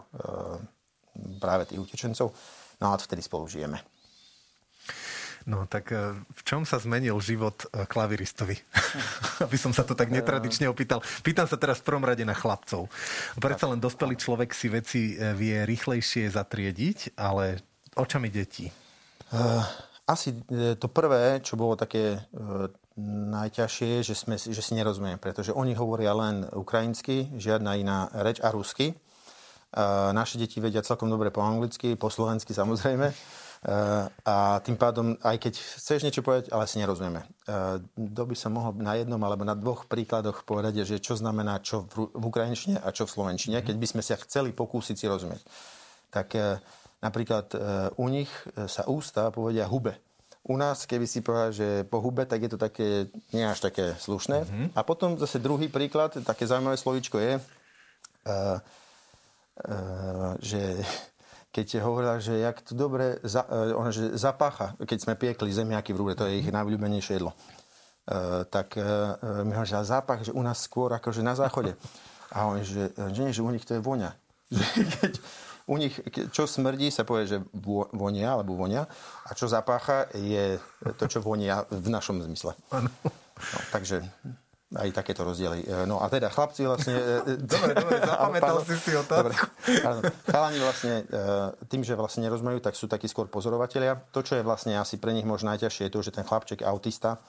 práve 1.44 1.68
tých 1.68 1.84
utečencov. 1.84 2.32
No 2.82 2.94
a 2.94 2.98
vtedy 2.98 3.20
spolu 3.20 3.46
žijeme. 3.52 3.84
No 5.44 5.68
tak 5.68 5.92
e, 5.92 6.16
v 6.16 6.42
čom 6.48 6.64
sa 6.64 6.80
zmenil 6.80 7.20
život 7.20 7.68
e, 7.68 7.84
klaviristovi? 7.84 8.56
Aby 9.46 9.58
som 9.60 9.76
sa 9.76 9.84
to 9.84 9.92
tak 9.92 10.08
netradične 10.08 10.72
opýtal. 10.72 11.04
Pýtam 11.20 11.52
sa 11.52 11.60
teraz 11.60 11.84
v 11.84 11.92
prvom 11.92 12.08
rade 12.08 12.24
na 12.24 12.32
chlapcov. 12.32 12.88
Predsa 13.36 13.68
len 13.68 13.84
dospelý 13.84 14.16
človek 14.16 14.56
si 14.56 14.68
veci 14.72 15.02
e, 15.14 15.36
vie 15.36 15.68
rýchlejšie 15.68 16.32
zatriediť, 16.32 17.20
ale 17.20 17.60
očami 18.00 18.32
detí. 18.32 18.72
Asi 20.04 20.36
to 20.78 20.88
prvé, 20.92 21.40
čo 21.40 21.56
bolo 21.56 21.80
také 21.80 22.20
najťažšie, 23.00 24.04
že, 24.04 24.14
sme, 24.14 24.36
že 24.36 24.62
si 24.62 24.76
nerozumieme, 24.76 25.18
pretože 25.18 25.56
oni 25.56 25.74
hovoria 25.74 26.14
len 26.14 26.46
ukrajinsky, 26.52 27.32
žiadna 27.40 27.80
iná 27.80 28.12
reč 28.14 28.44
a 28.44 28.52
rusky. 28.52 28.94
Naše 30.14 30.38
deti 30.38 30.62
vedia 30.62 30.86
celkom 30.86 31.10
dobre 31.10 31.34
po 31.34 31.42
anglicky, 31.42 31.98
po 31.98 32.12
slovensky 32.14 32.54
samozrejme. 32.54 33.10
Eh, 33.64 34.08
a 34.28 34.60
tým 34.60 34.76
pádom, 34.76 35.16
aj 35.24 35.40
keď 35.40 35.54
chceš 35.56 36.04
niečo 36.04 36.20
povedať, 36.20 36.52
ale 36.52 36.68
si 36.68 36.84
nerozumieme. 36.84 37.24
Eh, 37.24 37.80
to 37.96 38.24
by 38.28 38.36
som 38.36 38.60
mohol 38.60 38.76
na 38.76 39.00
jednom 39.00 39.24
alebo 39.24 39.48
na 39.48 39.56
dvoch 39.56 39.88
príkladoch 39.88 40.44
povedať, 40.44 40.84
že 40.84 41.00
čo 41.00 41.16
znamená 41.16 41.64
čo 41.64 41.88
v, 41.88 42.12
ukrajinčine 42.12 42.84
a 42.84 42.92
čo 42.92 43.08
v 43.08 43.16
slovenčine, 43.16 43.64
keď 43.64 43.80
by 43.80 43.88
sme 43.88 44.02
sa 44.04 44.20
chceli 44.20 44.52
pokúsiť 44.52 44.96
si 45.00 45.06
rozumieť. 45.08 45.48
Tak 46.12 46.28
eh, 46.36 46.60
napríklad 47.04 47.52
u 48.00 48.08
nich 48.08 48.32
sa 48.56 48.88
ústa 48.88 49.28
povedia 49.28 49.68
hube. 49.68 50.00
U 50.44 50.60
nás, 50.60 50.84
keby 50.84 51.08
si 51.08 51.24
povedal, 51.24 51.56
že 51.56 51.68
po 51.88 52.04
hube, 52.04 52.28
tak 52.28 52.44
je 52.44 52.52
to 52.52 52.60
také, 52.60 53.08
nie 53.32 53.48
až 53.48 53.64
také 53.64 53.96
slušné. 53.96 54.44
Mm-hmm. 54.44 54.68
A 54.76 54.84
potom 54.84 55.16
zase 55.16 55.40
druhý 55.40 55.72
príklad, 55.72 56.20
také 56.28 56.44
zaujímavé 56.44 56.76
slovíčko 56.76 57.16
je, 57.16 57.40
uh, 57.40 58.60
uh, 58.60 60.36
že 60.44 60.84
keď 61.48 61.80
hovorila, 61.80 62.20
že 62.20 62.44
jak 62.44 62.60
to 62.60 62.76
dobre 62.76 63.24
za, 63.24 63.48
uh, 63.48 63.72
ona, 63.72 63.96
že 63.96 64.20
zapácha, 64.20 64.76
keď 64.84 64.98
sme 65.00 65.16
piekli 65.16 65.48
zemiaky 65.48 65.96
v 65.96 66.00
rúre, 66.04 66.14
to 66.20 66.28
je 66.28 66.44
ich 66.44 66.52
najobľúbenejšie 66.52 67.24
jedlo. 67.24 67.32
Uh, 68.04 68.44
tak 68.52 68.76
uh, 68.76 69.16
mi 69.48 69.56
hovorí, 69.56 69.72
že 69.72 69.80
zápach, 69.80 70.28
že 70.28 70.36
u 70.36 70.44
nás 70.44 70.60
skôr 70.60 70.92
akože 70.92 71.24
na 71.24 71.40
záchode. 71.40 71.80
A 72.36 72.52
on, 72.52 72.60
že, 72.60 72.92
že 72.92 73.20
nie, 73.24 73.32
že 73.32 73.40
u 73.40 73.48
nich 73.48 73.64
to 73.64 73.80
je 73.80 73.82
voňa. 73.84 74.12
Že 74.54 74.86
keď 75.00 75.14
u 75.68 75.76
nich, 75.80 75.96
čo 76.36 76.44
smrdí, 76.44 76.92
sa 76.92 77.08
povie, 77.08 77.28
že 77.28 77.38
vonia, 77.96 78.36
alebo 78.36 78.60
vonia. 78.60 78.84
A 79.28 79.32
čo 79.32 79.48
zapácha, 79.48 80.12
je 80.12 80.60
to, 81.00 81.06
čo 81.08 81.24
vonia 81.24 81.64
v 81.72 81.88
našom 81.88 82.20
zmysle. 82.20 82.56
No, 82.74 83.60
takže 83.72 84.04
aj 84.74 84.90
takéto 84.90 85.22
rozdiely. 85.22 85.64
E, 85.64 85.86
no 85.86 86.02
a 86.02 86.10
teda 86.10 86.34
chlapci 86.34 86.66
vlastne... 86.66 86.98
E, 86.98 87.38
e, 87.38 87.46
dobre, 87.46 87.72
dobre, 87.78 87.98
zapamätal 88.10 88.58
si 88.66 88.76
si 88.82 88.92
otázku. 88.98 89.46
Chalani 90.26 90.60
vlastne 90.60 90.94
tým, 91.70 91.86
že 91.86 91.94
vlastne 91.94 92.26
nerozumejú, 92.26 92.60
tak 92.60 92.74
sú 92.74 92.90
takí 92.90 93.06
skôr 93.06 93.30
pozorovatelia. 93.30 94.02
To, 94.12 94.26
čo 94.26 94.38
je 94.38 94.44
vlastne 94.44 94.74
asi 94.76 94.98
pre 94.98 95.14
nich 95.14 95.26
možno 95.26 95.54
najťažšie, 95.54 95.88
je 95.88 95.94
to, 95.94 96.02
že 96.02 96.16
ten 96.18 96.26
chlapček 96.26 96.66
autista, 96.66 97.22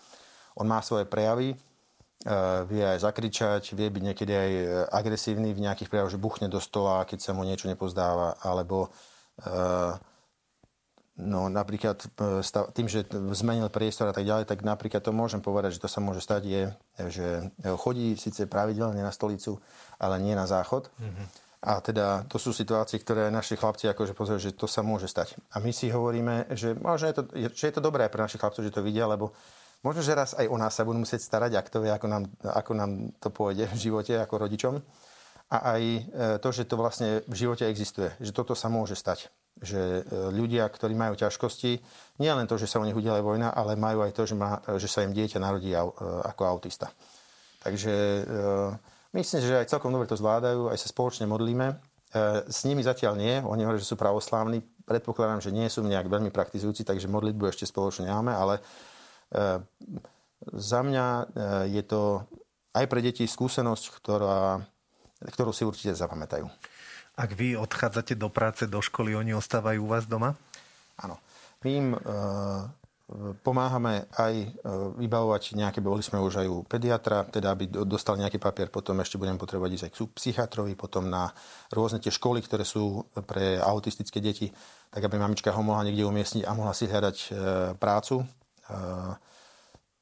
on 0.57 0.65
má 0.71 0.81
svoje 0.81 1.05
prejavy, 1.05 1.55
vie 2.71 2.85
aj 2.87 3.03
zakričať, 3.03 3.75
vie 3.75 3.91
byť 3.91 4.03
niekedy 4.07 4.33
aj 4.33 4.51
agresívny 4.95 5.51
v 5.51 5.65
nejakých 5.67 5.91
prejavoch, 5.91 6.15
že 6.15 6.23
buchne 6.23 6.47
do 6.47 6.63
stola, 6.63 7.03
keď 7.03 7.19
sa 7.19 7.33
mu 7.35 7.43
niečo 7.43 7.67
nepozdáva, 7.67 8.39
alebo 8.39 8.95
No 11.15 11.47
napríklad 11.47 12.11
tým, 12.75 12.91
že 12.91 13.07
zmenil 13.39 13.71
priestor 13.71 14.11
a 14.11 14.15
tak 14.15 14.27
ďalej, 14.27 14.51
tak 14.51 14.67
napríklad 14.67 14.99
to 14.99 15.15
môžem 15.15 15.39
povedať, 15.39 15.79
že 15.79 15.87
to 15.87 15.87
sa 15.87 16.03
môže 16.03 16.19
stať 16.19 16.43
je, 16.43 16.63
že 17.07 17.27
chodí 17.79 18.19
síce 18.19 18.51
pravidelne 18.51 18.99
na 18.99 19.15
stolicu, 19.15 19.63
ale 20.03 20.19
nie 20.19 20.35
na 20.35 20.51
záchod. 20.51 20.91
Mm-hmm. 20.99 21.27
A 21.71 21.79
teda 21.79 22.27
to 22.27 22.43
sú 22.43 22.51
situácie, 22.51 22.99
ktoré 22.99 23.31
naši 23.31 23.55
chlapci 23.55 23.87
akože 23.95 24.13
pozerajú, 24.13 24.43
že 24.43 24.59
to 24.59 24.67
sa 24.67 24.83
môže 24.83 25.07
stať. 25.07 25.39
A 25.55 25.63
my 25.63 25.71
si 25.71 25.87
hovoríme, 25.87 26.51
že 26.51 26.75
možno 26.75 27.07
je 27.07 27.15
to, 27.15 27.23
že 27.55 27.65
je 27.71 27.75
to 27.79 27.81
dobré 27.81 28.11
pre 28.11 28.19
našich 28.19 28.43
chlapcov, 28.43 28.67
že 28.67 28.75
to 28.75 28.83
vidia, 28.83 29.07
lebo 29.07 29.31
možno, 29.85 30.01
že 30.01 30.17
raz 30.17 30.33
aj 30.35 30.49
o 30.49 30.57
nás 30.57 30.73
sa 30.73 30.83
budú 30.83 31.05
musieť 31.05 31.21
starať, 31.21 31.61
ak 31.61 31.69
to 31.69 31.85
vie, 31.85 31.93
ako 31.93 32.07
nám, 32.09 32.25
ako 32.43 32.73
nám 32.73 32.91
to 33.21 33.29
pôjde 33.29 33.69
v 33.71 33.79
živote 33.79 34.17
ako 34.17 34.49
rodičom. 34.49 34.75
A 35.53 35.77
aj 35.77 35.83
e, 35.85 36.01
to, 36.41 36.49
že 36.51 36.65
to 36.65 36.81
vlastne 36.81 37.21
v 37.29 37.35
živote 37.37 37.69
existuje, 37.69 38.11
že 38.19 38.33
toto 38.33 38.57
sa 38.57 38.73
môže 38.73 38.97
stať 38.97 39.31
že 39.55 40.03
e, 40.03 40.35
ľudia, 40.35 40.67
ktorí 40.67 40.99
majú 40.99 41.15
ťažkosti, 41.15 41.73
nie 42.19 42.33
len 42.35 42.45
to, 42.51 42.59
že 42.59 42.67
sa 42.67 42.83
u 42.83 42.85
nich 42.85 42.97
udiela 42.97 43.23
vojna, 43.23 43.55
ale 43.55 43.79
majú 43.79 44.03
aj 44.03 44.13
to, 44.13 44.27
že, 44.27 44.35
má, 44.35 44.59
že 44.77 44.91
sa 44.91 45.07
im 45.07 45.15
dieťa 45.15 45.39
narodí 45.39 45.71
e, 45.71 45.79
ako 46.27 46.43
autista. 46.45 46.91
Takže 47.63 47.95
myslím, 49.17 49.41
že 49.41 49.65
aj 49.65 49.73
celkom 49.73 49.89
dobre 49.89 50.05
to 50.05 50.21
zvládajú, 50.21 50.69
aj 50.69 50.77
sa 50.77 50.93
spoločne 50.93 51.25
modlíme. 51.25 51.81
S 52.45 52.69
nimi 52.69 52.85
zatiaľ 52.85 53.17
nie, 53.17 53.41
oni 53.41 53.65
hovoria, 53.65 53.81
že 53.81 53.89
sú 53.89 53.97
pravoslávni. 53.97 54.61
Predpokladám, 54.85 55.41
že 55.41 55.49
nie 55.49 55.65
sú 55.73 55.81
nejak 55.81 56.05
veľmi 56.05 56.29
praktizujúci, 56.29 56.85
takže 56.85 57.09
modlitbu 57.09 57.49
ešte 57.49 57.65
spoločne 57.65 58.13
nemáme, 58.13 58.37
ale 58.37 58.61
za 60.45 60.81
mňa 60.85 61.07
je 61.69 61.83
to 61.83 62.23
aj 62.75 62.85
pre 62.91 63.01
deti 63.01 63.25
skúsenosť, 63.25 63.85
ktorá, 64.03 64.59
ktorú 65.23 65.55
si 65.55 65.63
určite 65.63 65.95
zapamätajú. 65.95 66.51
Ak 67.15 67.31
vy 67.31 67.55
odchádzate 67.55 68.19
do 68.19 68.27
práce, 68.27 68.67
do 68.67 68.83
školy, 68.83 69.15
oni 69.15 69.39
ostávajú 69.39 69.87
u 69.87 69.89
vás 69.95 70.11
doma? 70.11 70.35
Áno. 70.99 71.23
My 71.63 71.71
im 71.71 71.89
e, 71.95 71.99
pomáhame 73.47 74.11
aj 74.19 74.35
e, 74.35 74.47
vybavovať 74.99 75.55
nejaké, 75.55 75.79
boli 75.79 76.03
sme 76.03 76.19
už 76.19 76.43
aj 76.43 76.47
u 76.51 76.67
pediatra, 76.67 77.23
teda 77.23 77.55
aby 77.55 77.71
dostal 77.87 78.19
nejaký 78.19 78.43
papier, 78.43 78.67
potom 78.67 78.99
ešte 78.99 79.15
budem 79.15 79.39
potrebovať 79.39 79.71
ísť 79.79 79.85
aj 79.87 79.93
k 79.95 79.99
psychiatrovi, 80.19 80.75
potom 80.75 81.07
na 81.07 81.31
rôzne 81.71 82.03
tie 82.03 82.11
školy, 82.11 82.43
ktoré 82.43 82.67
sú 82.67 83.07
pre 83.25 83.63
autistické 83.63 84.19
deti, 84.19 84.51
tak 84.91 85.07
aby 85.07 85.15
mamička 85.15 85.55
ho 85.55 85.63
mohla 85.63 85.87
niekde 85.87 86.03
umiestniť 86.03 86.43
a 86.45 86.53
mohla 86.53 86.75
si 86.75 86.91
hľadať 86.91 87.17
e, 87.17 87.29
prácu. 87.79 88.27
E, 88.71 88.77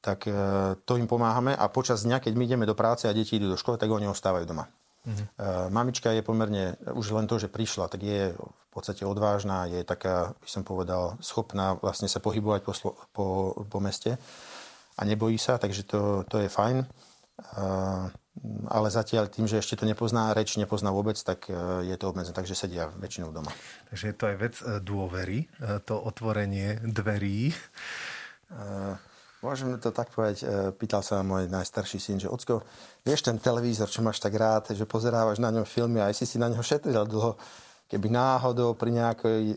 tak 0.03 0.27
e, 0.27 0.35
to 0.83 0.99
im 0.99 1.07
pomáhame 1.07 1.55
a 1.55 1.65
počas 1.71 2.03
dňa, 2.03 2.19
keď 2.19 2.33
my 2.35 2.43
ideme 2.43 2.65
do 2.67 2.75
práce 2.75 3.07
a 3.07 3.15
deti 3.15 3.39
idú 3.39 3.51
do 3.51 3.59
školy, 3.59 3.79
tak 3.79 3.87
oni 3.87 4.07
ostávajú 4.11 4.43
doma. 4.43 4.67
Uh-huh. 5.03 5.27
Mamička 5.67 6.15
je 6.15 6.23
pomerne, 6.23 6.79
už 6.95 7.11
len 7.11 7.27
to, 7.27 7.35
že 7.35 7.51
prišla, 7.51 7.91
tak 7.91 8.07
je 8.07 8.31
v 8.31 8.67
podstate 8.71 9.03
odvážna, 9.03 9.67
je 9.67 9.83
taká, 9.83 10.31
by 10.39 10.47
som 10.47 10.63
povedal, 10.63 11.19
schopná 11.19 11.75
vlastne 11.75 12.07
sa 12.07 12.23
pohybovať 12.23 12.63
po, 12.63 12.71
po, 13.11 13.27
po 13.67 13.79
meste 13.83 14.15
a 14.95 15.01
nebojí 15.03 15.35
sa, 15.35 15.59
takže 15.59 15.83
to, 15.83 16.23
to 16.31 16.39
je 16.39 16.47
fajn. 16.47 16.87
Uh, 16.87 18.07
ale 18.71 18.87
zatiaľ 18.89 19.29
tým, 19.29 19.45
že 19.45 19.61
ešte 19.61 19.77
to 19.77 19.85
nepozná 19.85 20.33
reč, 20.33 20.57
nepozná 20.57 20.89
vôbec, 20.89 21.19
tak 21.21 21.45
je 21.85 21.95
to 21.99 22.09
obmedzené, 22.09 22.33
takže 22.33 22.57
sedia 22.57 22.89
väčšinou 22.97 23.29
doma. 23.29 23.53
Takže 23.93 24.09
je 24.09 24.15
to 24.17 24.25
aj 24.25 24.35
vec 24.41 24.55
dôvery, 24.81 25.45
to 25.85 25.95
otvorenie 26.01 26.81
dverí. 26.81 27.53
Uh, 28.53 28.95
Môžem 29.43 29.75
to 29.75 29.91
tak 29.91 30.07
povedať, 30.07 30.39
e, 30.39 30.71
pýtal 30.71 31.03
sa 31.03 31.19
môj 31.19 31.51
najstarší 31.51 31.99
syn, 31.99 32.15
že 32.15 32.31
ocko, 32.31 32.63
vieš 33.03 33.27
ten 33.27 33.35
televízor, 33.35 33.91
čo 33.91 33.99
máš 33.99 34.23
tak 34.23 34.39
rád, 34.39 34.71
že 34.71 34.87
pozerávaš 34.87 35.43
na 35.43 35.51
ňom 35.51 35.67
filmy 35.67 35.99
a 35.99 36.07
aj 36.07 36.15
si 36.15 36.23
si 36.23 36.39
na 36.39 36.47
ňo 36.47 36.63
šetril 36.63 37.03
dlho, 37.03 37.35
keby 37.91 38.07
náhodou 38.07 38.71
pri 38.79 38.95
nejakej 38.95 39.41
e, 39.51 39.55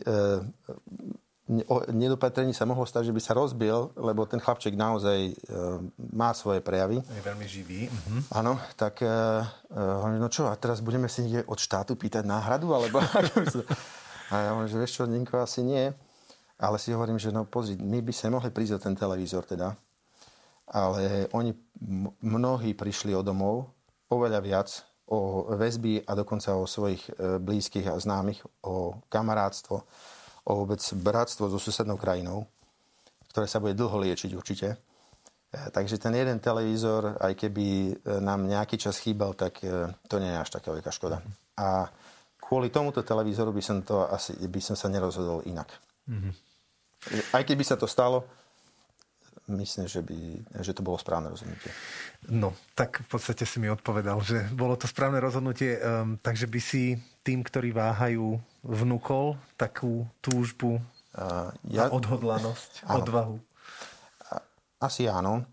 nedopatrení 1.95 2.51
sa 2.51 2.67
mohlo 2.67 2.83
stať, 2.83 3.07
že 3.07 3.15
by 3.15 3.21
sa 3.23 3.31
rozbil, 3.31 3.95
lebo 3.95 4.27
ten 4.27 4.43
chlapček 4.43 4.75
naozaj 4.75 5.31
e, 5.31 5.33
má 6.11 6.35
svoje 6.35 6.59
prejavy. 6.59 6.99
Je 6.99 7.23
veľmi 7.23 7.47
živý. 7.47 7.87
Mhm. 7.87 8.35
Áno, 8.35 8.59
tak 8.75 8.99
e, 8.99 9.07
e, 9.07 10.19
no 10.19 10.27
čo, 10.27 10.51
a 10.51 10.59
teraz 10.59 10.83
budeme 10.83 11.07
si 11.07 11.23
od 11.47 11.55
štátu 11.55 11.95
pýtať 11.95 12.27
náhradu? 12.27 12.75
Alebo... 12.75 12.99
a 14.31 14.35
ja 14.35 14.51
hovorím, 14.51 14.67
že 14.67 14.79
vieš 14.83 14.99
čo, 14.99 15.07
Ninko, 15.07 15.39
asi 15.39 15.63
nie. 15.63 15.95
Ale 16.57 16.81
si 16.81 16.89
hovorím, 16.89 17.21
že 17.21 17.29
no 17.29 17.45
pozri, 17.45 17.77
my 17.77 18.01
by 18.01 18.13
sme 18.13 18.37
mohli 18.37 18.49
prísť 18.49 18.81
o 18.81 18.83
ten 18.83 18.97
televízor 18.97 19.45
teda. 19.45 19.77
Ale 20.67 21.29
oni, 21.31 21.53
mnohí 22.25 22.73
prišli 22.73 23.13
o 23.13 23.21
domov 23.21 23.69
oveľa 24.09 24.39
viac 24.43 24.69
o 25.07 25.47
väzby 25.55 26.03
a 26.03 26.11
dokonca 26.19 26.51
o 26.59 26.67
svojich 26.67 27.07
e, 27.07 27.39
blízkych 27.39 27.87
a 27.87 27.95
známych, 27.95 28.43
o 28.67 28.99
kamarátstvo, 29.07 29.87
o 30.43 30.51
vôbec 30.51 30.83
bratstvo 30.99 31.47
so 31.47 31.59
susednou 31.59 31.95
krajinou, 31.95 32.43
ktoré 33.31 33.47
sa 33.47 33.63
bude 33.63 33.71
dlho 33.71 34.03
liečiť 34.03 34.35
určite. 34.35 34.75
E, 34.75 34.77
takže 35.71 35.95
ten 35.95 36.11
jeden 36.11 36.43
televízor, 36.43 37.23
aj 37.23 37.39
keby 37.39 37.65
e, 37.67 37.91
nám 38.19 38.43
nejaký 38.51 38.75
čas 38.75 38.99
chýbal, 38.99 39.31
tak 39.31 39.63
to 40.11 40.15
nie 40.19 40.27
je 40.27 40.41
až 40.43 40.49
taká 40.59 40.75
veľká 40.75 40.91
škoda. 40.91 41.23
A 41.55 41.87
kvôli 42.43 42.67
tomuto 42.67 42.99
televízoru 42.99 43.55
by 43.55 43.63
som, 43.63 43.79
to 43.87 44.03
asi, 44.11 44.35
by 44.35 44.59
som 44.59 44.75
sa 44.75 44.91
nerozhodol 44.91 45.39
inak. 45.47 45.71
Mm-hmm. 46.11 46.46
Aj 47.31 47.43
keď 47.45 47.55
by 47.55 47.65
sa 47.65 47.77
to 47.79 47.87
stalo, 47.87 48.27
myslím, 49.47 49.87
že, 49.87 50.03
by, 50.03 50.19
že 50.59 50.75
to 50.75 50.83
bolo 50.83 50.99
správne 50.99 51.31
rozhodnutie. 51.31 51.71
No, 52.27 52.51
tak 52.75 52.99
v 52.99 53.07
podstate 53.07 53.47
si 53.47 53.63
mi 53.63 53.71
odpovedal, 53.71 54.19
že 54.19 54.43
bolo 54.51 54.75
to 54.75 54.89
správne 54.91 55.23
rozhodnutie, 55.23 55.79
um, 55.79 56.19
takže 56.19 56.51
by 56.51 56.59
si 56.59 56.99
tým, 57.23 57.43
ktorí 57.47 57.71
váhajú, 57.71 58.35
vnúkol 58.67 59.39
takú 59.55 60.03
túžbu 60.19 60.83
uh, 61.15 61.51
ja, 61.71 61.87
a 61.87 61.95
odhodlanosť, 61.95 62.83
áno. 62.83 62.95
odvahu. 62.99 63.35
Asi 64.77 65.09
áno. 65.09 65.47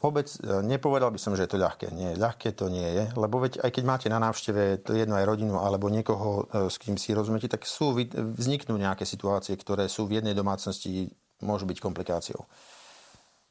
Vôbec 0.00 0.28
e, 0.28 0.64
nepovedal 0.64 1.12
by 1.12 1.20
som, 1.20 1.36
že 1.36 1.44
je 1.44 1.52
to 1.52 1.60
ľahké. 1.60 1.92
Nie, 1.92 2.16
ľahké 2.16 2.56
to 2.56 2.72
nie 2.72 2.88
je, 2.88 3.04
lebo 3.20 3.42
veď 3.42 3.60
aj 3.60 3.70
keď 3.74 3.84
máte 3.84 4.08
na 4.08 4.16
návšteve 4.16 4.80
to 4.80 4.96
jedno 4.96 5.20
aj 5.20 5.28
rodinu 5.28 5.60
alebo 5.60 5.92
niekoho, 5.92 6.48
e, 6.48 6.72
s 6.72 6.80
kým 6.80 6.96
si 6.96 7.12
rozumiete, 7.12 7.52
tak 7.52 7.68
sú, 7.68 7.92
vzniknú 8.16 8.80
nejaké 8.80 9.04
situácie, 9.04 9.52
ktoré 9.60 9.92
sú 9.92 10.08
v 10.08 10.22
jednej 10.22 10.32
domácnosti, 10.32 11.12
môžu 11.44 11.68
byť 11.68 11.78
komplikáciou. 11.84 12.48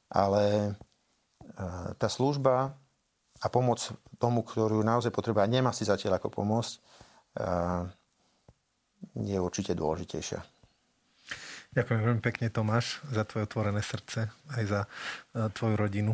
Ale 0.09 0.43
e, 0.43 0.69
tá 1.95 2.07
služba 2.09 2.73
a 3.41 3.47
pomoc 3.49 3.81
tomu, 4.17 4.41
ktorú 4.41 4.81
naozaj 4.81 5.13
potrebuje 5.13 5.49
nemá 5.49 5.73
si 5.73 5.81
zatiaľ 5.81 6.21
ako 6.21 6.29
pomôcť, 6.29 6.73
je 9.17 9.37
určite 9.39 9.73
dôležitejšia. 9.73 10.60
Ďakujem 11.71 12.01
veľmi 12.03 12.19
pekne, 12.19 12.51
Tomáš, 12.51 12.99
za 13.15 13.23
tvoje 13.23 13.47
otvorené 13.47 13.79
srdce, 13.79 14.27
aj 14.59 14.63
za 14.67 14.81
e, 14.83 14.87
tvoju 15.55 15.79
rodinu. 15.79 16.11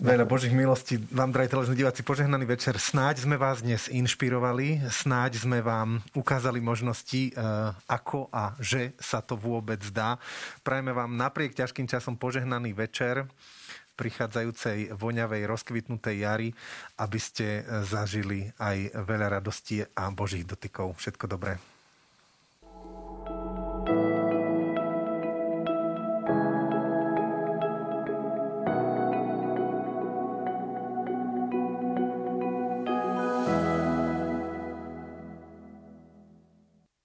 Veľa 0.00 0.24
Božích 0.24 0.56
milostí 0.56 0.96
vám, 1.12 1.28
drahí 1.28 1.46
televízni 1.46 1.76
diváci, 1.76 2.00
požehnaný 2.00 2.48
večer. 2.48 2.80
Snáď 2.80 3.28
sme 3.28 3.36
vás 3.36 3.60
dnes 3.60 3.92
inšpirovali, 3.92 4.80
snáď 4.88 5.44
sme 5.44 5.60
vám 5.60 6.00
ukázali 6.16 6.64
možnosti, 6.64 7.30
e, 7.30 7.32
ako 7.84 8.32
a 8.32 8.56
že 8.56 8.96
sa 8.96 9.20
to 9.20 9.36
vôbec 9.36 9.84
dá. 9.92 10.16
Prajeme 10.64 10.96
vám 10.96 11.12
napriek 11.12 11.52
ťažkým 11.52 11.84
časom 11.84 12.16
požehnaný 12.16 12.72
večer 12.72 13.28
prichádzajúcej 13.92 14.96
voňavej, 14.96 15.44
rozkvitnutej 15.52 16.16
jary, 16.24 16.48
aby 16.96 17.18
ste 17.20 17.60
e, 17.60 17.62
zažili 17.84 18.48
aj 18.56 19.04
veľa 19.04 19.36
radosti 19.36 19.84
a 19.84 20.08
Božích 20.08 20.48
dotykov. 20.48 20.96
Všetko 20.96 21.28
dobré. 21.28 21.71